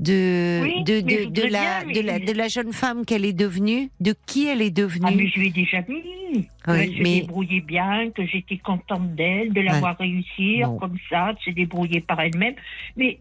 [0.00, 3.90] de Oui, de, la, bien, de la mais- de la jeune femme qu'elle est devenue,
[4.00, 5.06] de qui elle est devenue.
[5.08, 5.92] Ah, mais je lui ai déjà dit.
[6.32, 9.78] Oui, Elle s'est mais- bien, que j'étais contente d'elle, de la Ouais.
[9.80, 10.78] voir réussir Bon.
[10.78, 12.54] comme ça, de se débrouiller par elle-même.
[12.96, 13.18] Mais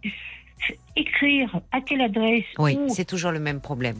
[0.99, 3.97] écrire à quelle adresse Oui, c'est toujours le même problème.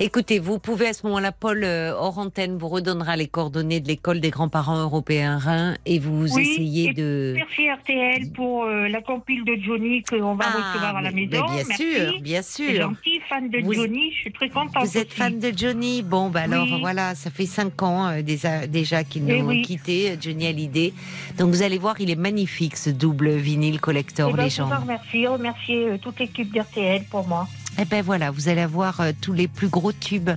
[0.00, 3.88] Écoutez, vous pouvez à ce moment-là, Paul, euh, hors antenne, vous redonnera les coordonnées de
[3.88, 7.34] l'école des grands-parents européens Rhin et vous Oui, essayez et de...
[7.36, 11.26] Merci RTL pour euh, la compile de Johnny qu'on va recevoir à la Ah, mais-
[11.26, 11.44] maison.
[11.48, 11.92] mais bien Merci.
[11.94, 12.82] sûr, bien sûr.
[12.82, 14.84] gentil, fan de Vous- Johnny, je suis très contente.
[14.86, 15.16] Vous êtes aussi.
[15.16, 16.80] fan de Johnny Bon, bah alors Oui.
[16.80, 19.62] voilà, ça fait cinq ans euh, déjà, déjà qu'il nous Eh a oui.
[19.62, 20.92] quitté, euh, Johnny Hallyday.
[21.38, 24.72] Donc vous allez voir, il est magnifique ce double vinyle collector Eh ben, je légende.
[24.72, 27.46] vous remercie, remercier euh, toute l'équipe d'RTL pour moi.
[27.78, 30.30] Eh ben voilà, vous allez avoir euh, tous les plus gros tubes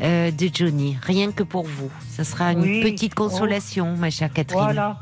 [0.00, 1.90] euh, de Johnny, rien que pour vous.
[2.10, 2.80] Ça sera une Oui.
[2.82, 4.60] petite consolation, ma chère Catherine.
[4.62, 4.98] Voilà.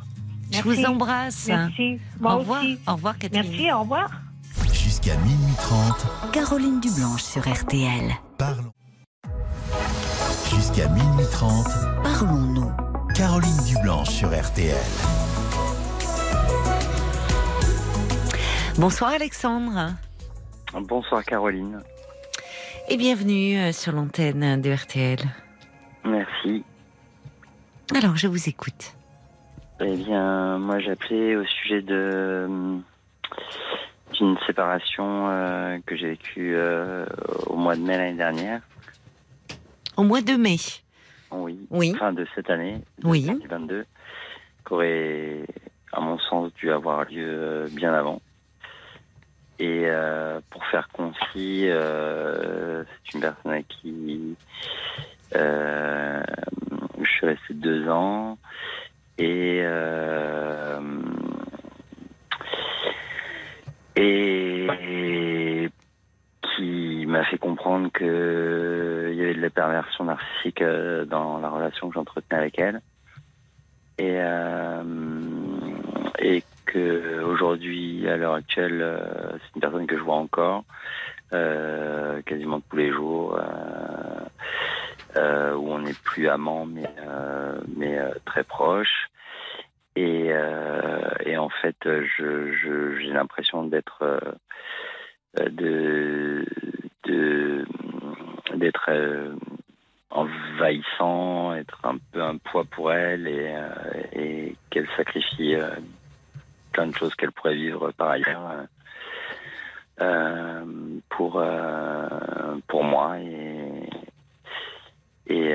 [0.51, 0.69] Je Merci.
[0.83, 1.47] vous embrasse.
[1.49, 1.99] Merci.
[2.21, 2.63] Moi au revoir.
[2.63, 2.79] aussi.
[2.87, 3.45] Au revoir, Catherine.
[3.51, 4.11] Merci, au revoir.
[4.73, 8.15] Jusqu'à minuit 30, Caroline Dublanche sur RTL.
[8.39, 8.71] parlons.
[10.55, 11.67] Jusqu'à minuit 30,
[12.03, 12.71] Parlons-nous.
[13.15, 14.75] Caroline Dublanche sur RTL.
[18.79, 19.93] Bonsoir Alexandre
[20.81, 21.81] Bonsoir Caroline.
[22.89, 25.19] et bienvenue euh, sur l'antenne de RTL.
[26.05, 26.65] Merci.
[27.95, 28.95] Alors, je vous écoute.
[29.81, 32.83] Eh bien, moi j'appelais au sujet de hum,
[34.13, 37.07] d'une séparation euh, que j'ai vécue euh,
[37.47, 38.61] au mois de mai l'année dernière.
[39.97, 40.57] Au mois de mai.
[41.31, 41.67] Oui.
[41.71, 41.95] Oui.
[41.99, 43.27] Fin de cette année, de Oui.
[43.27, 43.87] 2022.
[44.65, 45.45] qu'aurait,
[45.93, 48.21] à mon sens, dû avoir lieu euh, bien avant.
[49.65, 54.37] Et euh, pour faire concis, euh, c'est une personne à qui
[55.37, 56.23] euh,
[57.01, 58.37] je suis resté deux ans.
[59.17, 59.65] Et
[66.57, 71.89] qui m'a fait comprendre que il y avait de la perversion narcissique dans la relation
[71.89, 72.83] que j'entretenais avec elle.
[73.99, 74.21] Et
[76.75, 80.65] que aujourd'hui à l'heure actuelle euh, c'est une personne que je vois encore
[81.33, 83.39] euh, quasiment tous les jours
[85.17, 89.09] euh, où on n'est plus amants mais très proches
[89.95, 90.33] et,
[91.37, 94.37] en fait je j'ai l'impression d'être
[95.37, 96.45] de
[98.55, 98.91] d'être
[100.11, 103.29] envahissant, être un peu un poids pour elle
[104.13, 105.57] et, qu'elle sacrifie
[106.75, 108.65] plein de choses qu'elle pourrait vivre par ailleurs euh,
[110.01, 110.65] euh,
[111.09, 113.89] pour euh, pour moi et
[115.27, 115.55] et,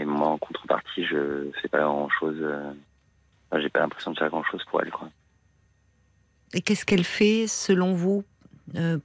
[0.00, 2.40] et moi en contrepartie je fais pas grand chose
[3.60, 5.08] j'ai pas l'impression de faire grand chose pour elle quoi
[6.54, 8.24] Et qu'est-ce qu'elle fait, selon vous,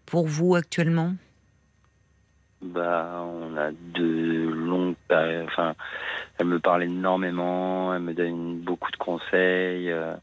[0.06, 1.14] pour vous actuellement?
[2.62, 5.48] Bah, on a de longues périodes.
[5.48, 5.76] Enfin,
[6.38, 9.92] elle me parle énormément, elle me donne beaucoup de conseils.
[9.92, 10.16] euh,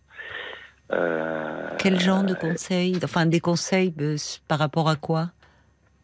[1.79, 4.17] Quel genre de conseils Enfin, des conseils euh,
[4.49, 5.31] par rapport à quoi?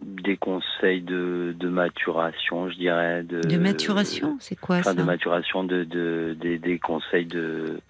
[0.00, 3.22] Des conseils de, de maturation, je dirais.
[3.22, 4.36] De, De maturation?
[4.40, 4.94] C'est quoi Enfin, ça?
[4.94, 7.80] de maturation, de, de, des, des conseils de,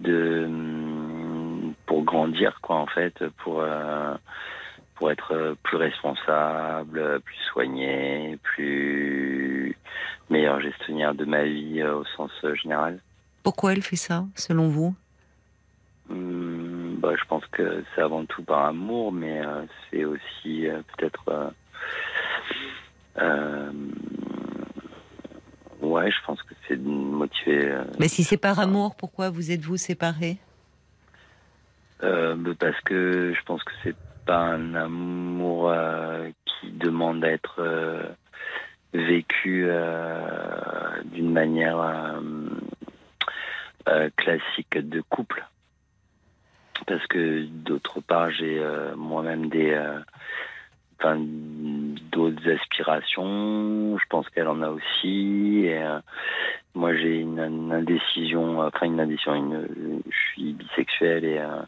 [0.00, 4.14] de hum, pour grandir, quoi, en fait, pour euh,
[4.96, 9.74] pour être plus responsable, plus soigné, plus
[10.28, 13.00] meilleur gestionnaire de ma vie euh, au sens euh, général.
[13.42, 14.94] Pourquoi elle fait ça, selon vous?
[16.10, 20.82] Hum, bah, je pense que c'est avant tout par amour, mais euh, c'est aussi euh,
[20.96, 21.52] peut-être.
[23.18, 23.72] euh,
[25.80, 26.78] ouais, je pense que c'est
[27.48, 30.38] euh, Mais si c'est par amour, pourquoi vous êtes-vous séparés?
[32.58, 33.96] Parce que je pense que c'est
[34.26, 35.72] pas un amour
[36.46, 37.62] qui demande à être
[38.92, 39.66] vécu
[41.04, 42.20] d'une manière
[44.16, 45.44] classique de couple.
[46.86, 49.98] Parce que d'autre part, j'ai euh, moi-même des euh,
[50.98, 51.16] enfin,
[52.12, 53.98] d'autres aspirations.
[53.98, 55.62] Je pense qu'elle en a aussi.
[55.64, 56.00] Et, euh,
[56.74, 59.34] moi, j'ai une, indécision, enfin une indécision.
[59.34, 61.62] Une, je suis bisexuel et euh,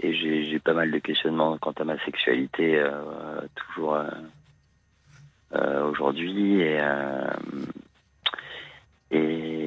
[0.00, 3.96] et j'ai pas mal de questionnements quant à ma sexualité euh, toujours
[5.54, 6.80] euh, aujourd'hui et
[9.12, 9.66] et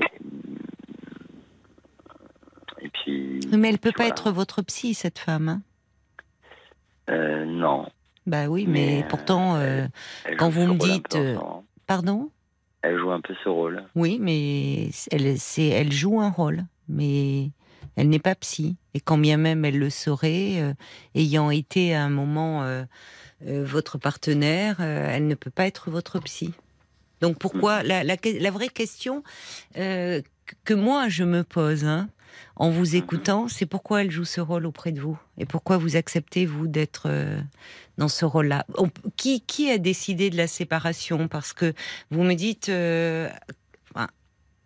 [2.86, 4.10] et puis Mais elle peut pas voilà.
[4.12, 5.50] être votre psy, cette femme.
[5.50, 5.62] hein
[7.10, 7.88] euh, non
[8.26, 9.86] bah oui, mais, Mais, euh, pourtant, euh,
[10.24, 11.18] elle Quand vous me dites,
[11.86, 12.32] pardon?
[12.82, 17.50] Elle joue un peu ce rôle Oui, mais elle, joue un rôle, mais
[17.96, 18.78] elle n'est pas psy.
[18.94, 20.74] Et quand bien même elle le saurait, euh,
[21.16, 22.84] ayant été à un moment euh,
[23.48, 26.54] euh, votre partenaire, elle ne peut pas être votre psy.
[27.22, 29.24] Donc pourquoi la, la, la vraie question
[29.74, 32.10] que moi je me pose hein,
[32.56, 35.20] en vous écoutant, c'est pourquoi elle joue ce rôle auprès de vous.
[35.38, 37.40] Et pourquoi vous acceptez vous d'être euh,
[37.98, 38.66] dans ce rôle-là.
[39.18, 41.28] Qui, qui a décidé de la séparation?
[41.28, 41.74] Parce que
[42.12, 43.30] vous me dites, euh,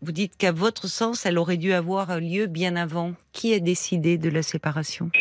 [0.02, 3.14] vous dites qu'à votre sens, elle aurait dû avoir lieu bien avant.
[3.34, 5.12] Qui a décidé de la séparation?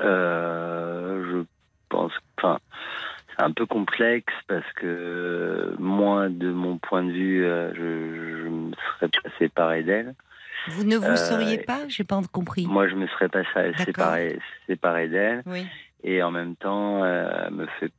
[0.00, 1.44] Euh, je
[1.88, 2.12] pense,
[3.40, 8.72] un peu complexe parce que moi, de mon point de vue, euh, je, je me
[8.96, 10.14] serais pas séparé d'elle.
[10.68, 12.66] Vous ne vous Euh, seriez pas J'ai pas compris.
[12.66, 13.42] Moi, je me serais pas
[13.84, 15.66] séparé, séparé d'elle, Oui.
[16.04, 17.90] et en même temps, euh, me fait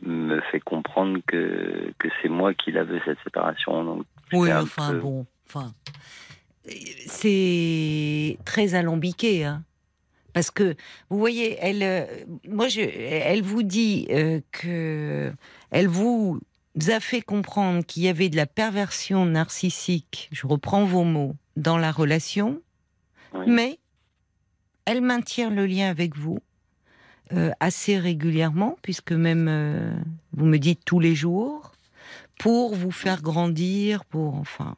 [0.00, 3.82] me fait comprendre que que c'est moi qui la veux cette séparation.
[3.84, 5.72] Donc, Oui, enfin peu- bon, enfin,
[7.06, 9.62] c'est très alambiqué, hein.
[10.34, 10.74] Parce que
[11.08, 12.04] vous voyez, elle, euh,
[12.48, 15.32] moi, je, elle vous dit euh, que
[15.70, 16.40] elle vous
[16.88, 20.28] a fait comprendre qu'il y avait de la perversion narcissique.
[20.32, 22.60] Je reprends vos mots dans la relation,
[23.32, 23.46] Oui.
[23.48, 23.78] mais
[24.84, 26.40] elle maintient le lien avec vous
[27.32, 29.94] euh, assez régulièrement, puisque même euh,
[30.32, 31.72] vous me dites tous les jours,
[32.38, 34.76] pour vous faire grandir, pour enfin.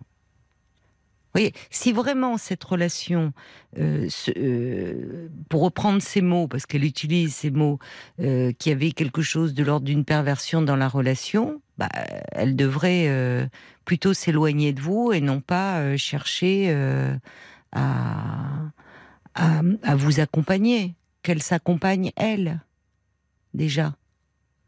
[1.37, 3.33] Voyez, si vraiment cette relation,
[3.79, 7.79] euh, euh, pour reprendre ces mots, parce qu'elle utilise ces mots,
[8.21, 11.91] euh, qui avait quelque chose de l'ordre d'une perversion dans la relation, bah,
[12.33, 13.47] elle devrait euh,
[13.85, 16.75] plutôt s'éloigner de vous et non pas chercher
[17.73, 18.71] à,
[19.35, 22.61] à, vous accompagner, qu'elle s'accompagne elle,
[23.53, 23.95] déjà.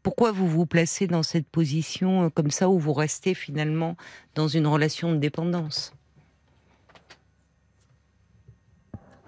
[0.03, 3.97] Pourquoi vous vous placez dans cette position comme ça où vous restez finalement
[4.35, 5.93] dans une relation de dépendance?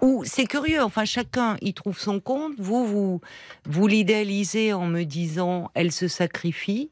[0.02, 2.54] Ou c'est curieux, enfin chacun y trouve son compte.
[2.58, 3.20] Vous, vous,
[3.66, 6.90] vous l'idéalisez en me disant elle se sacrifie.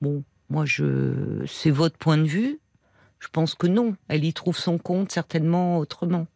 [0.00, 2.58] Bon, moi je, c'est votre point de vue.
[3.20, 6.26] Je pense que non, elle y trouve son compte certainement autrement.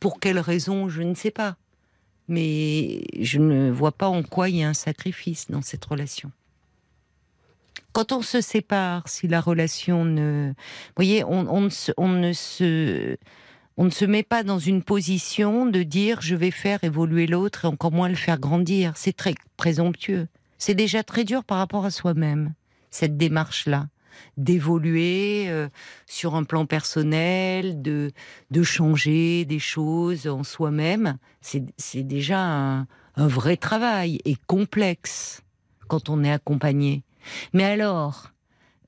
[0.00, 1.56] Pour quelle raison, je ne sais pas.
[2.28, 6.30] Mais je ne vois pas en quoi il y a un sacrifice dans cette relation.
[7.92, 10.50] Quand on se sépare, si la relation ne...
[10.50, 13.16] Vous voyez, on, on ne se- on ne se
[13.76, 17.64] on ne se met pas dans une position de dire je vais faire évoluer l'autre
[17.64, 18.92] et encore moins le faire grandir.
[18.96, 20.28] C'est très présomptueux.
[20.58, 22.54] C'est déjà très dur par rapport à soi-même,
[22.90, 23.88] cette démarche-là.
[24.36, 25.68] D'évoluer euh,
[26.06, 28.12] sur un plan personnel, de,
[28.50, 32.86] de changer des choses en soi-même, c'est déjà un,
[33.16, 35.42] un vrai travail et complexe
[35.88, 37.02] quand on est accompagné.
[37.54, 38.30] Mais alors,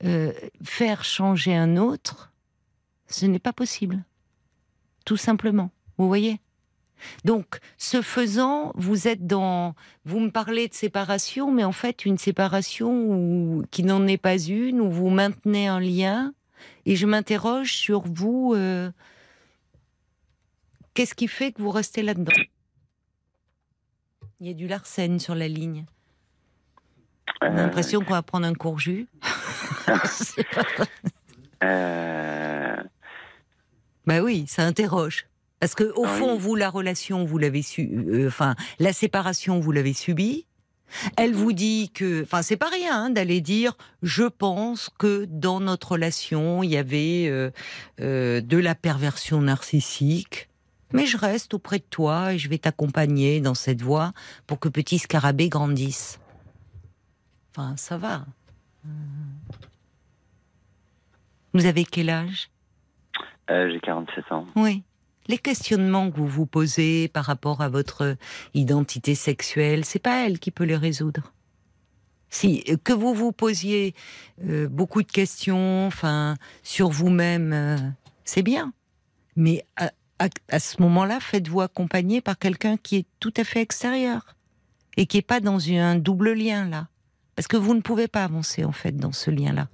[0.03, 0.31] euh,
[0.63, 2.31] faire changer un autre,
[3.07, 4.03] ce n'est pas possible
[5.05, 5.71] tout simplement.
[5.97, 6.39] Vous voyez?
[7.25, 9.75] Donc, ce faisant, vous êtes dans.
[10.05, 14.37] Vous me parlez de séparation, mais en fait, une séparation où- qui n'en est pas
[14.37, 16.33] une, où vous maintenez un lien.
[16.85, 18.53] Et je m'interroge sur vous.
[18.55, 18.89] euh,
[20.93, 22.31] Qu'est-ce qui fait que vous restez là-dedans?
[24.39, 25.85] Il y a du Larsen sur la ligne.
[27.41, 29.07] On a Euh, l'impression qu'on va prendre un court jus.
[31.63, 32.52] Euh,
[34.05, 35.27] Bah oui, ça interroge.
[35.59, 36.39] Parce que au Ah fond, oui.
[36.39, 40.45] vous la relation, vous l'avez su, euh, enfin la séparation, vous l'avez subie.
[41.17, 45.59] Elle vous dit que, enfin c'est pas rien hein, d'aller dire, je pense que dans
[45.59, 47.49] notre relation il y avait euh,
[48.01, 50.49] euh, de la perversion narcissique,
[50.91, 54.13] mais je reste auprès de toi et je vais t'accompagner dans cette voie
[54.45, 56.19] pour que petit scarabée grandisse.
[57.55, 58.25] Enfin ça va.
[61.53, 62.49] Vous avez quel âge?
[63.49, 64.45] Euh, J'ai 47 ans.
[64.55, 64.83] Oui.
[65.27, 68.17] Les questionnements que vous vous posez par rapport à votre
[68.53, 71.31] identité sexuelle, c'est pas elle qui peut les résoudre.
[72.29, 73.93] Si euh, que vous vous posiez
[74.47, 77.93] euh, beaucoup de questions, enfin sur vous-même,
[78.25, 78.73] c'est bien.
[79.35, 83.61] Mais à, à- à ce moment-là, faites-vous accompagner par quelqu'un qui est tout à fait
[83.61, 84.35] extérieur
[84.97, 86.87] et qui est pas dans un double lien là,
[87.35, 89.69] parce que vous ne pouvez pas avancer en fait dans ce lien-là.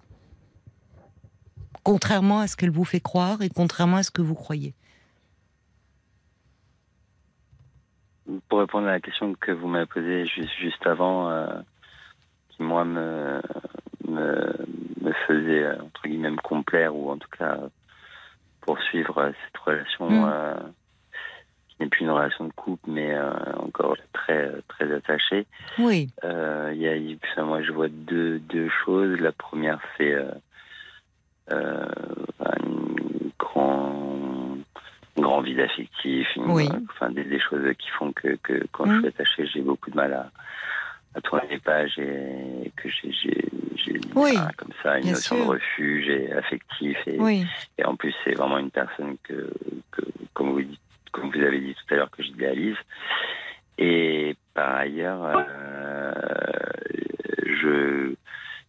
[1.83, 4.73] Contrairement à ce qu'elle vous fait croire et contrairement à ce que vous croyez.
[8.47, 11.47] Pour répondre à la question que vous m'avez posée juste, juste avant, euh,
[12.49, 13.41] qui moi me,
[14.07, 14.53] me,
[15.01, 17.57] me faisait euh, entre guillemets me complaire ou en tout cas
[18.61, 20.29] poursuivre euh, cette relation Mm.
[20.31, 20.53] euh,
[21.69, 25.47] qui n'est plus une relation de couple mais euh, encore très très attachée.
[25.79, 26.09] Oui.
[26.23, 29.19] Y a, moi, je vois deux, deux choses.
[29.19, 30.13] La première, c'est
[31.51, 31.85] euh,
[32.65, 34.57] une grand,
[35.17, 36.69] un grand vide affectif, une- Oui.
[36.91, 39.95] enfin, des, des choses qui font que, que quand je suis attaché, j'ai beaucoup de
[39.95, 40.31] mal à,
[41.15, 43.11] à tourner les pages et que j'ai,
[44.15, 45.45] Oui, comme ça une notion sûr.
[45.45, 46.97] de refuge et affectif.
[47.07, 47.45] Et, Oui.
[47.77, 49.49] et en plus, c'est vraiment une personne que,
[49.91, 50.01] que
[50.33, 50.79] comme, vous dites,
[51.11, 52.75] comme vous avez dit tout à l'heure, que j'idéalise.
[53.77, 56.13] Et par ailleurs, euh,
[57.45, 58.13] je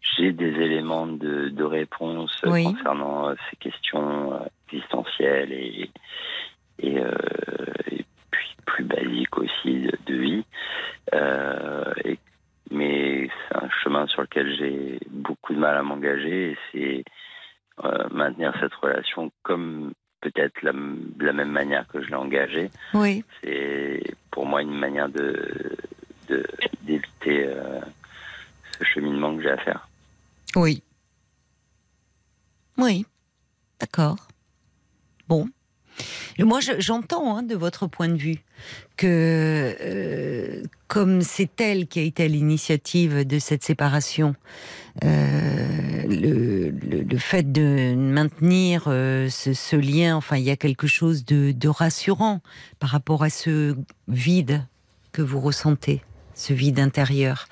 [0.01, 2.65] j'ai des éléments de, de réponse Oui.
[2.65, 4.39] concernant euh, ces questions euh,
[4.73, 5.91] existentielles et,
[6.79, 7.13] et, euh,
[7.91, 10.45] et puis plus basiques aussi de, de vie.
[11.15, 12.19] Euh, et-
[12.73, 17.05] mais c'est un chemin sur lequel j'ai beaucoup de mal à m'engager et c'est
[17.85, 22.71] euh, maintenir cette relation comme peut-être la, de la même manière que je l'ai engagée.
[22.95, 23.25] Oui.
[23.43, 25.77] C'est pour moi une manière de
[26.83, 27.81] d'éviter euh,
[28.79, 29.89] ce cheminement que j'ai à faire.
[30.57, 30.83] Oui.
[32.79, 33.07] Oui.
[33.81, 34.29] D'accord.
[35.29, 35.49] Bon.
[36.39, 38.43] Moi, je- j'entends hein, de votre point de vue
[38.97, 44.35] que, euh, comme c'est elle qui a été à l'initiative de cette séparation,
[45.05, 51.69] euh, le, fait de maintenir euh, ce, lien, enfin, il y a quelque chose de
[51.69, 52.41] rassurant
[52.79, 53.77] par rapport à ce
[54.09, 54.67] vide
[55.13, 56.03] que vous ressentez,
[56.41, 57.47] ce vide intérieur,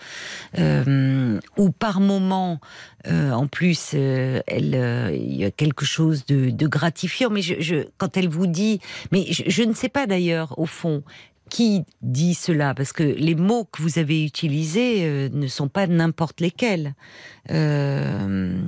[0.59, 2.61] euh, ou par moment,
[3.07, 7.31] euh, en plus, euh, elle, euh, il y a quelque chose de, gratifiant.
[7.31, 8.81] Mais je, quand elle vous dit,
[9.13, 11.03] mais je, ne sais pas d'ailleurs au fond
[11.49, 16.41] qui dit cela, parce que les mots que vous avez utilisés ne sont pas n'importe
[16.41, 16.95] lesquels.
[17.49, 18.59] De,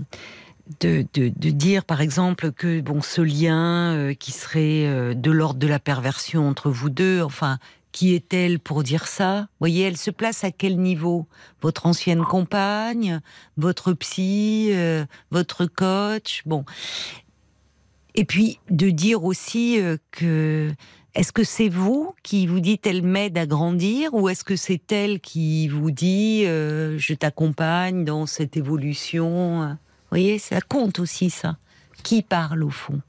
[1.50, 6.70] dire par exemple que bon ce lien qui serait de l'ordre de la perversion entre
[6.70, 7.58] vous deux, enfin
[7.92, 9.40] qui est-elle pour dire ça?
[9.40, 11.26] Vous voyez, elle se place à quel niveau?
[11.60, 13.20] Votre ancienne compagne,
[13.56, 16.64] votre psy, euh, votre coach, bon.
[18.14, 20.72] Et puis de dire aussi euh, que
[21.14, 24.14] est-ce que c'est vous qui vous dites elle m'aide à grandir?
[24.14, 29.68] Ou est-ce que c'est elle qui vous dit euh, je t'accompagne dans cette évolution?
[29.70, 29.76] Vous
[30.10, 31.56] voyez, ça compte aussi ça.
[32.04, 33.00] Qui parle au fond?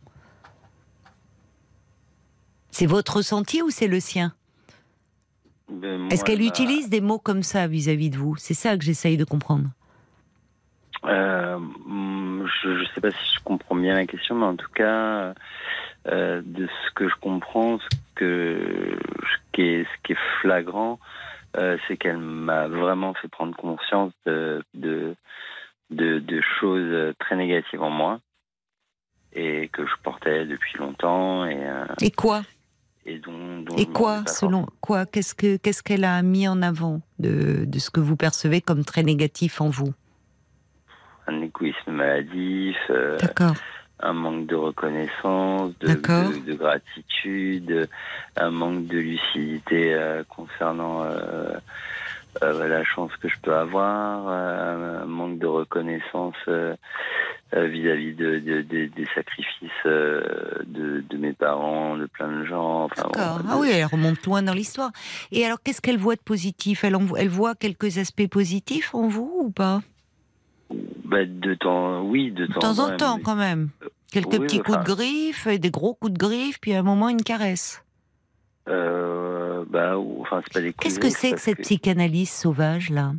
[2.72, 4.34] C'est votre ressenti ou c'est le sien?
[6.10, 8.36] Est-ce qu'elle utilise des mots comme ça vis-à-vis de vous?
[8.36, 9.70] C'est ça que j'essaye de comprendre.
[11.06, 14.72] Euh, hum, je ne sais pas si je comprends bien la question, mais en tout
[14.74, 15.34] cas,
[16.08, 21.00] euh, de ce que je comprends, ce, que, ce, qui, est, ce qui est flagrant,
[21.58, 25.16] euh, c'est qu'elle m'a vraiment fait prendre conscience de, de,
[25.90, 28.20] de, de choses très négatives en moi
[29.34, 31.66] et que je portais depuis longtemps et,
[32.02, 32.42] Et quoi?
[33.06, 36.48] Et dont, dont Et je me quoi, selon quoi Qu'est-ce que qu'est-ce qu'elle a mis
[36.48, 39.94] en avant de, de ce que vous percevez comme très négatif en vous?
[41.28, 43.18] Un égoïsme maladif, euh,
[44.00, 47.90] un manque de reconnaissance, de, de, de gratitude,
[48.36, 51.04] un manque de lucidité euh, concernant
[52.44, 56.76] euh, la chance que je peux avoir, euh, un manque de reconnaissance euh,
[57.54, 62.86] vis-à-vis de, de- de- des sacrifices de, mes parents, de plein de gens.
[62.86, 63.40] Enfin, D'accord.
[63.44, 64.92] bon, Ah oui, elle remonte loin dans l'histoire.
[65.32, 66.84] Et alors, qu'est-ce qu'elle voit de positif?
[66.84, 69.82] Elle, en- elle voit quelques aspects positifs en vous ou pas?
[71.04, 72.98] Bah, de temps, oui, de De temps, temps en même.
[72.98, 73.70] temps, quand même.
[74.14, 76.84] Quelques oui, petits enfin- coups de griffe, des gros coups de griffe, puis à un
[76.84, 77.84] moment une caresse.
[78.70, 82.90] Euh, bah, ou- enfin, c'est pas des coups Qu'est-ce que c'est que cette psychanalyse sauvage
[82.90, 83.14] là?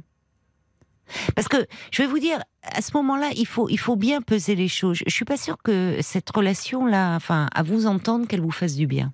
[1.35, 4.55] Parce que je vais vous dire, à ce moment-là, il faut il faut bien peser
[4.55, 4.98] les choses.
[5.06, 8.77] Je suis pas sûre que cette relation là, enfin, à vous entendre, qu'elle vous fasse
[8.77, 9.12] du bien.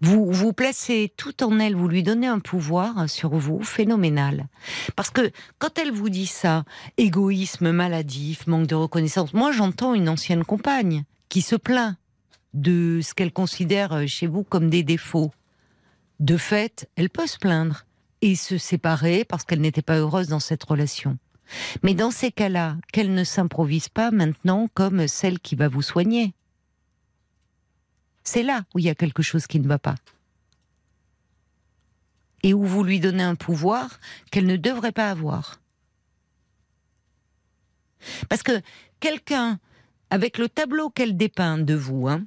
[0.00, 4.46] Vous vous placez tout en elle, vous lui donnez un pouvoir sur vous phénoménal.
[4.96, 6.64] Parce que quand elle vous dit ça,
[6.96, 11.96] égoïsme maladif, manque de reconnaissance, moi j'entends une ancienne compagne qui se plaint
[12.54, 15.32] de ce qu'elle considère chez vous comme des défauts.
[16.18, 17.86] De fait, elle peut se plaindre
[18.22, 21.18] et se séparer parce qu'elle n'était pas heureuse dans cette relation.
[21.82, 26.34] Mais dans ces cas-là, qu'elle ne s'improvise pas maintenant comme celle qui va vous soigner.
[28.22, 29.96] C'est là où il y a quelque chose qui ne va pas.
[32.42, 33.98] Et où vous lui donnez un pouvoir
[34.30, 35.60] qu'elle ne devrait pas avoir.
[38.28, 38.60] Parce que
[39.00, 39.58] quelqu'un,
[40.10, 42.24] avec le tableau qu'elle dépeint de vous, hein,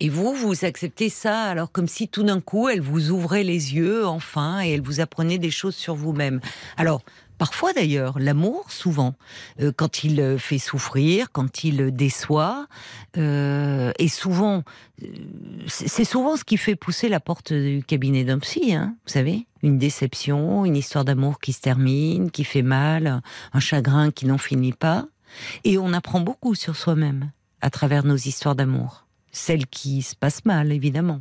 [0.00, 3.74] et vous, vous acceptez ça, alors comme si tout d'un coup, elle vous ouvrait les
[3.74, 6.40] yeux, enfin, et elle vous apprenait des choses sur vous-même.
[6.76, 7.02] Alors,
[7.38, 9.14] parfois d'ailleurs, l'amour, souvent,
[9.60, 12.66] euh, quand il euh, fait souffrir, quand il euh, déçoit,
[13.16, 14.62] euh, et souvent,
[15.02, 15.06] euh,
[15.66, 19.46] c'est souvent ce qui fait pousser la porte du cabinet d'un psy, hein, vous savez
[19.62, 23.22] Une déception, une histoire d'amour qui se termine, qui fait mal,
[23.52, 25.06] un chagrin qui n'en finit pas.
[25.64, 27.30] Et on apprend beaucoup sur soi-même
[27.60, 29.03] à travers nos histoires d'amour
[29.34, 31.20] celle qui se passe mal, évidemment.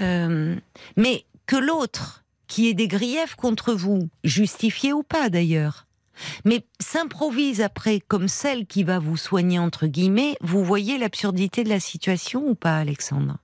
[0.00, 0.56] Euh,
[0.96, 5.86] mais que l'autre, qui ait des griefs contre vous, justifiés ou pas d'ailleurs,
[6.44, 11.68] mais s'improvise après comme celle qui va vous soigner, entre guillemets, vous voyez l'absurdité de
[11.68, 13.38] la situation ou pas, Alexandre?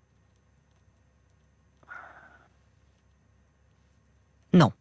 [4.55, 4.73] Non.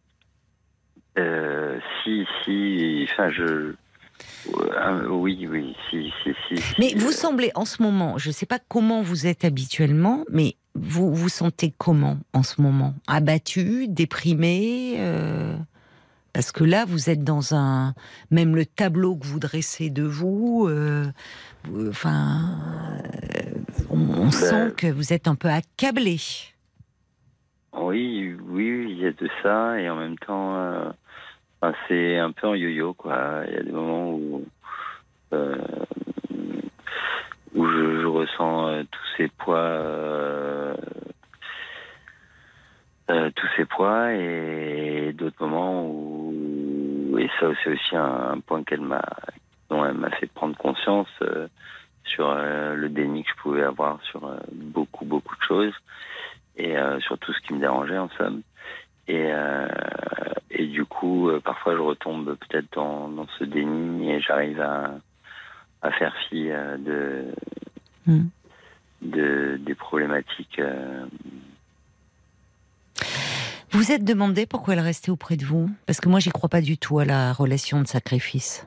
[1.18, 3.74] Euh, si, si, enfin, je.
[4.48, 6.62] Euh, oui, oui, si, si, si.
[6.78, 10.56] Mais vous semblez en ce moment, je ne sais pas comment vous êtes habituellement, mais
[10.74, 12.94] vous vous sentez comment en ce moment?
[13.06, 15.56] Abattu, déprimé euh,
[16.32, 17.94] Parce que là, vous êtes dans un.
[18.30, 21.06] Même le tableau que vous dressez de vous, euh,
[21.88, 22.58] enfin.
[23.36, 23.50] euh,
[23.90, 26.18] on on sent que vous êtes un peu accablé.
[27.74, 30.90] Oui, oui, oui, il y a de ça, et en même temps, euh,
[31.86, 33.42] c'est un peu en yo-yo, quoi.
[33.46, 34.44] Il y a des moments où.
[35.32, 35.56] euh,
[37.54, 39.58] je, ressens euh, tous ces poids.
[39.58, 40.74] euh,
[43.36, 48.80] tous ces poids et d'autres moments où et ça c'est aussi un, un point qu'elle
[48.80, 49.02] m'a
[49.68, 51.08] dont elle m'a fait prendre conscience
[52.04, 55.74] sur le déni que je pouvais avoir sur beaucoup beaucoup de choses
[56.56, 58.42] et sur tout ce qui me dérangeait en somme
[59.08, 59.68] Et, euh,
[60.50, 64.94] et du coup, euh, parfois, je retombe peut-être dans, dans ce déni et j'arrive à,
[65.82, 67.24] à faire fi euh, de,
[68.06, 68.26] Hmm.
[69.00, 70.60] de, des problématiques.
[73.70, 75.70] Vous êtes demandé pourquoi elle restait auprès de vous?
[75.86, 78.66] Parce que moi, j'y crois pas du tout à la relation de sacrifice.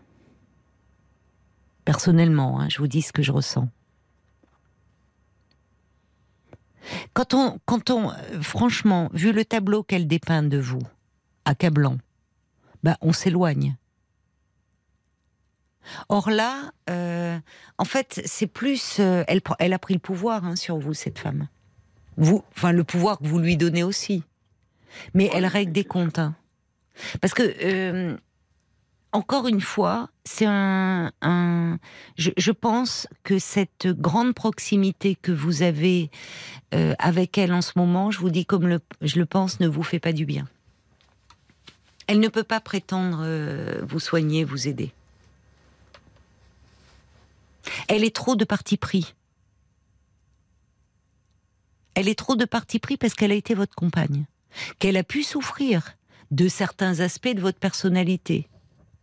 [1.83, 3.67] Personnellement, hein, je vous dis ce que je ressens.
[7.13, 10.81] Quand on, quand on, euh, franchement, vu le tableau qu'elle dépeint de vous,
[11.45, 11.97] accablant,
[12.83, 13.75] bah, on s'éloigne.
[16.09, 17.37] Or là, euh,
[17.77, 21.19] en fait, c'est plus, euh, elle, elle a pris le pouvoir hein, sur vous, cette
[21.19, 21.47] femme.
[22.17, 24.23] Vous, enfin, le pouvoir que vous lui donnez aussi.
[25.13, 26.19] Mais elle règle des comptes.
[26.19, 26.35] hein.
[27.21, 28.17] Parce que, euh,
[29.15, 31.11] encore une fois, c'est un.
[32.17, 36.11] je, pense que cette grande proximité que vous avez
[36.73, 39.83] euh, avec elle en ce moment, je vous dis comme je le pense, ne vous
[39.83, 40.47] fait pas du bien.
[42.07, 44.91] Elle ne peut pas prétendre euh, vous soigner, vous aider.
[47.87, 49.15] Elle est trop de parti pris.
[51.93, 54.25] Elle est trop de parti pris parce qu'elle a été votre compagne
[54.79, 55.95] qu'elle a pu souffrir
[56.31, 58.47] de certains aspects de votre personnalité.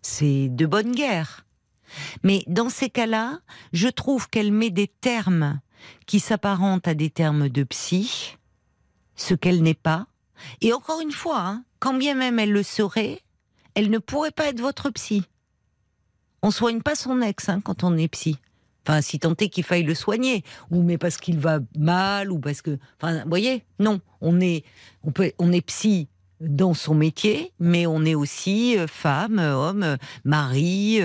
[0.02, 1.46] C'est de bonne guerre.
[2.22, 3.40] Mais dans ces cas-là,
[3.72, 5.60] je trouve qu'elle met des termes
[6.06, 8.36] qui s'apparentent à des termes de psy,
[9.16, 10.06] ce qu'elle n'est pas.
[10.60, 13.20] Et encore une fois, hein, quand bien même elle le serait,
[13.74, 15.24] elle ne pourrait pas être votre psy.
[16.42, 18.38] On soigne pas son ex hein, quand on est psy.
[18.86, 20.42] Enfin, si tant est qu'il faille le soigner,
[20.72, 24.64] ou mais parce qu'il va mal, ou parce que, enfin, voyez, non, on est,
[25.04, 26.08] on peut, on est psy
[26.48, 31.00] dans son métier, mais on est aussi euh, femme, euh, homme, euh, mari,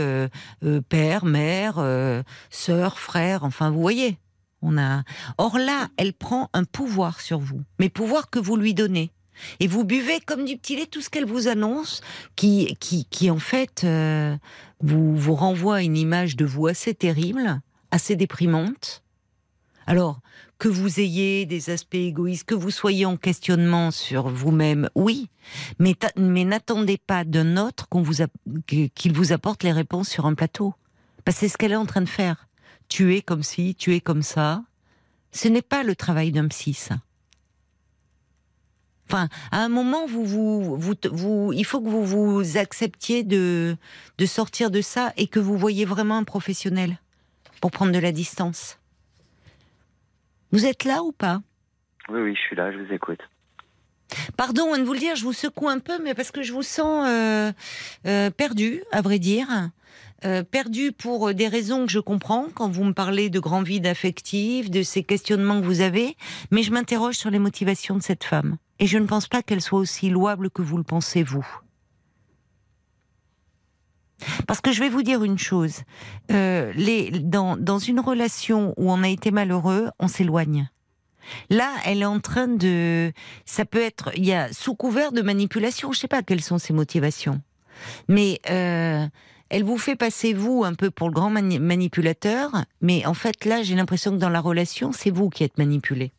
[0.89, 3.43] père, mère, sœur, frère.
[3.43, 4.17] Enfin, vous voyez,
[4.61, 5.03] on a.
[5.37, 9.11] Or là, elle prend un pouvoir sur vous, mais pouvoir que vous lui donnez.
[9.59, 12.01] Et vous buvez comme du petit lait tout ce qu'elle vous annonce,
[12.35, 13.85] qui, qui, qui en fait
[14.81, 17.61] vous, vous renvoie à une image de vous assez terrible,
[17.91, 19.03] assez déprimante.
[19.85, 20.19] Alors,
[20.57, 25.29] que vous ayez des aspects égoïstes, que vous soyez en questionnement sur vous-même, oui,
[25.79, 28.15] mais, mais n'attendez pas d'un autre vous
[28.95, 30.73] qu'il vous apporte les réponses sur un plateau.
[31.25, 32.47] Parce que c'est ce qu'elle est en train de faire.
[32.89, 34.63] Tu es comme ci, tu es comme ça.
[35.31, 36.95] Ce n'est pas le travail d'un psy, ça.
[39.09, 43.77] Enfin, à un moment, vous, vous, vous, vous- il faut que vous vous acceptiez de,
[44.17, 46.99] de sortir de ça et que vous voyez vraiment un professionnel
[47.61, 48.79] pour prendre de la distance.
[50.51, 51.41] Vous êtes là ou pas?
[52.09, 53.19] Oui, oui, je suis là, je vous écoute.
[54.37, 56.63] Pardon de vous le dire, je vous secoue un peu, mais parce que je vous
[56.63, 57.51] sens euh,
[58.05, 59.47] euh, perdu, à vrai dire.
[60.25, 63.85] Euh, perdu pour des raisons que je comprends quand vous me parlez de grands vides
[63.85, 66.15] affectifs, de ces questionnements que vous avez,
[66.49, 68.57] mais je m'interroge sur les motivations de cette femme.
[68.79, 71.45] Et je ne pense pas qu'elle soit aussi louable que vous le pensez, vous.
[74.47, 75.81] Parce que je vais vous dire une chose,
[76.31, 76.73] euh,
[77.21, 80.69] dans, une relation où on a été malheureux, on s'éloigne.
[81.49, 83.11] Là, elle est en train de,
[83.45, 86.57] ça peut être, il y a sous couvert de manipulation, je sais pas quelles sont
[86.57, 87.41] ses motivations,
[88.07, 89.05] mais euh,
[89.49, 93.43] elle vous fait passer vous un peu pour le grand mani- manipulateur, mais en fait
[93.45, 96.11] là, j'ai l'impression que dans la relation, c'est vous qui êtes manipulé.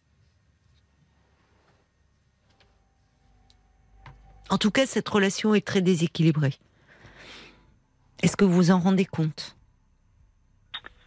[4.51, 6.55] En tout cas, cette relation est très déséquilibrée.
[8.23, 9.57] Est-ce que vous vous en rendez compte?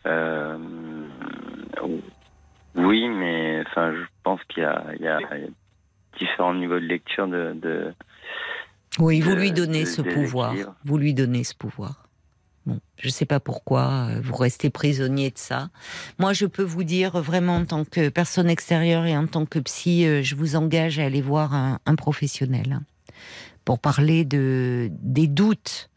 [0.06, 0.58] Euh,
[2.76, 5.54] oui, mais enfin, je pense qu'il y a, y y
[6.18, 7.54] différents niveaux de lecture de.
[7.62, 7.94] de
[9.00, 10.56] Oui, vous lui donnez de ce pouvoir.
[10.84, 12.08] Vous lui donnez ce pouvoir.
[12.66, 15.70] Bon, je ne sais pas pourquoi euh, vous restez prisonnier de ça.
[16.20, 19.58] Moi, je peux vous dire vraiment en tant que personne extérieure et en tant que
[19.58, 22.84] psy, euh, je vous engage à aller voir un, un professionnel hein,
[23.66, 25.90] pour parler de des doutes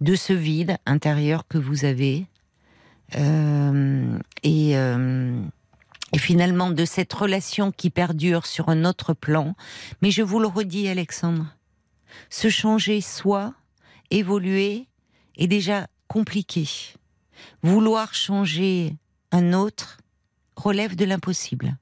[0.00, 2.26] de ce vide intérieur que vous avez
[3.16, 5.42] euh, et euh,
[6.12, 9.54] et finalement de cette relation qui perdure sur un autre plan.
[10.02, 11.46] Mais je vous le redis, Alexandre,
[12.30, 13.54] se changer soi,
[14.10, 14.86] évoluer,
[15.36, 16.66] est déjà compliqué.
[17.62, 18.96] Vouloir changer
[19.32, 19.98] un autre
[20.56, 21.76] relève de l'impossible.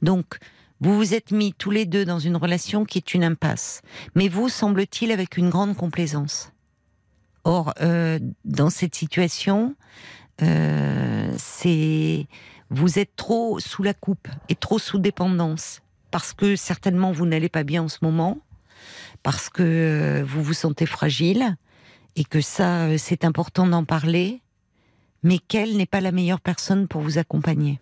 [0.00, 0.38] Donc,
[0.80, 3.82] vous vous êtes mis tous les deux dans une relation qui est une impasse,
[4.14, 6.52] mais vous, semble-t-il, avec une grande complaisance.
[7.44, 9.74] Or, euh, dans cette situation,
[10.42, 12.26] euh, c'est
[12.70, 15.80] vous êtes trop sous la coupe et trop sous dépendance.
[16.10, 18.38] Parce que certainement vous n'allez pas bien en ce moment,
[19.22, 21.56] parce que euh, vous vous sentez fragile.
[22.16, 24.42] Et que ça euh, c'est important d'en parler,
[25.22, 27.80] mais qu'elle n'est pas la meilleure personne pour vous accompagner?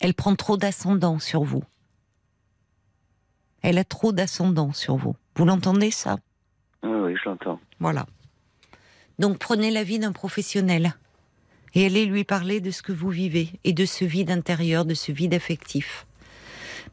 [0.00, 1.62] Elle prend trop d'ascendant sur vous.
[3.62, 5.16] Elle a trop d'ascendant sur vous.
[5.36, 6.18] Vous l'entendez ça?
[6.82, 7.60] Oui, oui, je l'entends.
[7.80, 8.06] Voilà.
[9.18, 10.94] Donc prenez l'avis d'un professionnel
[11.74, 14.94] et allez lui parler de ce que vous vivez et de ce vide intérieur, de
[14.94, 16.06] ce vide affectif.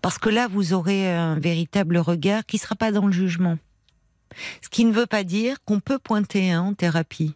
[0.02, 3.58] Parce que là, vous aurez un véritable regard qui ne sera pas dans le jugement.
[4.62, 7.36] Ce qui ne veut pas dire qu'on peut pointer hein, en thérapie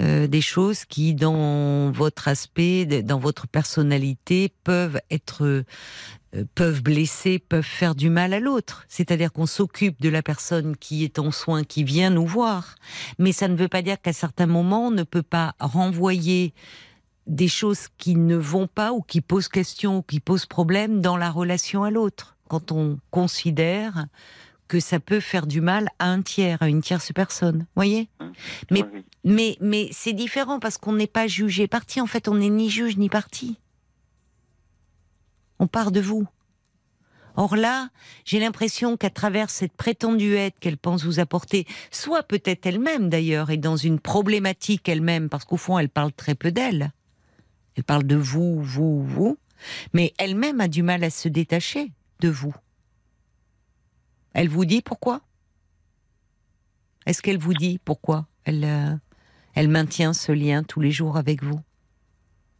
[0.00, 7.38] euh, des choses qui, dans votre aspect, dans votre personnalité, peuvent être euh, peuvent blesser,
[7.38, 8.84] peuvent faire du mal à l'autre.
[8.88, 12.76] C'est-à-dire qu'on s'occupe de la personne qui est en soin, qui vient nous voir.
[13.18, 16.54] Mais ça ne veut pas dire qu'à certains moments, on ne peut pas renvoyer
[17.26, 21.16] des choses qui ne vont pas ou qui posent question ou qui posent problème dans
[21.16, 22.36] la relation à l'autre.
[22.48, 24.06] Quand on considère
[24.70, 27.66] que ça peut faire du mal à un tiers, à une tierce personne.
[27.74, 28.08] Voyez?
[28.70, 28.84] Mais,
[29.24, 32.00] mais, mais c'est différent parce qu'on n'est pas jugé parti.
[32.00, 33.58] En fait, on n'est ni juge ni parti.
[35.58, 36.24] On part de vous.
[37.34, 37.88] Or là,
[38.24, 43.50] j'ai l'impression qu'à travers cette prétendue aide qu'elle pense vous apporter, soit peut-être elle-même d'ailleurs
[43.50, 46.92] est dans une problématique elle-même, parce qu'au fond elle parle très peu d'elle.
[47.74, 49.36] Elle parle de vous, vous, vous,
[49.94, 51.90] mais elle-même a du mal à se détacher
[52.20, 52.54] de vous.
[54.32, 55.22] Elle vous dit pourquoi?
[57.06, 58.94] Est-ce qu'elle vous dit pourquoi elle, euh,
[59.54, 61.60] elle maintient ce lien tous les jours avec vous?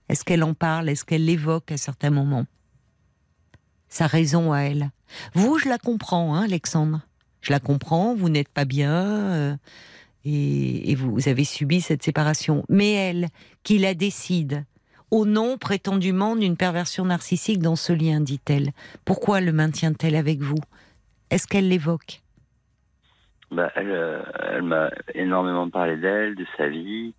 [0.09, 0.89] Est-ce qu'elle en parle?
[0.89, 2.47] Est-ce qu'elle l'évoque à certains moments?
[3.89, 4.91] Sa raison à elle.
[5.35, 7.01] Vous, je la comprends, hein, Alexandre.
[7.41, 9.57] Je la comprends, vous n'êtes pas bien euh,
[10.25, 12.65] et, et vous avez subi cette séparation.
[12.69, 13.29] Mais elle,
[13.63, 14.65] qui la décide,
[15.11, 18.73] au nom prétendument d'une perversion narcissique dans ce lien, dit-elle.
[19.05, 20.59] Pourquoi le maintient-elle avec vous?
[21.31, 22.21] Est-ce qu'elle l'évoque?
[23.51, 27.15] Bah, Elle, euh, elle m'a énormément parlé d'elle, de sa vie.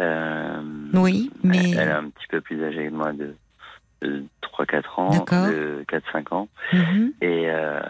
[0.00, 0.62] Euh,
[0.94, 1.70] oui, mais.
[1.70, 3.36] Elle, est un petit peu plus âgée que moi de,
[4.42, 6.48] 3-4 ans, de 4-5 ans.
[6.72, 7.12] Mhm.
[7.20, 7.80] Et euh,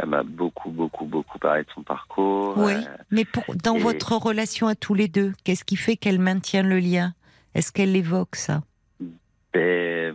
[0.00, 2.54] elle m'a beaucoup, beaucoup, beaucoup parlé de son parcours.
[2.56, 2.74] Oui,
[3.10, 6.78] mais pour, dans votre relation à tous les deux, qu'est-ce qui fait qu'elle maintient le
[6.78, 7.12] lien?
[7.54, 8.62] Est-ce qu'elle évoque ça?
[9.52, 10.14] Ben,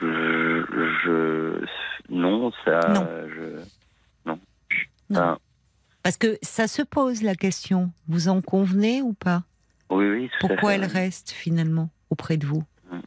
[0.00, 0.64] je,
[1.04, 1.66] je,
[2.08, 2.80] non, ça.
[2.88, 3.06] Non.
[3.28, 3.60] Je,
[4.26, 4.38] non.
[5.10, 5.38] non.
[6.02, 7.92] Parce que ça se pose la question.
[8.08, 9.44] Vous en convenez ou pas?
[9.90, 10.30] Oui, oui.
[10.40, 12.64] Pourquoi elle reste finalement auprès de vous?
[12.90, 13.00] Mm.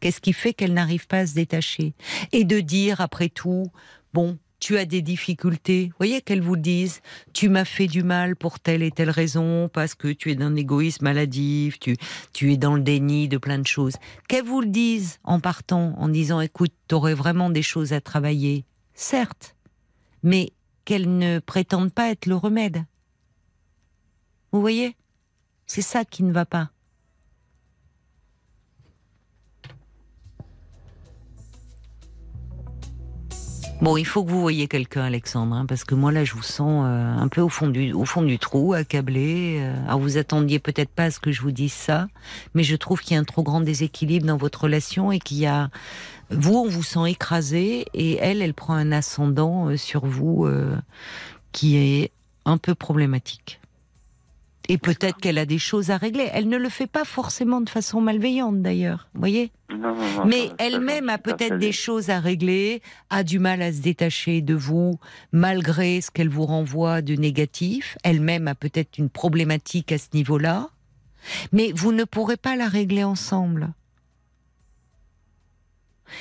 [0.00, 1.94] Qu'est-ce qui fait qu'elle n'arrive pas à se détacher?
[2.32, 3.70] Et de dire après tout,
[4.12, 5.92] bon, tu as des difficultés.
[5.98, 7.00] Voyez qu'elles vous disent,
[7.32, 10.56] tu m'as fait du mal pour telle et telle raison, parce que tu es d'un
[10.56, 11.96] égoïsme maladif, tu,
[12.32, 13.96] tu es dans le déni de plein de choses.
[14.28, 18.00] Qu'elles vous le disent en partant, en disant, écoute, tu aurais vraiment des choses à
[18.00, 18.64] travailler.
[18.94, 19.56] Certes,
[20.22, 20.52] mais
[20.84, 22.84] qu'elles ne prétendent pas être le remède.
[24.52, 24.96] Vous voyez?
[25.66, 26.70] C'est ça qui ne va pas.
[33.82, 36.42] Bon, il faut que vous voyez quelqu'un, Alexandre, hein, parce que moi là, je vous
[36.42, 39.58] sens euh, un peu au fond du au fond du trou, accablé.
[39.60, 39.84] Euh.
[39.84, 42.08] alors vous attendiez peut-être pas à ce que je vous dise ça,
[42.54, 45.36] mais je trouve qu'il y a un trop grand déséquilibre dans votre relation et qu'il
[45.36, 45.68] y a
[46.30, 50.48] vous, on vous sent écrasé et elle, elle prend un ascendant euh, sur vous
[51.52, 52.12] qui est
[52.46, 53.60] un peu problématique.
[54.68, 56.28] Et peut-être qu'elle a des choses à régler.
[56.32, 59.52] Elle ne le fait pas forcément de façon malveillante d'ailleurs, voyez
[60.26, 64.54] Mais elle-même a peut-être des choses à régler, a du mal à se détacher de
[64.54, 64.98] vous,
[65.32, 67.96] malgré ce qu'elle vous renvoie de négatif.
[68.02, 70.68] Elle-même a peut-être une problématique à ce niveau-là.
[71.52, 73.72] Mais vous ne pourrez pas la régler ensemble.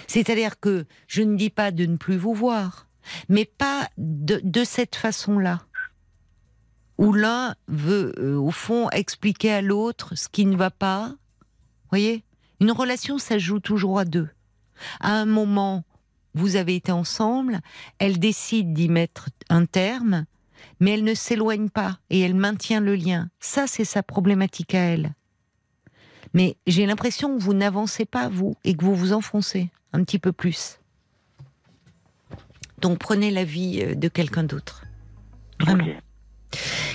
[0.07, 2.87] C'est-à-dire que je ne dis pas de ne plus vous voir,
[3.29, 5.61] mais pas de, de cette façon-là
[6.97, 11.13] où l'un veut, euh, au fond, expliquer à l'autre ce qui ne va pas.
[11.89, 12.23] Voyez?
[12.61, 14.29] Une relation, ça joue toujours à deux.
[14.99, 15.83] À un moment,
[16.33, 17.59] vous avez été ensemble,
[17.99, 20.25] elle décide d'y mettre un terme,
[20.79, 23.29] mais elle ne s'éloigne pas et elle maintient le lien.
[23.39, 25.13] Ça, c'est sa problématique à elle.
[26.33, 30.19] Mais j'ai l'impression que vous n'avancez pas, vous, et que vous vous enfoncez un petit
[30.19, 30.79] peu plus.
[32.81, 34.83] Donc prenez l'avis euh, de quelqu'un d'autre.
[35.61, 35.85] Vraiment.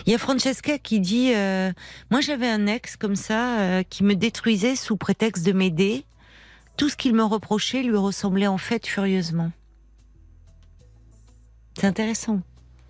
[0.07, 1.73] Il y a Francesca qui dit euh,
[2.11, 6.05] Moi j'avais un ex comme ça euh, qui me détruisait sous prétexte de m'aider.
[6.77, 9.51] Tout ce qu'il me reprochait lui ressemblait en fait furieusement.
[11.79, 12.41] C'est intéressant.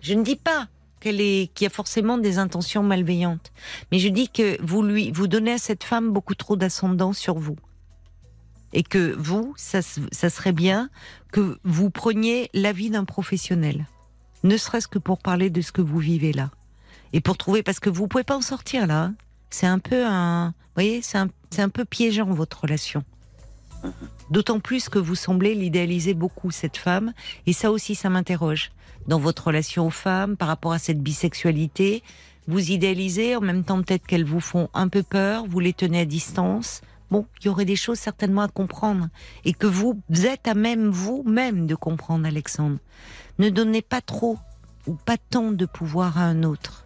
[0.01, 0.67] Je ne dis pas
[0.99, 3.51] qu'elle est, qu'il y a forcément des intentions malveillantes,
[3.91, 7.37] mais je dis que vous lui, vous donnez à cette femme beaucoup trop d'ascendant sur
[7.37, 7.57] vous,
[8.71, 10.89] et que vous, ça, ça serait bien
[11.31, 13.87] que vous preniez l'avis d'un professionnel,
[14.43, 16.51] ne serait-ce que pour parler de ce que vous vivez là
[17.13, 19.03] et pour trouver parce que vous pouvez pas en sortir là.
[19.03, 19.15] Hein.
[19.49, 23.03] C'est un peu un, vous voyez, c'est un, c'est un peu piégeant votre relation.
[24.29, 27.13] D'autant plus que vous semblez l'idéaliser beaucoup, cette femme.
[27.47, 28.71] Et ça aussi, ça m'interroge.
[29.07, 32.03] Dans votre relation aux femmes, par rapport à cette bisexualité,
[32.47, 36.01] vous idéalisez, en même temps peut-être qu'elles vous font un peu peur, vous les tenez
[36.01, 36.81] à distance.
[37.09, 39.09] Bon, il y aurait des choses certainement à comprendre.
[39.43, 42.77] Et que vous êtes à même vous-même de comprendre, Alexandre.
[43.39, 44.37] Ne donnez pas trop
[44.87, 46.85] ou pas tant de pouvoir à un autre.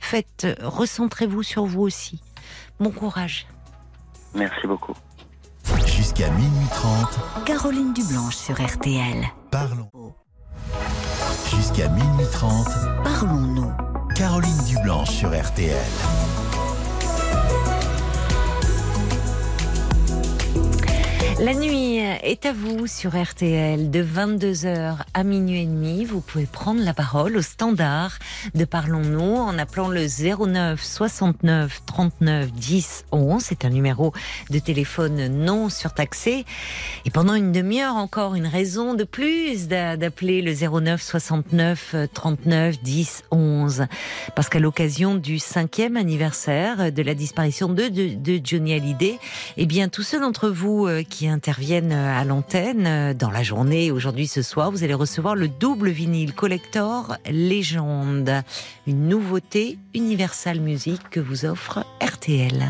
[0.00, 2.20] Faites, recentrez-vous sur vous aussi.
[2.80, 3.46] Bon courage.
[4.34, 4.94] Merci beaucoup.
[5.86, 9.26] Jusqu'à minuit 30, Caroline Dublanche sur RTL.
[9.50, 9.90] parlons.
[11.54, 12.66] Jusqu'à minuit 30,
[13.04, 13.72] Parlons-nous.
[14.14, 15.76] Caroline Dublanche sur RTL.
[21.40, 21.87] La nuit
[22.22, 26.04] est à vous sur RTL de 22h à minuit et demi.
[26.04, 28.18] Vous pouvez prendre la parole au standard
[28.54, 33.42] de Parlons-nous en appelant le 09 69 39 10 11.
[33.42, 34.12] C'est un numéro
[34.50, 36.44] de téléphone non surtaxé.
[37.04, 42.82] Et pendant une demi-heure encore, une raison de plus d'a- d'appeler le 09 69 39
[42.82, 43.86] 10 11.
[44.34, 49.18] Parce qu'à l'occasion du cinquième anniversaire de la disparition de, de, de Johnny Hallyday,
[49.56, 53.42] eh bien, tous ceux d'entre vous euh, qui interviennent euh, à l'antenne euh, dans la
[53.42, 58.42] journée, aujourd'hui, ce soir, vous allez recevoir le double vinyle collector Légende,
[58.86, 62.68] une nouveauté Universal Music que vous offre RTL.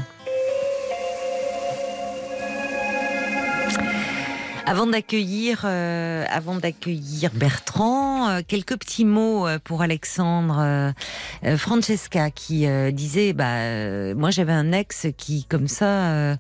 [4.69, 10.93] Avant d'accueillir, euh, avant d'accueillir Bertrand, euh, quelques petits mots euh, pour Alexandre.
[11.57, 16.37] Francesca qui disait, bah, moi j'avais un ex qui, comme ça,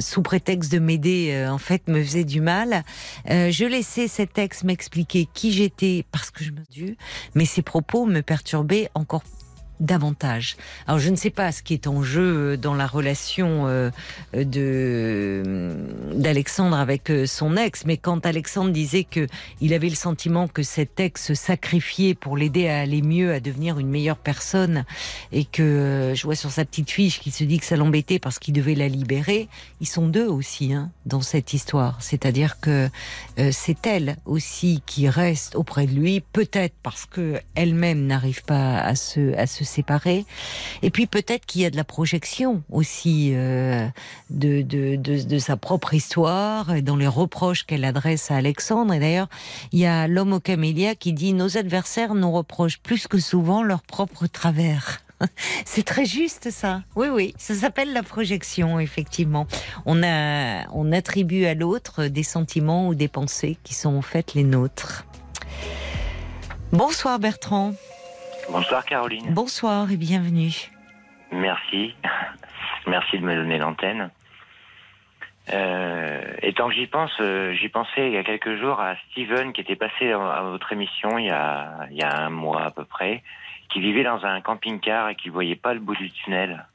[0.00, 2.84] sous prétexte de m'aider, en fait, me faisait du mal.
[3.26, 6.96] Je laissais cet ex m'expliquer qui j'étais parce que je me dû,
[7.34, 9.22] mais ses propos me perturbaient encore
[9.80, 10.56] davantage.
[10.86, 13.90] Alors je ne sais pas ce qui est en jeu euh, dans la relation euh,
[14.32, 15.74] de
[16.14, 19.26] d'Alexandre avec euh, son ex, mais quand Alexandre disait que
[19.60, 23.40] il avait le sentiment que cet ex se sacrifiait pour l'aider à aller mieux, à
[23.40, 24.84] devenir une meilleure personne,
[25.32, 28.18] et que euh, je vois sur sa petite fiche qu'il se dit que ça l'embêtait
[28.18, 29.48] parce qu'il devait la libérer,
[29.80, 31.98] ils sont deux aussi hein, dans cette histoire.
[32.00, 32.88] C'est-à-dire que
[33.38, 38.78] euh, c'est elle aussi qui reste auprès de lui, peut-être parce que elle-même n'arrive pas
[38.78, 40.24] à se à se séparer,
[40.82, 43.86] et puis peut-être qu'il y a de la projection aussi euh,
[44.30, 48.94] de, de, de, sa propre histoire dans les reproches qu'elle adresse à Alexandre.
[48.94, 49.28] Et d'ailleurs,
[49.72, 53.62] il y a l'homme au camélia qui dit nos adversaires nous reprochent plus que souvent
[53.62, 55.02] leurs propres travers.
[55.64, 56.82] C'est très juste ça.
[56.94, 59.46] Oui, oui, ça s'appelle la projection, effectivement.
[59.84, 64.34] On, a, on attribue à l'autre des sentiments ou des pensées qui sont en fait
[64.34, 65.06] les nôtres.
[66.72, 67.74] Bonsoir Bertrand.
[68.48, 69.32] Bonsoir Caroline.
[69.34, 70.52] Bonsoir et bienvenue.
[71.32, 71.94] Merci.
[72.86, 74.10] Merci de me donner l'antenne.
[75.52, 78.96] Euh, et tant que j'y pense, euh, j'y pensais il y a quelques jours à
[79.10, 82.64] Steven qui était passé à votre émission il y, a, il y a un mois
[82.64, 83.22] à peu près,
[83.70, 86.66] qui vivait dans un camping-car et qui voyait pas le bout du tunnel.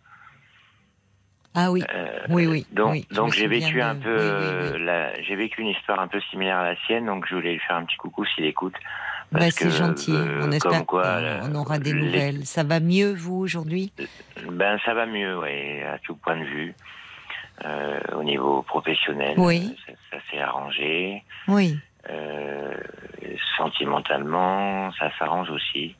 [1.53, 2.65] Ah oui, Euh, oui, oui.
[2.71, 6.21] Donc, oui, j'ai vécu de- un peu, oui, oui, j'ai vécu une histoire un peu
[6.31, 8.75] similaire à la sienne, donc je voulais lui faire un petit coucou s'il écoute.
[9.31, 10.11] Bah, c'est gentil.
[10.13, 12.45] euh, on espère qu'on aura des les- nouvelles.
[12.45, 13.93] Ça va mieux, vous, aujourd'hui?
[14.51, 16.73] Ben ça va mieux, ouais, à tout point de vue.
[17.63, 19.75] Euh, au niveau professionnel, Oui.
[19.85, 21.23] ça, ça s'est arrangé.
[21.47, 21.77] Oui.
[22.09, 22.73] Euh,
[23.57, 25.95] sentimentalement, ça s'arrange aussi.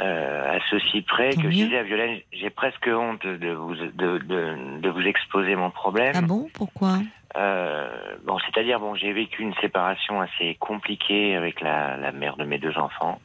[0.00, 1.64] Euh, à ceci près Tant que je mieux.
[1.66, 6.12] disais à Violaine, j'ai presque honte de vous de, de, de vous exposer mon problème.
[6.16, 6.48] Ah bon?
[6.54, 6.98] Pourquoi?
[7.36, 12.44] Euh, bon, c'est-à-dire bon, j'ai vécu une séparation assez compliquée avec la, la mère de
[12.44, 13.20] mes deux enfants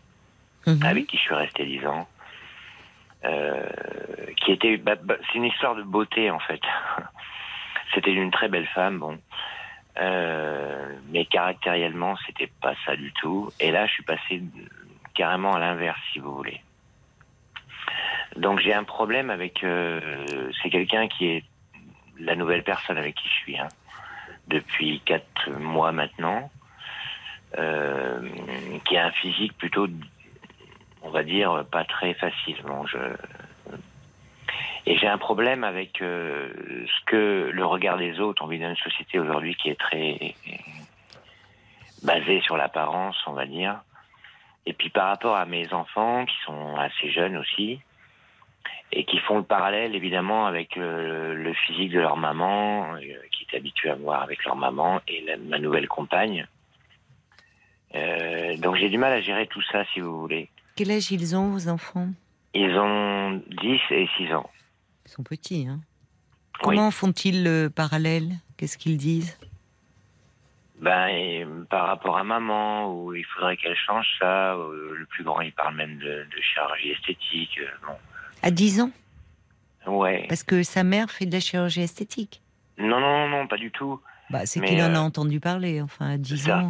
[0.66, 0.84] Mhm.
[0.84, 2.08] avec qui je suis resté dix ans.
[3.26, 3.66] Euh,
[4.38, 6.60] qui était, bah, bah, c'est une histoire de beauté en fait.
[7.94, 9.18] c'était une très belle femme, bon,
[10.00, 13.52] Euh, mais caractériellement, c'était pas ça du tout.
[13.60, 14.44] Et là, je suis passé
[15.16, 16.62] carrément à l'inverse, si vous voulez.
[18.36, 19.64] Donc j'ai un problème avec.
[19.64, 21.44] euh, c'est quelqu'un qui est
[22.20, 23.70] la nouvelle personne avec qui je suis hein,
[24.48, 26.50] depuis quatre mois maintenant,
[27.58, 28.28] euh,
[28.86, 29.88] qui a un physique plutôt
[31.08, 32.86] on va dire, pas très facilement.
[32.86, 32.98] Je...
[34.86, 36.50] Et j'ai un problème avec euh,
[36.86, 38.44] ce que le regard des autres.
[38.44, 40.36] On vit dans une société aujourd'hui qui est très
[42.04, 43.82] basée sur l'apparence, on va dire.
[44.66, 47.80] Et puis par rapport à mes enfants, qui sont assez jeunes aussi,
[48.92, 53.00] et qui font le parallèle évidemment avec euh, le physique de leur maman, euh,
[53.32, 56.48] qui est habituée à me voir avec leur maman, et la- ma nouvelle compagne.
[57.96, 60.50] Euh, donc j'ai du mal à gérer tout ça, si vous voulez.
[60.76, 62.10] Quel âge ils ont, vos enfants?
[62.54, 64.50] Ils ont 10 et 6 ans.
[65.06, 66.60] Ils sont petits, hein Oui.
[66.64, 68.34] Comment font-ils le parallèle?
[68.58, 69.38] Qu'est-ce qu'ils disent?
[70.80, 74.54] Ben, et, par rapport à maman, où il faudrait qu'elle change ça.
[74.56, 77.60] le plus grand, il parle même de, de chirurgie esthétique.
[77.86, 77.94] bon.
[78.44, 78.92] À 10 ans
[79.86, 80.26] Ouais.
[80.28, 82.42] Parce que sa mère fait de la chirurgie esthétique.
[82.78, 84.00] Non, non, non, pas du tout.
[84.30, 86.68] Bah, c'est qu'il en a euh, entendu parler, enfin, à 10 ans.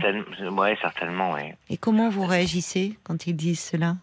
[0.52, 1.56] Ouais, certainement, ouais.
[1.69, 3.95] Et comment vous réagissez quand ils disent cela?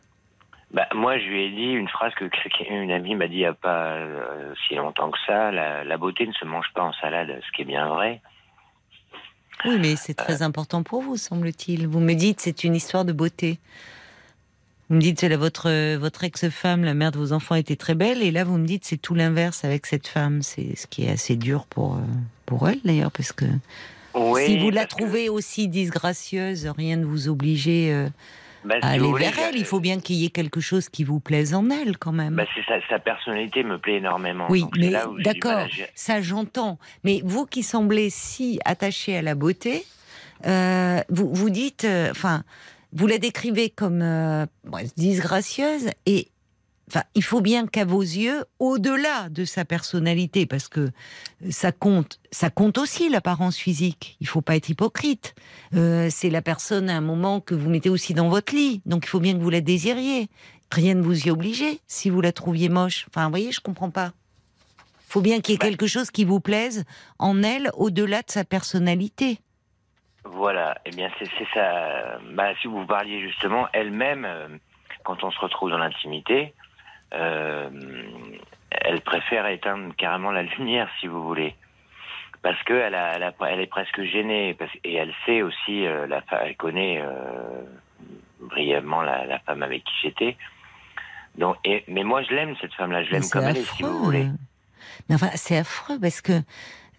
[0.73, 3.39] Bah, moi, je lui ai dit une phrase que quelqu'un, une amie m'a dit il
[3.39, 5.53] n'y a pas euh, si longtemps que ça.
[5.53, 8.21] La, la beauté ne se mange pas en salade, ce qui est bien vrai.
[9.65, 11.87] Oui, mais c'est très important pour vous, semble-t-il.
[11.87, 13.59] Vous me dites c'est une histoire de beauté.
[14.91, 17.95] Vous me dites c'est la- votre votre ex-femme, la mère de vos enfants, était très
[17.95, 20.43] belle, et là vous me dites c'est tout l'inverse avec cette femme.
[20.43, 22.01] C'est ce qui est assez dur pour euh,
[22.47, 23.47] pour elle d'ailleurs, parce que
[24.15, 28.09] Oui, si vous la que- trouvez aussi disgracieuse, rien ne vous obliger euh,
[28.63, 29.57] si à aller vers elle.
[29.57, 32.43] Il faut bien qu'il y ait quelque chose qui vous plaise en elle, quand même.
[32.55, 34.47] C'est sa, sa personnalité me plaît énormément.
[34.51, 34.93] Oui, Donc, mais
[35.23, 36.79] d'accord, ça j'entends.
[37.05, 39.85] Mais vous qui semblez si attaché à la beauté,
[40.47, 42.43] euh, vous vous dites, euh, enfin,
[42.95, 44.47] vous la décrivez comme euh,
[44.97, 46.29] disgracieuse et
[46.89, 50.91] Enfin, il faut bien qu'à vos yeux, au-delà de sa personnalité, parce que
[51.51, 54.19] ça compte, ça compte aussi l'apparence physique.
[54.21, 55.35] Il faut pas être hypocrite.
[55.75, 59.07] Euh, c'est la personne à un moment que vous mettez aussi dans votre lit, donc
[59.07, 60.29] il faut bien que vous la désiriez.
[60.71, 63.07] Rien ne vous y obligeait si vous la trouviez moche.
[63.09, 64.13] Enfin, vous voyez, je comprends pas.
[65.09, 66.85] Il faut bien qu'il y ait quelque chose qui vous plaise
[67.19, 69.39] en elle, au-delà de sa personnalité.
[70.25, 72.19] Voilà, eh bien c'est ça.
[72.33, 74.49] Bah, si vous parliez justement elle-même, euh,
[75.05, 76.55] quand on se retrouve dans l'intimité,
[77.13, 77.69] euh,
[78.71, 81.55] elle préfère éteindre carrément la lumière, si vous voulez,
[82.43, 85.87] parce que elle, a, elle, a- elle est presque gênée parce- et elle sait aussi,
[85.87, 87.63] euh, la, elle connaît euh,
[88.41, 90.37] brièvement la, la femme avec qui j'étais.
[91.37, 94.05] Donc, et, mais moi je l'aime cette femme-là, je l'aime comme elle est, si vous
[94.05, 94.27] voulez.
[95.09, 96.33] Mais enfin, c'est affreux parce que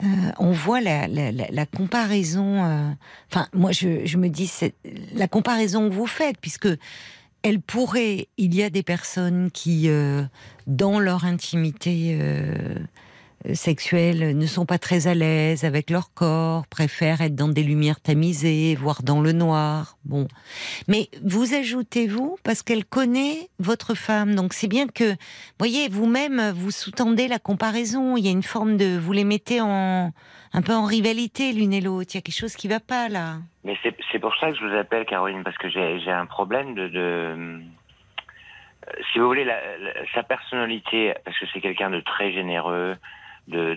[0.03, 0.07] euh,
[0.39, 2.63] on voit la, comparaison.
[2.63, 2.89] euh,
[3.31, 4.51] Enfin, moi, je, me dis
[5.13, 6.67] la comparaison que vous faites, puisque
[7.43, 8.27] elle pourrait.
[8.37, 10.23] Il y a des personnes qui, euh,
[10.67, 12.19] dans leur intimité
[13.53, 18.01] sexuelle, ne sont pas très à l'aise avec leur corps, préfèrent être dans des lumières
[18.01, 19.97] tamisées, voire dans le noir.
[20.05, 20.27] Bon,
[20.87, 25.15] mais vous ajoutez-vous parce qu'elle connaît votre femme, donc c'est bien que
[25.59, 28.17] voyez, vous-même, vous sous-tendez la comparaison.
[28.17, 30.11] Il y a une forme de, vous les mettez en,
[30.53, 32.11] un peu en rivalité l'une et l'autre.
[32.13, 33.37] Il y a quelque chose qui va pas là.
[33.63, 36.89] Mais c'est pour ça que je vous appelle, Caroline, parce que j'ai un problème de,
[36.93, 37.59] euh,
[39.11, 39.47] si vous voulez,
[40.13, 42.95] sa personnalité, parce que c'est quelqu'un de très généreux,
[43.47, 43.75] de,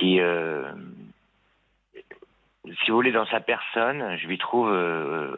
[0.00, 0.72] qui, euh,
[2.64, 5.34] si vous voulez, dans sa personne, je lui trouve euh,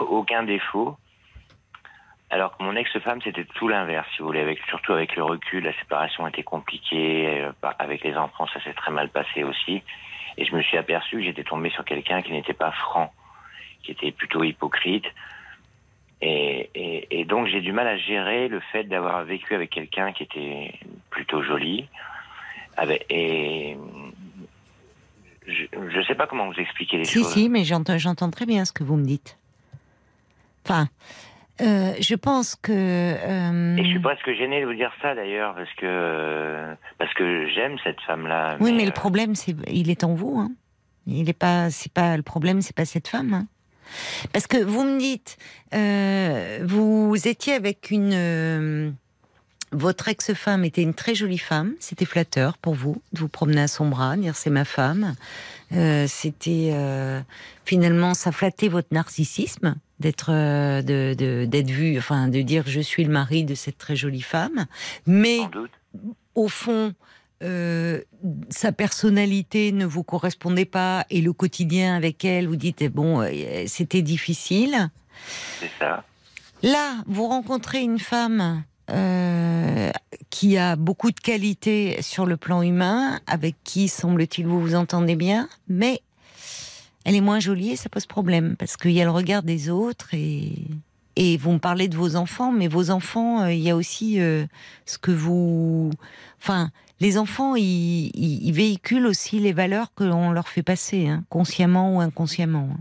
[0.00, 0.96] aucun défaut.
[2.30, 5.64] Alors que mon ex-femme, c'était tout l'inverse, si vous voulez, avec, surtout avec le recul,
[5.64, 9.82] la séparation était compliquée, euh, avec les enfants, ça s'est très mal passé aussi.
[10.36, 13.12] Et je me suis aperçu que j'étais tombé sur quelqu'un qui n'était pas franc,
[13.82, 15.06] qui était plutôt hypocrite.
[16.22, 20.12] Et, et, et donc j'ai du mal à gérer le fait d'avoir vécu avec quelqu'un
[20.12, 20.74] qui était
[21.10, 21.88] plutôt joli.
[22.76, 23.76] Avec, et
[25.46, 27.32] je ne sais pas comment vous expliquer les Si, choses.
[27.32, 29.38] si, mais j'entends, très bien ce que vous me dites.
[30.64, 30.88] Enfin,
[31.62, 32.70] euh, je pense que.
[32.72, 37.48] euh, Et je suis presque gêné de vous dire ça d'ailleurs parce que parce que
[37.48, 38.56] j'aime cette femme-là.
[38.60, 40.38] oui, mais euh, le problème, c'est, il est en vous.
[40.38, 40.50] Hein.
[41.06, 43.32] Il est pas, c'est pas le problème, c'est pas cette femme.
[43.34, 43.46] hein.
[44.32, 45.36] Parce que vous me dites,
[45.74, 48.12] euh, vous étiez avec une.
[48.14, 48.90] euh,
[49.72, 51.74] votre ex-femme était une très jolie femme.
[51.78, 55.14] C'était flatteur pour vous de vous promener à son bras, dire c'est ma femme.
[55.72, 56.74] Euh, c'était
[57.64, 63.04] finalement ça flattait votre narcissisme d'être de, de- d'être vu, enfin de dire je suis
[63.04, 64.66] le mari de cette très jolie femme.
[65.06, 65.38] Mais
[66.34, 66.92] au fond,
[67.42, 68.02] euh,
[68.50, 73.22] sa personnalité ne vous correspondait pas et le quotidien avec elle, vous dites, eh bon,
[73.22, 74.90] euh, c'était difficile.
[75.58, 76.04] C'est ça.
[76.62, 79.90] Là, vous rencontrez une femme euh,
[80.28, 85.16] qui a beaucoup de qualités sur le plan humain, avec qui, semble-t-il, vous vous entendez
[85.16, 86.02] bien, mais
[87.04, 89.70] elle est moins jolie et ça pose problème, parce qu'il y a le regard des
[89.70, 90.52] autres et...
[91.16, 94.14] Et vous me parlez de vos enfants, mais vos enfants, il y a aussi
[94.86, 95.90] ce que vous...
[96.40, 96.70] Enfin,
[97.00, 102.00] les enfants, ils, véhiculent aussi les valeurs que l'on leur fait passer, hein, consciemment ou
[102.00, 102.68] inconsciemment.
[102.72, 102.80] hein.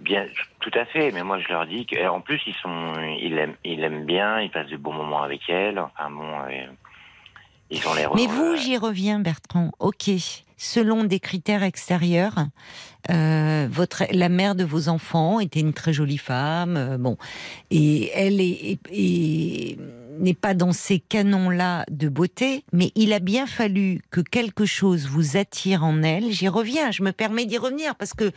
[0.00, 0.24] Bien,
[0.60, 1.12] tout à fait.
[1.12, 4.40] Mais moi, je leur dis que, en plus, ils sont, ils aiment, ils aiment bien,
[4.40, 5.78] ils passent de bons moments avec elle.
[5.78, 6.66] Enfin bon, euh,
[7.70, 8.10] ils ont l'air.
[8.14, 9.72] Mais vous, j'y reviens, Bertrand.
[9.78, 10.10] Ok,
[10.56, 12.46] selon des critères extérieurs,
[13.10, 16.76] euh, votre la mère de vos enfants était une très jolie femme.
[16.78, 17.18] euh, bon,
[17.70, 19.78] et elle est, est- est
[20.20, 25.06] n'est pas dans ces canons-là de beauté, mais il a bien fallu que quelque chose
[25.06, 26.30] vous attire en elle.
[26.30, 28.30] J'y reviens, je me permets d'y revenir parce que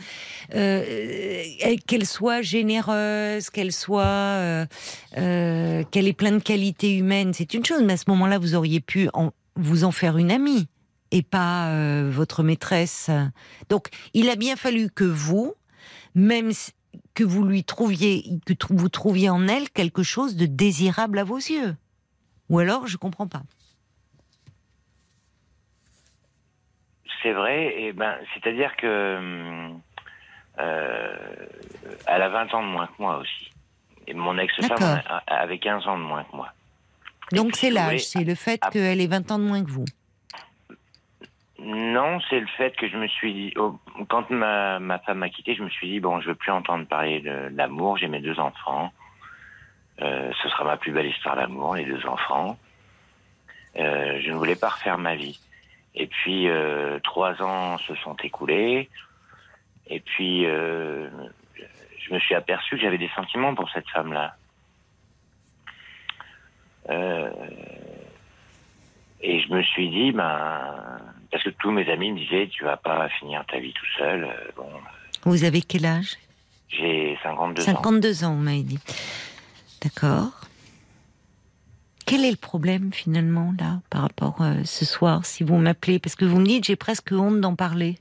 [0.54, 1.42] euh,
[1.86, 4.66] qu'elle soit généreuse, qu'elle soit, euh,
[5.18, 7.82] euh, qu'elle ait plein de qualités humaines, c'est une chose.
[7.82, 10.66] Mais à ce moment-là, vous auriez pu en, vous en faire une amie
[11.10, 13.10] et pas euh, votre maîtresse.
[13.68, 15.54] Donc, il a bien fallu que vous,
[16.14, 16.50] même
[17.14, 21.36] que vous lui trouviez, que vous trouviez en elle quelque chose de désirable à vos
[21.36, 21.76] yeux.
[22.50, 23.42] Ou alors, je comprends pas.
[27.22, 29.80] C'est vrai, et ben, c'est-à-dire que hum,
[30.58, 31.16] euh,
[32.06, 33.50] elle a 20 ans de moins que moi aussi.
[34.06, 36.52] Et mon ex-femme avait 15 ans de moins que moi.
[37.32, 39.86] Donc, c'est l'âge, c'est le fait qu'elle ait 20 ans de moins que vous.
[41.64, 43.78] Non, c'est le fait que je me suis dit, oh,
[44.08, 46.86] quand ma, ma femme m'a quitté, je me suis dit, bon, je veux plus entendre
[46.86, 48.92] parler de l'amour, j'ai mes deux enfants.
[50.02, 52.58] Euh, ce sera ma plus belle histoire d'amour, les deux enfants.
[53.78, 55.40] Euh, je ne voulais pas refaire ma vie.
[55.94, 58.90] Et puis, euh, trois ans se sont écoulés.
[59.86, 61.08] Et puis, je
[62.12, 64.36] me suis aperçu que j'avais des sentiments pour cette femme-là.
[69.22, 71.00] Et je me suis dit, ben,
[71.34, 74.22] parce que tous mes amis me disaient, tu vas pas finir ta vie tout seul.
[74.24, 74.68] Euh, Bon,
[75.24, 76.12] Vous avez quel âge?
[76.68, 77.64] J'ai 52 ans.
[77.66, 78.78] 52 ans, vous m'avez dit.
[79.82, 80.30] D'accord.
[82.06, 85.98] Quel est le problème finalement là par rapport euh, ce soir si vous m'appelez?
[85.98, 87.98] Parce que vous me dites j'ai presque honte d'en parler.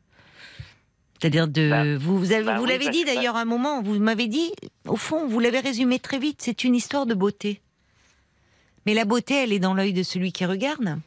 [1.19, 3.45] C'est-à-dire de Bah, vous vous, avez- bah vous oui, l'avez dit que- d'ailleurs à un
[3.45, 4.51] moment vous m'avez dit
[4.87, 7.61] au fond vous l'avez résumé très vite c'est une histoire de beauté.
[8.85, 10.99] Mais la beauté elle est dans l'œil de celui qui regarde.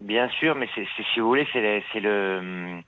[0.00, 2.80] Bien sûr, mais c'est, si vous voulez, c'est le,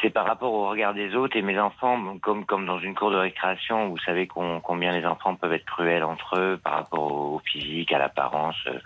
[0.00, 3.10] c'est par rapport au regard des autres et mes enfants, comme comme dans une cour
[3.10, 7.38] de récréation, vous savez combien les enfants peuvent être cruels entre eux par rapport au,
[7.40, 8.78] physique, à l'apparence, euh,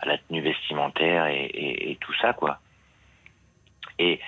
[0.00, 2.58] à la tenue vestimentaire et, et- et tout ça, quoi.
[3.98, 4.20] Et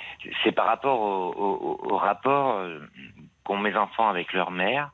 [0.43, 2.81] c'est par rapport au, au- au rapport euh,
[3.45, 4.91] qu'ont mes enfants avec leur mère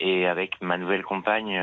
[0.00, 1.56] et avec ma nouvelle compagne.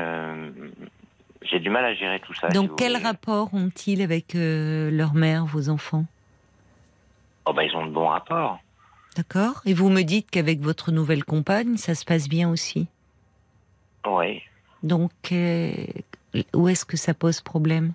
[1.50, 2.48] J'ai du mal à gérer tout ça.
[2.48, 6.04] Donc quel rapport ont-ils avec euh, leur mère vos enfants?
[7.44, 8.58] Oh bah ils ont de bons rapports.
[9.16, 12.88] D'accord Et vous me dites qu'avec votre nouvelle compagne ça se passe bien aussi?
[14.06, 14.42] Oui.
[14.82, 15.72] Donc, euh,
[16.54, 17.92] où est-ce que ça pose problème?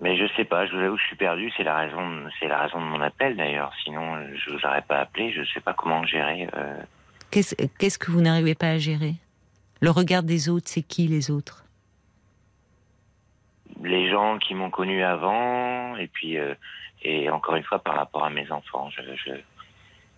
[0.00, 1.52] Mais je sais pas, je vous avoue, je suis perdu.
[1.56, 3.72] C'est la raison, c'est la raison de mon appel d'ailleurs.
[3.84, 5.32] Sinon, je vous aurais pas appelé.
[5.32, 6.48] Je sais pas comment gérer.
[6.54, 6.76] euh,
[7.30, 9.14] Qu'est-ce qu'est-ce que vous n'arrivez pas à gérer?
[9.80, 11.61] Le regard des autres, c'est qui les autres?
[13.82, 16.54] Les gens qui m'ont connu avant, et puis euh,
[17.02, 18.88] et encore une fois par rapport à mes enfants.
[18.90, 19.32] Je.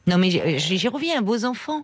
[0.07, 1.23] Non, mais j'y reviens.
[1.23, 1.83] Vos enfants,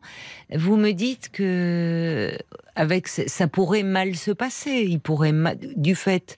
[0.52, 2.30] vous me dites que
[2.74, 4.84] avec ce- ça pourrait mal se passer.
[4.86, 6.36] Ils pourraient ma- du fait,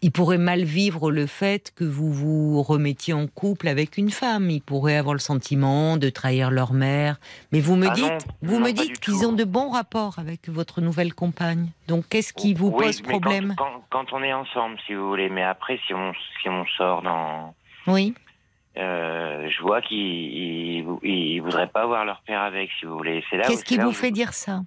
[0.00, 4.50] ils pourraient mal vivre le fait que vous vous remettiez en couple avec une femme.
[4.50, 7.18] Ils pourraient avoir le sentiment de trahir leur mère.
[7.52, 10.18] Mais vous me Ah dites, non, vous non, me dites qu'ils ont de bons rapports
[10.18, 11.68] avec votre nouvelle compagne.
[11.88, 13.54] Donc, qu'est-ce qui vous Oui, pose quand- problème?
[13.58, 15.28] quand, quand on est ensemble, si vous voulez.
[15.28, 16.12] Mais après, si on
[16.42, 17.54] si on sort dans,
[17.86, 18.14] Oui.
[18.76, 23.24] euh, je vois qu'ils ils, ils voudraient pas voir leur père avec, si vous voulez.
[23.30, 23.44] C'est là.
[23.46, 24.60] où- Qu'est-ce qui vous fait dire ça?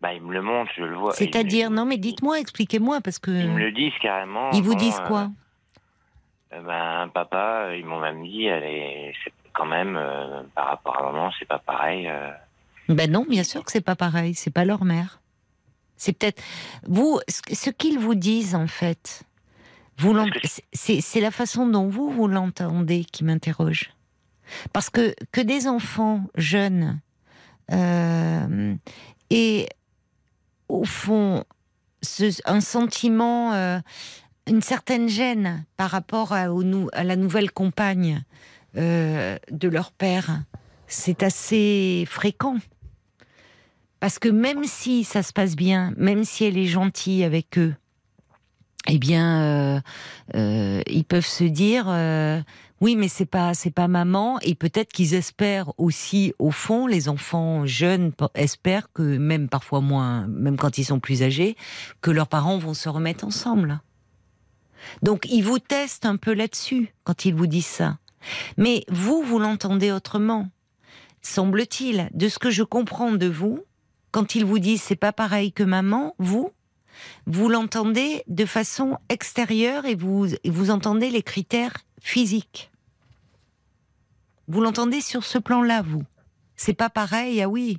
[0.00, 1.12] Bah, ils me le montrent, je le vois.
[1.14, 4.50] C'est-à-dire, non, mais dites-moi, expliquez-moi, parce que Ils me le disent carrément.
[4.52, 5.30] ils vous bon, disent quoi
[6.52, 10.98] Euh, Ben, papa, euh, ils m'ont même dit, est, c'est quand même, euh, par rapport
[10.98, 12.06] à maman, c'est pas pareil.
[12.08, 12.30] euh.
[12.88, 14.34] Ben non, bien sûr que c'est pas pareil.
[14.34, 15.20] C'est pas leur mère.
[15.96, 16.42] C'est peut-être
[16.86, 19.22] vous ce qu'ils vous disent en fait.
[19.98, 20.14] Vous
[20.74, 23.90] c'est- la façon dont vous vous l'entendez qui m'interroge.
[24.74, 27.00] Parce que que des enfants jeunes
[29.30, 29.66] et
[30.68, 31.44] au fond
[32.44, 33.78] un sentiment, euh,
[34.46, 38.22] une certaine gêne par rapport à, la nouvelle compagne
[38.76, 40.42] euh, de leur père,
[40.86, 42.56] c'est assez fréquent.
[44.00, 47.74] Parce que même si ça se passe bien, même si elle est gentille avec eux,
[48.88, 49.82] eh bien,
[50.34, 51.86] euh, ils peuvent se dire,
[52.80, 54.38] oui, mais c'est pas, c'est pas maman.
[54.40, 60.26] Et peut-être qu'ils espèrent aussi, au fond, les enfants jeunes espèrent que même parfois moins,
[60.26, 61.56] même quand ils sont plus âgés,
[62.02, 63.80] que leurs parents vont se remettre ensemble.
[65.02, 67.98] Donc, ils vous testent un peu là-dessus quand ils vous disent ça.
[68.56, 70.48] Mais vous, vous l'entendez autrement,
[71.22, 72.10] semble-t-il.
[72.12, 73.64] De ce que je comprends de vous,
[74.10, 76.52] quand ils vous disent c'est pas pareil que maman, vous,
[77.26, 82.70] vous l'entendez de façon extérieure et vous, et vous entendez les critères physiques.
[84.48, 86.02] Vous l'entendez sur ce plan-là, vous.
[86.56, 87.78] C'est pas pareil, ah oui,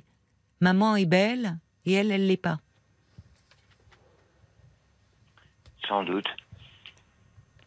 [0.60, 2.58] maman est belle et elle, elle l'est pas.
[5.88, 6.26] sans doute.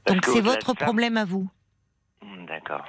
[0.04, 1.50] Parce Donc c'est votre ça- problème à vous.
[2.22, 2.86] Hmm, D'accord.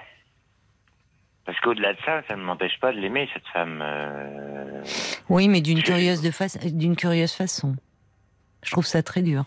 [1.46, 3.80] Parce qu'au-delà de ça, ça ne m'empêche pas de l'aimer, cette femme.
[3.82, 4.84] euh,
[5.30, 7.74] Oui, mais d'une curieuse, de fa- d'une curieuse façon.
[8.62, 9.44] Je trouve ça très dur.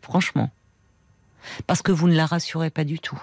[0.00, 0.50] Franchement.
[1.66, 3.20] Parce que vous ne la rassurez pas du tout.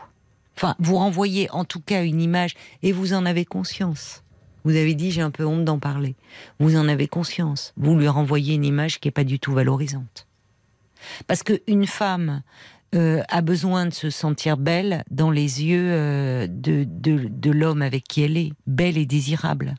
[0.55, 4.23] Enfin, vous renvoyez en tout cas une image et vous en avez conscience.
[4.65, 6.15] Vous avez dit j'ai un peu honte d'en parler.
[6.59, 7.73] Vous en avez conscience.
[7.77, 10.27] Vous lui renvoyez une image qui n'est pas du tout valorisante.
[11.27, 12.41] Parce qu'une femme
[12.95, 18.23] euh, a besoin de se sentir belle dans les yeux euh, de, l'homme avec qui
[18.23, 19.75] elle est, belle et désirable.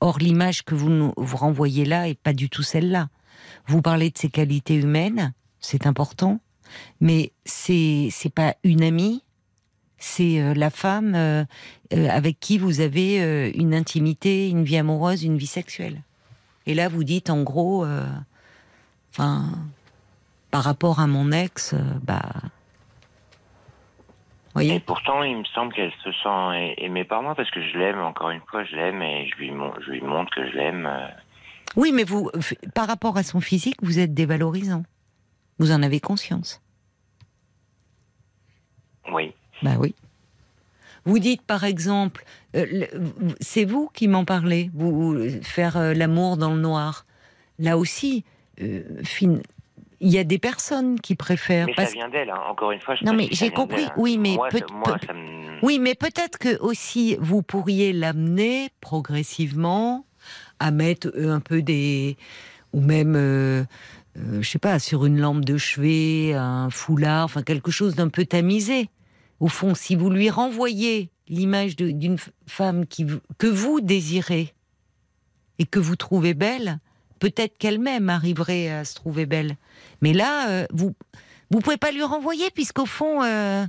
[0.00, 3.08] Or, l'image que vous vous renvoyez là est pas du tout celle-là.
[3.68, 6.40] Vous parlez de ses qualités humaines, c'est important,
[7.00, 9.22] mais c'est c'est pas une amie,
[9.98, 11.44] c'est euh, la femme euh,
[11.92, 16.00] euh, avec qui vous avez une intimité, une vie amoureuse, une vie sexuelle.
[16.66, 17.86] Et là, vous dites en gros,
[19.10, 19.44] enfin,
[20.50, 22.20] par rapport à mon ex, bah,
[24.50, 24.80] Et voyez.
[24.80, 28.30] pourtant, il me semble qu'elle se sent aimée par moi parce que je l'aime, encore
[28.30, 30.88] une fois, je l'aime et je lui montre que je l'aime.
[31.76, 32.30] Oui, mais vous,
[32.74, 34.82] par rapport à son physique, vous êtes dévalorisant.
[35.58, 36.60] Vous en avez conscience.
[39.12, 39.32] Oui.
[39.62, 39.94] Bah oui.
[41.04, 42.24] Vous dites par exemple,
[42.54, 42.86] euh,
[43.40, 47.06] c'est vous qui m'en parlez, vous vous- faire euh, l'amour dans le noir.
[47.58, 48.24] Là aussi,
[48.60, 49.40] euh, fin-
[50.00, 51.66] il y a des personnes qui préfèrent.
[51.66, 52.40] Mais parce- ça vient d'elle, hein.
[52.50, 52.94] encore une fois.
[52.94, 53.84] Je Non, mais j'ai compris.
[53.84, 53.92] hein.
[53.96, 55.64] Oui, mais moi, peut- moi, me...
[55.64, 60.04] Oui, mais peut-être que aussi vous pourriez l'amener progressivement
[60.60, 62.16] à mettre euh, un peu des
[62.72, 63.64] ou même euh,
[64.18, 68.08] euh, je sais pas sur une lampe de chevet, un foulard, enfin quelque chose d'un
[68.08, 68.90] peu tamisé.
[69.40, 72.16] Au fond, si vous lui renvoyez l'image d'une
[72.46, 73.06] femme qui
[73.38, 74.54] que vous désirez
[75.58, 76.80] et que vous trouvez belle,
[77.18, 79.56] peut-être qu'elle-même arriverait à se trouver belle.
[80.00, 80.94] Mais là, euh, vous
[81.50, 83.64] vous pouvez pas lui renvoyer puisqu'au fond, euh,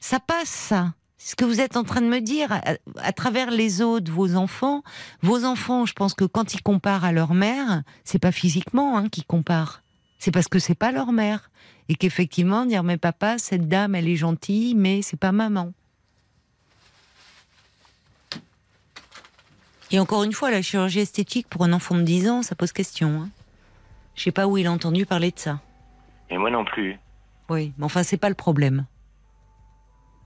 [0.00, 0.94] ça passe ça.
[1.26, 2.60] Ce que vous êtes en train de me dire à,
[2.98, 4.82] à travers les autres, vos enfants.
[5.22, 9.08] Vos enfants, je pense que quand ils comparent à leur mère, c'est pas physiquement hein,
[9.08, 9.80] qu'ils comparent.
[10.18, 11.50] C'est parce que c'est pas leur mère
[11.88, 15.72] et qu'effectivement dire mais papa, cette dame, elle est gentille, mais c'est pas maman.
[19.92, 22.72] Et encore une fois, la chirurgie esthétique pour un enfant de 10 ans, ça pose
[22.72, 23.22] question.
[23.22, 23.30] Hein.
[24.14, 25.58] Je sais pas où il a entendu parler de ça.
[26.28, 26.98] Et moi non plus.
[27.48, 28.84] Oui, mais enfin, c'est pas le problème.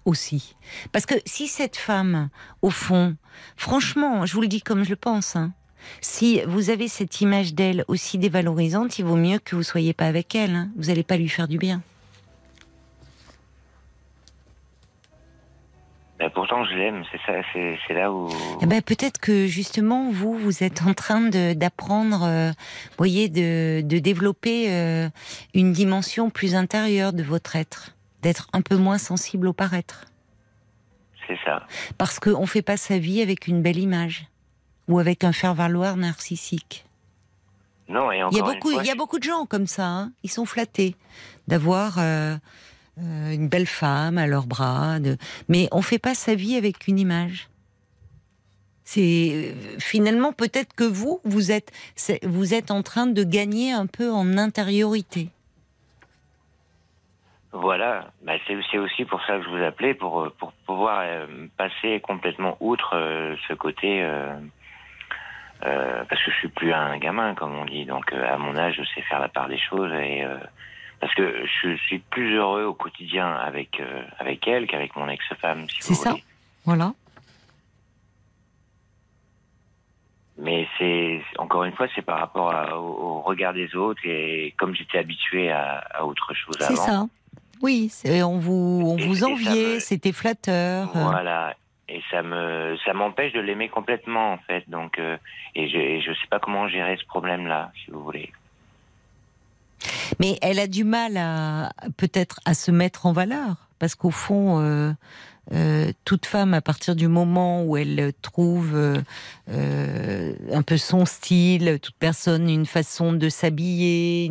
[0.09, 0.57] Aussi.
[0.91, 2.31] Parce que si cette femme,
[2.63, 3.15] au fond,
[3.57, 5.53] franchement, je vous le dis comme je le pense, hein,
[6.01, 10.07] si vous avez cette image d'elle aussi dévalorisante, il vaut mieux que vous soyez pas
[10.07, 10.55] avec elle.
[10.55, 10.71] hein.
[10.77, 11.83] Vous n'allez pas lui faire du bien.
[16.21, 17.05] Mais pourtant, je l'aime.
[17.13, 18.29] C'est ça, c'est là où.
[18.63, 21.21] Eh ben, peut-être que justement, vous, vous êtes en train
[21.55, 22.51] d'apprendre, euh,
[22.97, 25.09] voyez, de, de développer euh,
[25.55, 30.07] une dimension plus intérieure de votre être, d'être un peu moins sensible au paraître.
[31.27, 31.67] C'est ça.
[31.99, 34.27] Parce qu'on ne fait pas sa vie avec une belle image
[34.89, 36.87] ou avec un faire-valoir narcissique.
[37.89, 39.67] Non, et encore Il y, a beaucoup, fois, il y a beaucoup de gens comme
[39.67, 40.13] ça, hein.
[40.23, 40.95] ils sont flattés
[41.47, 42.37] d'avoir euh,
[42.99, 45.17] euh, une belle femme à leurs bras, de...
[45.49, 47.49] mais on ne fait pas sa vie avec une image.
[48.85, 51.73] C'est euh, finalement peut-être que vous, vous êtes,
[52.23, 55.31] vous êtes en train de gagner un peu en intériorité.
[57.61, 61.27] Voilà, bah, c'est aussi pour ça que je vous appelais, pour, euh, pour pouvoir euh,
[61.57, 64.01] passer complètement outre euh, ce côté.
[64.03, 64.35] euh,
[66.09, 67.85] parce que je suis plus un gamin, comme on dit.
[67.85, 69.93] Donc, à mon âge, je sais faire la part des choses.
[69.93, 70.37] Et, euh,
[71.01, 75.69] parce que je suis plus heureux au quotidien avec, euh, avec elle qu'avec mon ex-femme,
[75.69, 76.11] si C'est ça.
[76.11, 76.25] voulez.
[76.65, 76.93] Voilà.
[80.41, 82.87] Mais c'est encore une fois, c'est par rapport à- au,
[83.17, 86.87] au regard des autres et comme j'étais habitué à, à autre chose C'est avant.
[86.87, 87.07] ça.
[87.63, 90.91] Oui, on vous, on Et- vous enviait, me- c'était flatteur.
[90.95, 91.55] Voilà.
[91.89, 94.69] Et ça me, ça m'empêche de l'aimer complètement en fait.
[94.69, 95.17] Donc, euh,
[95.55, 98.31] et je, je sais pas comment gérer ce problème-là, si vous voulez.
[100.21, 104.61] Mais elle a du mal à peut-être à se mettre en valeur, parce qu'au fond,
[104.61, 104.93] euh,
[105.53, 109.01] euh, toute femme, à partir du moment où elle trouve euh,
[109.51, 114.31] euh, un peu son style, toute personne une façon de s'habiller,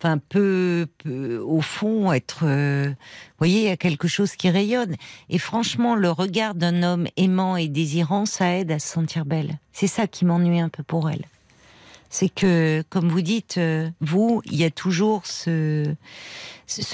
[0.00, 2.90] enfin peu, peu, au fond être, euh,
[3.38, 4.96] voyez, il y a quelque chose qui rayonne.
[5.28, 9.58] Et franchement, le regard d'un homme aimant et désirant, ça aide à se sentir belle.
[9.72, 11.24] C'est ça qui m'ennuie un peu pour elle
[12.14, 15.96] c'est que, comme vous dites, euh, vous, il y a toujours ce,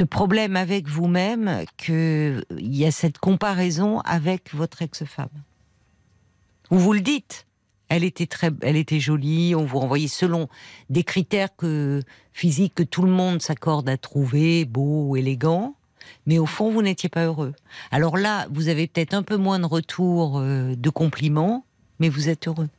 [0.09, 5.29] problème avec vous-même, qu'il y a cette comparaison avec votre ex-femme.
[6.71, 7.47] Vous vous le dites.
[7.91, 9.55] Elle était très, elle était jolie.
[9.55, 10.49] On vous renvoyait selon
[10.89, 12.01] des critères que
[12.33, 15.75] physiques que tout le monde s'accorde à trouver beau ou élégant.
[16.25, 17.53] Mais au fond, vous n'étiez pas heureux.
[17.91, 21.67] Alors là, vous avez peut-être un peu moins de retours euh, de compliments,
[21.99, 22.71] mais vous êtes heureux.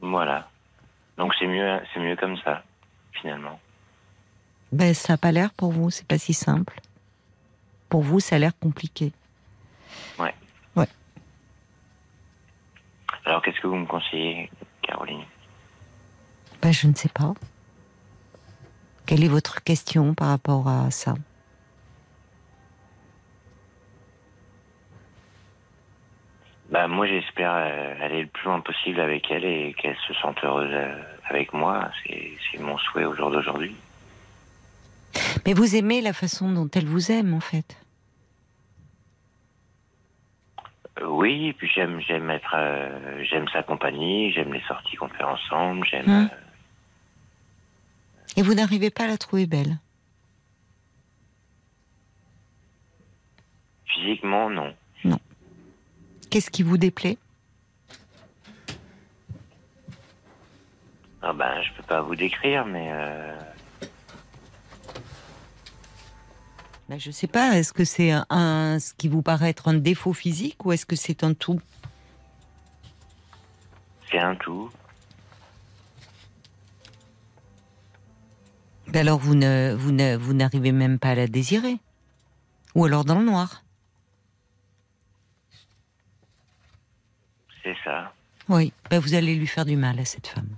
[0.00, 0.49] Voilà.
[1.20, 2.64] Donc c'est mieux, c'est mieux comme ça,
[3.12, 3.60] finalement.
[4.72, 6.80] Ben, ça n'a pas l'air pour vous, c'est pas si simple.
[7.90, 9.12] Pour vous, ça a l'air compliqué.
[10.18, 10.34] Ouais.
[10.74, 10.86] Ouais.
[13.26, 15.24] Alors qu'est-ce que vous me conseillez, Caroline?
[16.62, 17.34] Ben, je ne sais pas.
[19.04, 21.12] Quelle est votre question par rapport à ça?
[26.70, 30.42] Bah moi j'espère euh, aller le plus loin possible avec elle et qu'elle se sente
[30.44, 31.90] heureuse euh, avec moi.
[32.06, 33.74] C'est mon souhait au jour d'aujourd'hui.
[35.44, 37.76] Mais vous aimez la façon dont elle vous aime, en fait.
[41.00, 45.08] Euh, oui, et puis j'aime j'aime être euh, j'aime sa compagnie, j'aime les sorties qu'on
[45.08, 46.28] fait ensemble, j'aime Hum.
[46.32, 46.36] euh,
[48.36, 49.78] Et vous n'arrivez pas à la trouver belle?
[53.86, 54.72] physiquement non.
[56.30, 57.18] Qu'est-ce qui vous déplaît?
[61.22, 63.36] Ah ben je peux pas vous décrire mais euh,
[66.88, 67.58] ben, Je sais pas.
[67.58, 70.86] Est-ce que c'est un, un- ce qui vous paraît être un défaut physique ou est-ce
[70.86, 71.60] que c'est un tout?
[74.10, 74.70] c'est un tout.
[78.88, 81.78] Ben Alors vous ne vous ne vous n'arrivez même pas à la désirer
[82.74, 83.62] Ou alors dans le noir
[87.62, 88.12] C'est ça.
[88.48, 88.72] Oui.
[88.90, 90.48] Ben vous allez lui faire du mal à cette femme.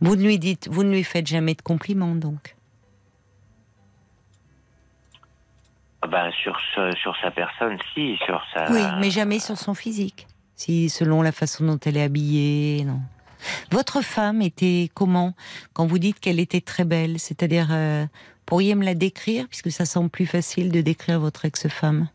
[0.00, 2.54] Vous ne lui dites, vous ne lui faites jamais de compliments donc.
[6.02, 9.74] Ah ben sur ce, sur sa personne si sur sa Oui, mais jamais sur son
[9.74, 10.28] physique.
[10.54, 13.00] Si, selon la façon dont elle est habillée, non.
[13.70, 15.34] Votre femme était comment
[15.72, 17.18] quand vous dites qu'elle était très belle?
[17.18, 18.06] C'est-à-dire, euh,
[18.46, 22.08] pourriez me la décrire puisque ça semble plus facile de décrire votre ex-femme?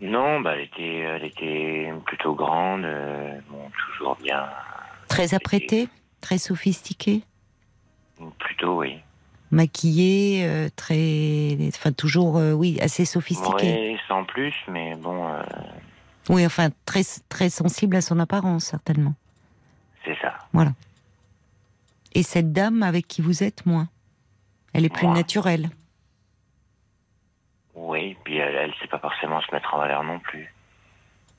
[0.00, 4.44] Non, bah elle était elle était plutôt grande, euh, bon toujours bien
[5.08, 5.88] Très apprêtée,
[6.20, 7.22] très sophistiquée,
[8.38, 8.98] plutôt oui.
[9.50, 13.92] maquillée, euh, très, enfin toujours, euh, oui, assez sophistiquée.
[13.92, 15.30] Oui, sans plus, mais bon,
[16.28, 19.14] Oui, enfin très très sensible à son apparence certainement.
[20.04, 20.34] c'est ça.
[20.52, 20.72] Voilà.
[22.14, 23.88] Et cette dame avec qui vous êtes, moins.
[24.74, 25.14] Elle est plus Moi.
[25.16, 25.70] naturelle.
[27.74, 28.16] Oui,
[28.66, 30.52] elle, elle sait pas forcément se mettre en valeur non plus.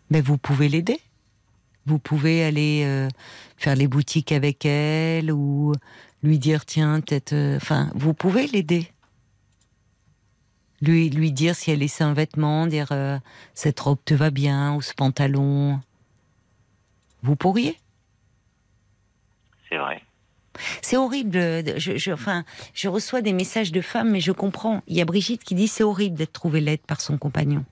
[0.10, 1.00] Mais vous pouvez l'aider.
[1.86, 3.08] Vous pouvez aller euh,
[3.58, 5.74] faire les boutiques avec elle ou
[6.24, 7.34] lui dire tiens peut-être.
[7.34, 8.92] euh, Enfin, vous pouvez l'aider.
[10.82, 13.18] Lui lui dire si elle essaie un vêtement, dire euh,
[13.54, 15.80] cette robe te va bien ou ce pantalon.
[17.24, 17.78] Vous pourriez.
[19.70, 20.04] C'est vrai.
[20.82, 21.30] C'est horrible.
[21.32, 22.44] de- Je, enfin,
[22.74, 24.82] je reçois des messages de femmes, mais je comprends.
[24.88, 27.66] Il y a Brigitte qui dit c'est horrible d'être trouvée laide par son compagnon.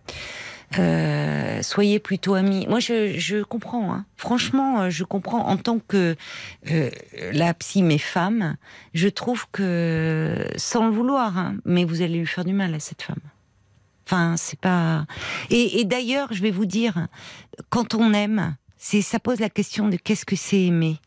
[0.80, 2.66] Euh, soyez plutôt amis.
[2.68, 3.94] Moi, je, comprends.
[3.94, 4.06] hein.
[4.18, 5.48] Franchement, euh, je comprends.
[5.48, 6.16] En tant que
[6.72, 6.90] euh,
[7.32, 8.58] la psy, mes femmes,
[8.94, 12.80] je trouve que, sans le vouloir, hein, mais vous allez lui faire du mal à
[12.80, 13.20] cette femme.
[14.08, 15.06] Enfin, c'est pas.
[15.50, 17.08] Et, et d'ailleurs, je vais vous dire,
[17.70, 20.98] quand on aime, c'est ça pose la question de qu'est-ce que c'est aimer,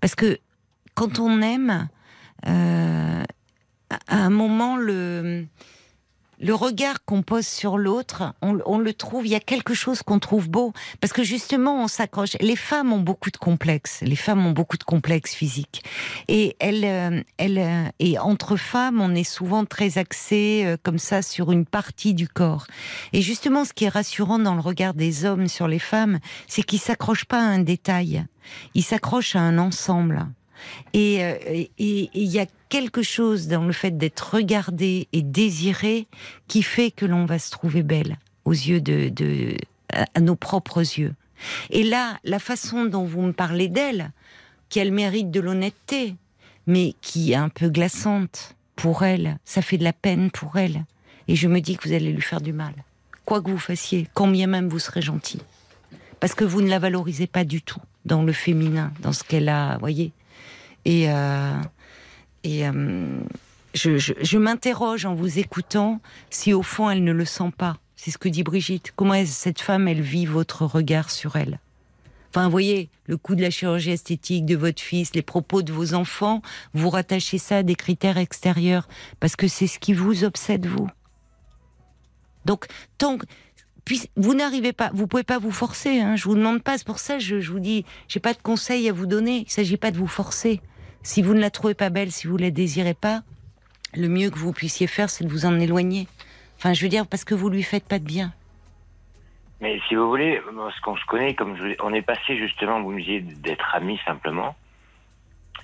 [0.00, 0.38] parce que
[0.94, 1.88] quand on aime,
[2.46, 3.22] euh,
[4.06, 9.40] à un moment le regard qu'on pose sur l'autre, on, le trouve, il y a
[9.40, 10.72] quelque chose qu'on trouve beau.
[11.00, 12.36] Parce que justement, on s'accroche.
[12.40, 14.00] Les femmes ont beaucoup de complexes.
[14.02, 15.82] Les femmes ont beaucoup de complexes physiques.
[16.28, 21.20] Et elles, euh, elles, euh, et entre femmes, on est souvent très axé comme ça
[21.20, 22.66] sur une partie du corps.
[23.12, 26.62] Et justement, ce qui est rassurant dans le regard des hommes sur les femmes, c'est
[26.62, 28.24] qu'ils s'accrochent pas à un détail.
[28.74, 30.26] Ils s'accrochent à un ensemble.
[30.92, 31.34] Et euh,
[31.78, 36.06] et- il y a quelque chose dans le fait d'être regardé et désiré
[36.48, 39.56] qui fait que l'on va se trouver belle aux yeux de,
[39.92, 41.14] à nos propres yeux.
[41.70, 44.12] Et là, la façon dont vous me parlez d'elle,
[44.68, 46.14] qu'elle mérite de l'honnêteté,
[46.66, 50.84] mais qui est un peu glaçante pour elle, ça fait de la peine pour elle.
[51.28, 52.72] Et je me dis que vous allez lui faire du mal.
[53.24, 55.40] Quoi que vous fassiez, quand bien même vous serez gentil.
[56.20, 59.48] Parce que vous ne la valorisez pas du tout dans le féminin, dans ce qu'elle
[59.48, 60.12] a, voyez.
[60.90, 61.54] Et, euh,
[62.42, 63.20] et euh,
[63.74, 66.00] je, je- m'interroge en vous écoutant
[66.30, 67.76] si au fond elle ne le sent pas.
[67.94, 68.92] C'est ce que dit Brigitte.
[68.96, 71.60] Comment cette femme, elle vit votre regard sur elle?
[72.30, 75.72] Enfin, vous voyez, le coût de la chirurgie esthétique de votre fils, les propos de
[75.72, 76.42] vos enfants,
[76.74, 78.88] vous rattachez ça à des critères extérieurs,
[79.20, 80.88] parce que c'est ce qui vous obsède, vous.
[82.46, 82.66] Donc,
[82.98, 83.26] tant que-
[83.84, 86.00] puis vous n'arrivez pas, vous pouvez pas vous forcer.
[86.00, 86.78] Hein, je vous demande pas.
[86.78, 89.44] C'est pour ça, je, je vous dis, j'ai pas de conseils à vous donner.
[89.46, 90.60] Il s'agit pas de vous forcer.
[91.02, 93.22] Si vous ne la trouvez pas belle, si vous la désirez pas,
[93.94, 96.06] le mieux que vous puissiez faire, c'est de vous en éloigner.
[96.58, 98.32] Enfin, je veux dire, parce que vous lui faites pas de bien.
[99.60, 100.40] Mais si vous voulez,
[100.76, 103.98] ce qu'on se connaît, comme je, on est passé justement, vous me disiez, d'être amis
[104.06, 104.54] simplement.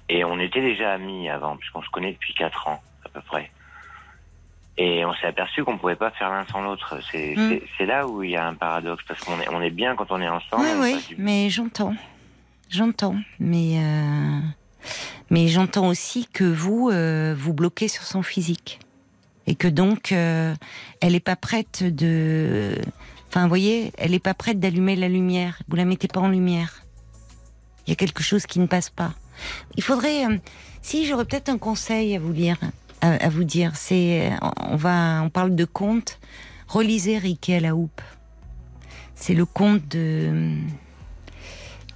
[0.08, 3.50] Et on était déjà amis avant, puisqu'on se connaît depuis 4 ans, à peu près.
[4.78, 6.98] Et on s'est aperçu qu'on pouvait pas faire l'un sans l'autre.
[7.10, 7.60] C'est Mm.
[7.78, 10.10] c'est là où il y a un paradoxe, parce qu'on est, on est bien quand
[10.10, 10.64] on est ensemble.
[10.78, 11.94] Oui, oui, du- mais j'entends.
[12.68, 13.16] J'entends.
[13.40, 14.40] Mais, euh,
[15.30, 18.80] mais j'entends aussi que vous, euh, vous bloquez sur son physique.
[19.46, 20.54] Et que donc, euh,
[21.00, 22.76] elle n'est pas prête de.
[23.28, 25.62] Enfin, vous voyez, elle n'est pas prête d'allumer la lumière.
[25.68, 26.82] Vous la mettez pas en lumière.
[27.86, 29.14] Il y a quelque chose qui ne passe pas.
[29.76, 30.26] Il faudrait.
[30.26, 30.38] euh,
[30.82, 32.58] si j'aurais peut-être un conseil à vous dire,
[33.00, 34.30] à, vous dire, c'est,
[34.70, 36.18] on va, on parle de conte.
[36.68, 38.02] Relisez Riquet à la houppe.
[39.14, 40.58] C'est le conte de.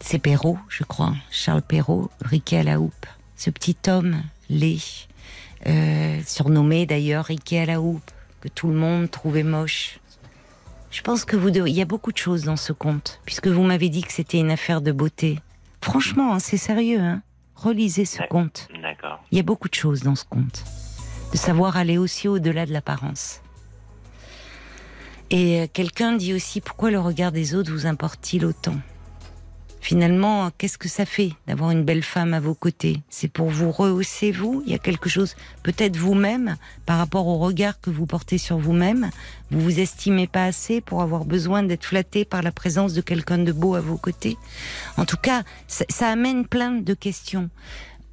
[0.00, 1.14] C'est Perrault, je crois.
[1.30, 3.06] Charles Perrault, Riquet à la houppe.
[3.36, 4.80] Ce petit homme laid,
[5.66, 8.10] euh, surnommé d'ailleurs Riquet à la houppe,
[8.40, 10.00] que tout le monde trouvait moche.
[10.90, 13.62] Je pense que vous il y a beaucoup de choses dans ce conte, puisque vous
[13.62, 15.38] m'avez dit que c'était une affaire de beauté.
[15.80, 17.22] Franchement, hein, c'est sérieux, hein.
[17.54, 18.68] Relisez ce conte.
[18.82, 19.22] D'accord.
[19.30, 20.64] Il y a beaucoup de choses dans ce conte.
[21.32, 23.42] De savoir aller aussi au-delà de l'apparence.
[25.28, 28.76] Et euh, quelqu'un dit aussi pourquoi le regard des autres vous importe-t-il autant?
[29.80, 33.00] Finalement, qu'est-ce que ça fait d'avoir une belle femme à vos côtés?
[33.08, 34.62] C'est pour vous rehausser vous?
[34.66, 38.58] Il y a quelque chose, peut-être vous-même, par rapport au regard que vous portez sur
[38.58, 39.10] vous-même,
[39.50, 43.38] vous vous estimez pas assez pour avoir besoin d'être flatté par la présence de quelqu'un
[43.38, 44.36] de beau à vos côtés?
[44.98, 47.48] En tout cas, ça, ça amène plein de questions.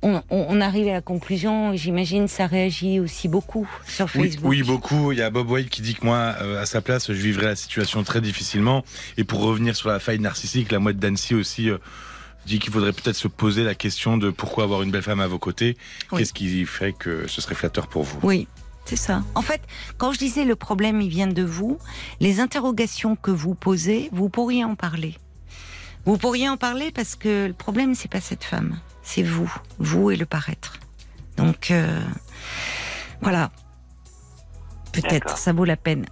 [0.04, 4.50] On, arrive à la conclusion, j'imagine ça réagit aussi beaucoup sur Oui, Facebook.
[4.50, 5.12] oui, beaucoup.
[5.12, 7.48] Il y a Bob White qui dit que moi, euh, à sa place, je vivrais
[7.48, 8.84] la situation très difficilement.
[9.18, 11.80] Et pour revenir sur la faille narcissique, la mouette d'Annecy aussi euh,
[12.46, 15.28] dit qu'il faudrait peut-être se poser la question de pourquoi avoir une belle femme à
[15.28, 15.78] vos côtés.
[16.12, 16.20] Oui.
[16.20, 18.20] Qu'est-ce qui ferait que ce serait flatteur pour vous?
[18.22, 18.48] Oui,
[18.86, 19.24] c'est ça.
[19.36, 19.62] En fait,
[19.98, 21.78] quand je disais le problème, il vient de vous,
[22.20, 25.18] les interrogations que vous posez, vous pourriez en parler.
[26.06, 30.12] Vous pourriez en parler parce que le problème, c'est pas cette femme, c'est vous, vous
[30.12, 30.74] et le paraître.
[31.38, 32.02] Donc, euh,
[33.22, 33.52] voilà.
[34.92, 36.06] Peut-être, ça vaut la peine.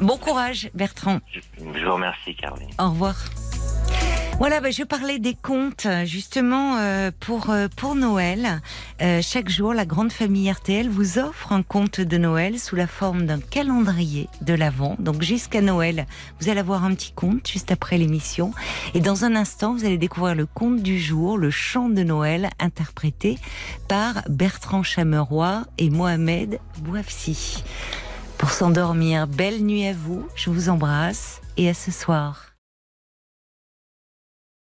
[0.00, 1.20] Bon courage, Bertrand.
[1.30, 2.70] Je, je vous remercie, Caroline.
[2.78, 3.16] Au revoir.
[4.38, 8.60] Voilà, bah, je parlais des contes justement euh, pour euh, pour Noël.
[9.00, 12.86] Euh, chaque jour, la grande famille RTL vous offre un conte de Noël sous la
[12.86, 14.94] forme d'un calendrier de l'Avent.
[14.98, 16.06] Donc jusqu'à Noël,
[16.38, 18.52] vous allez avoir un petit conte juste après l'émission.
[18.92, 22.50] Et dans un instant, vous allez découvrir le conte du jour, le chant de Noël,
[22.58, 23.38] interprété
[23.88, 27.64] par Bertrand Chameroy et Mohamed Bouafsi.
[28.36, 30.28] Pour s'endormir, belle nuit à vous.
[30.34, 32.45] Je vous embrasse et à ce soir.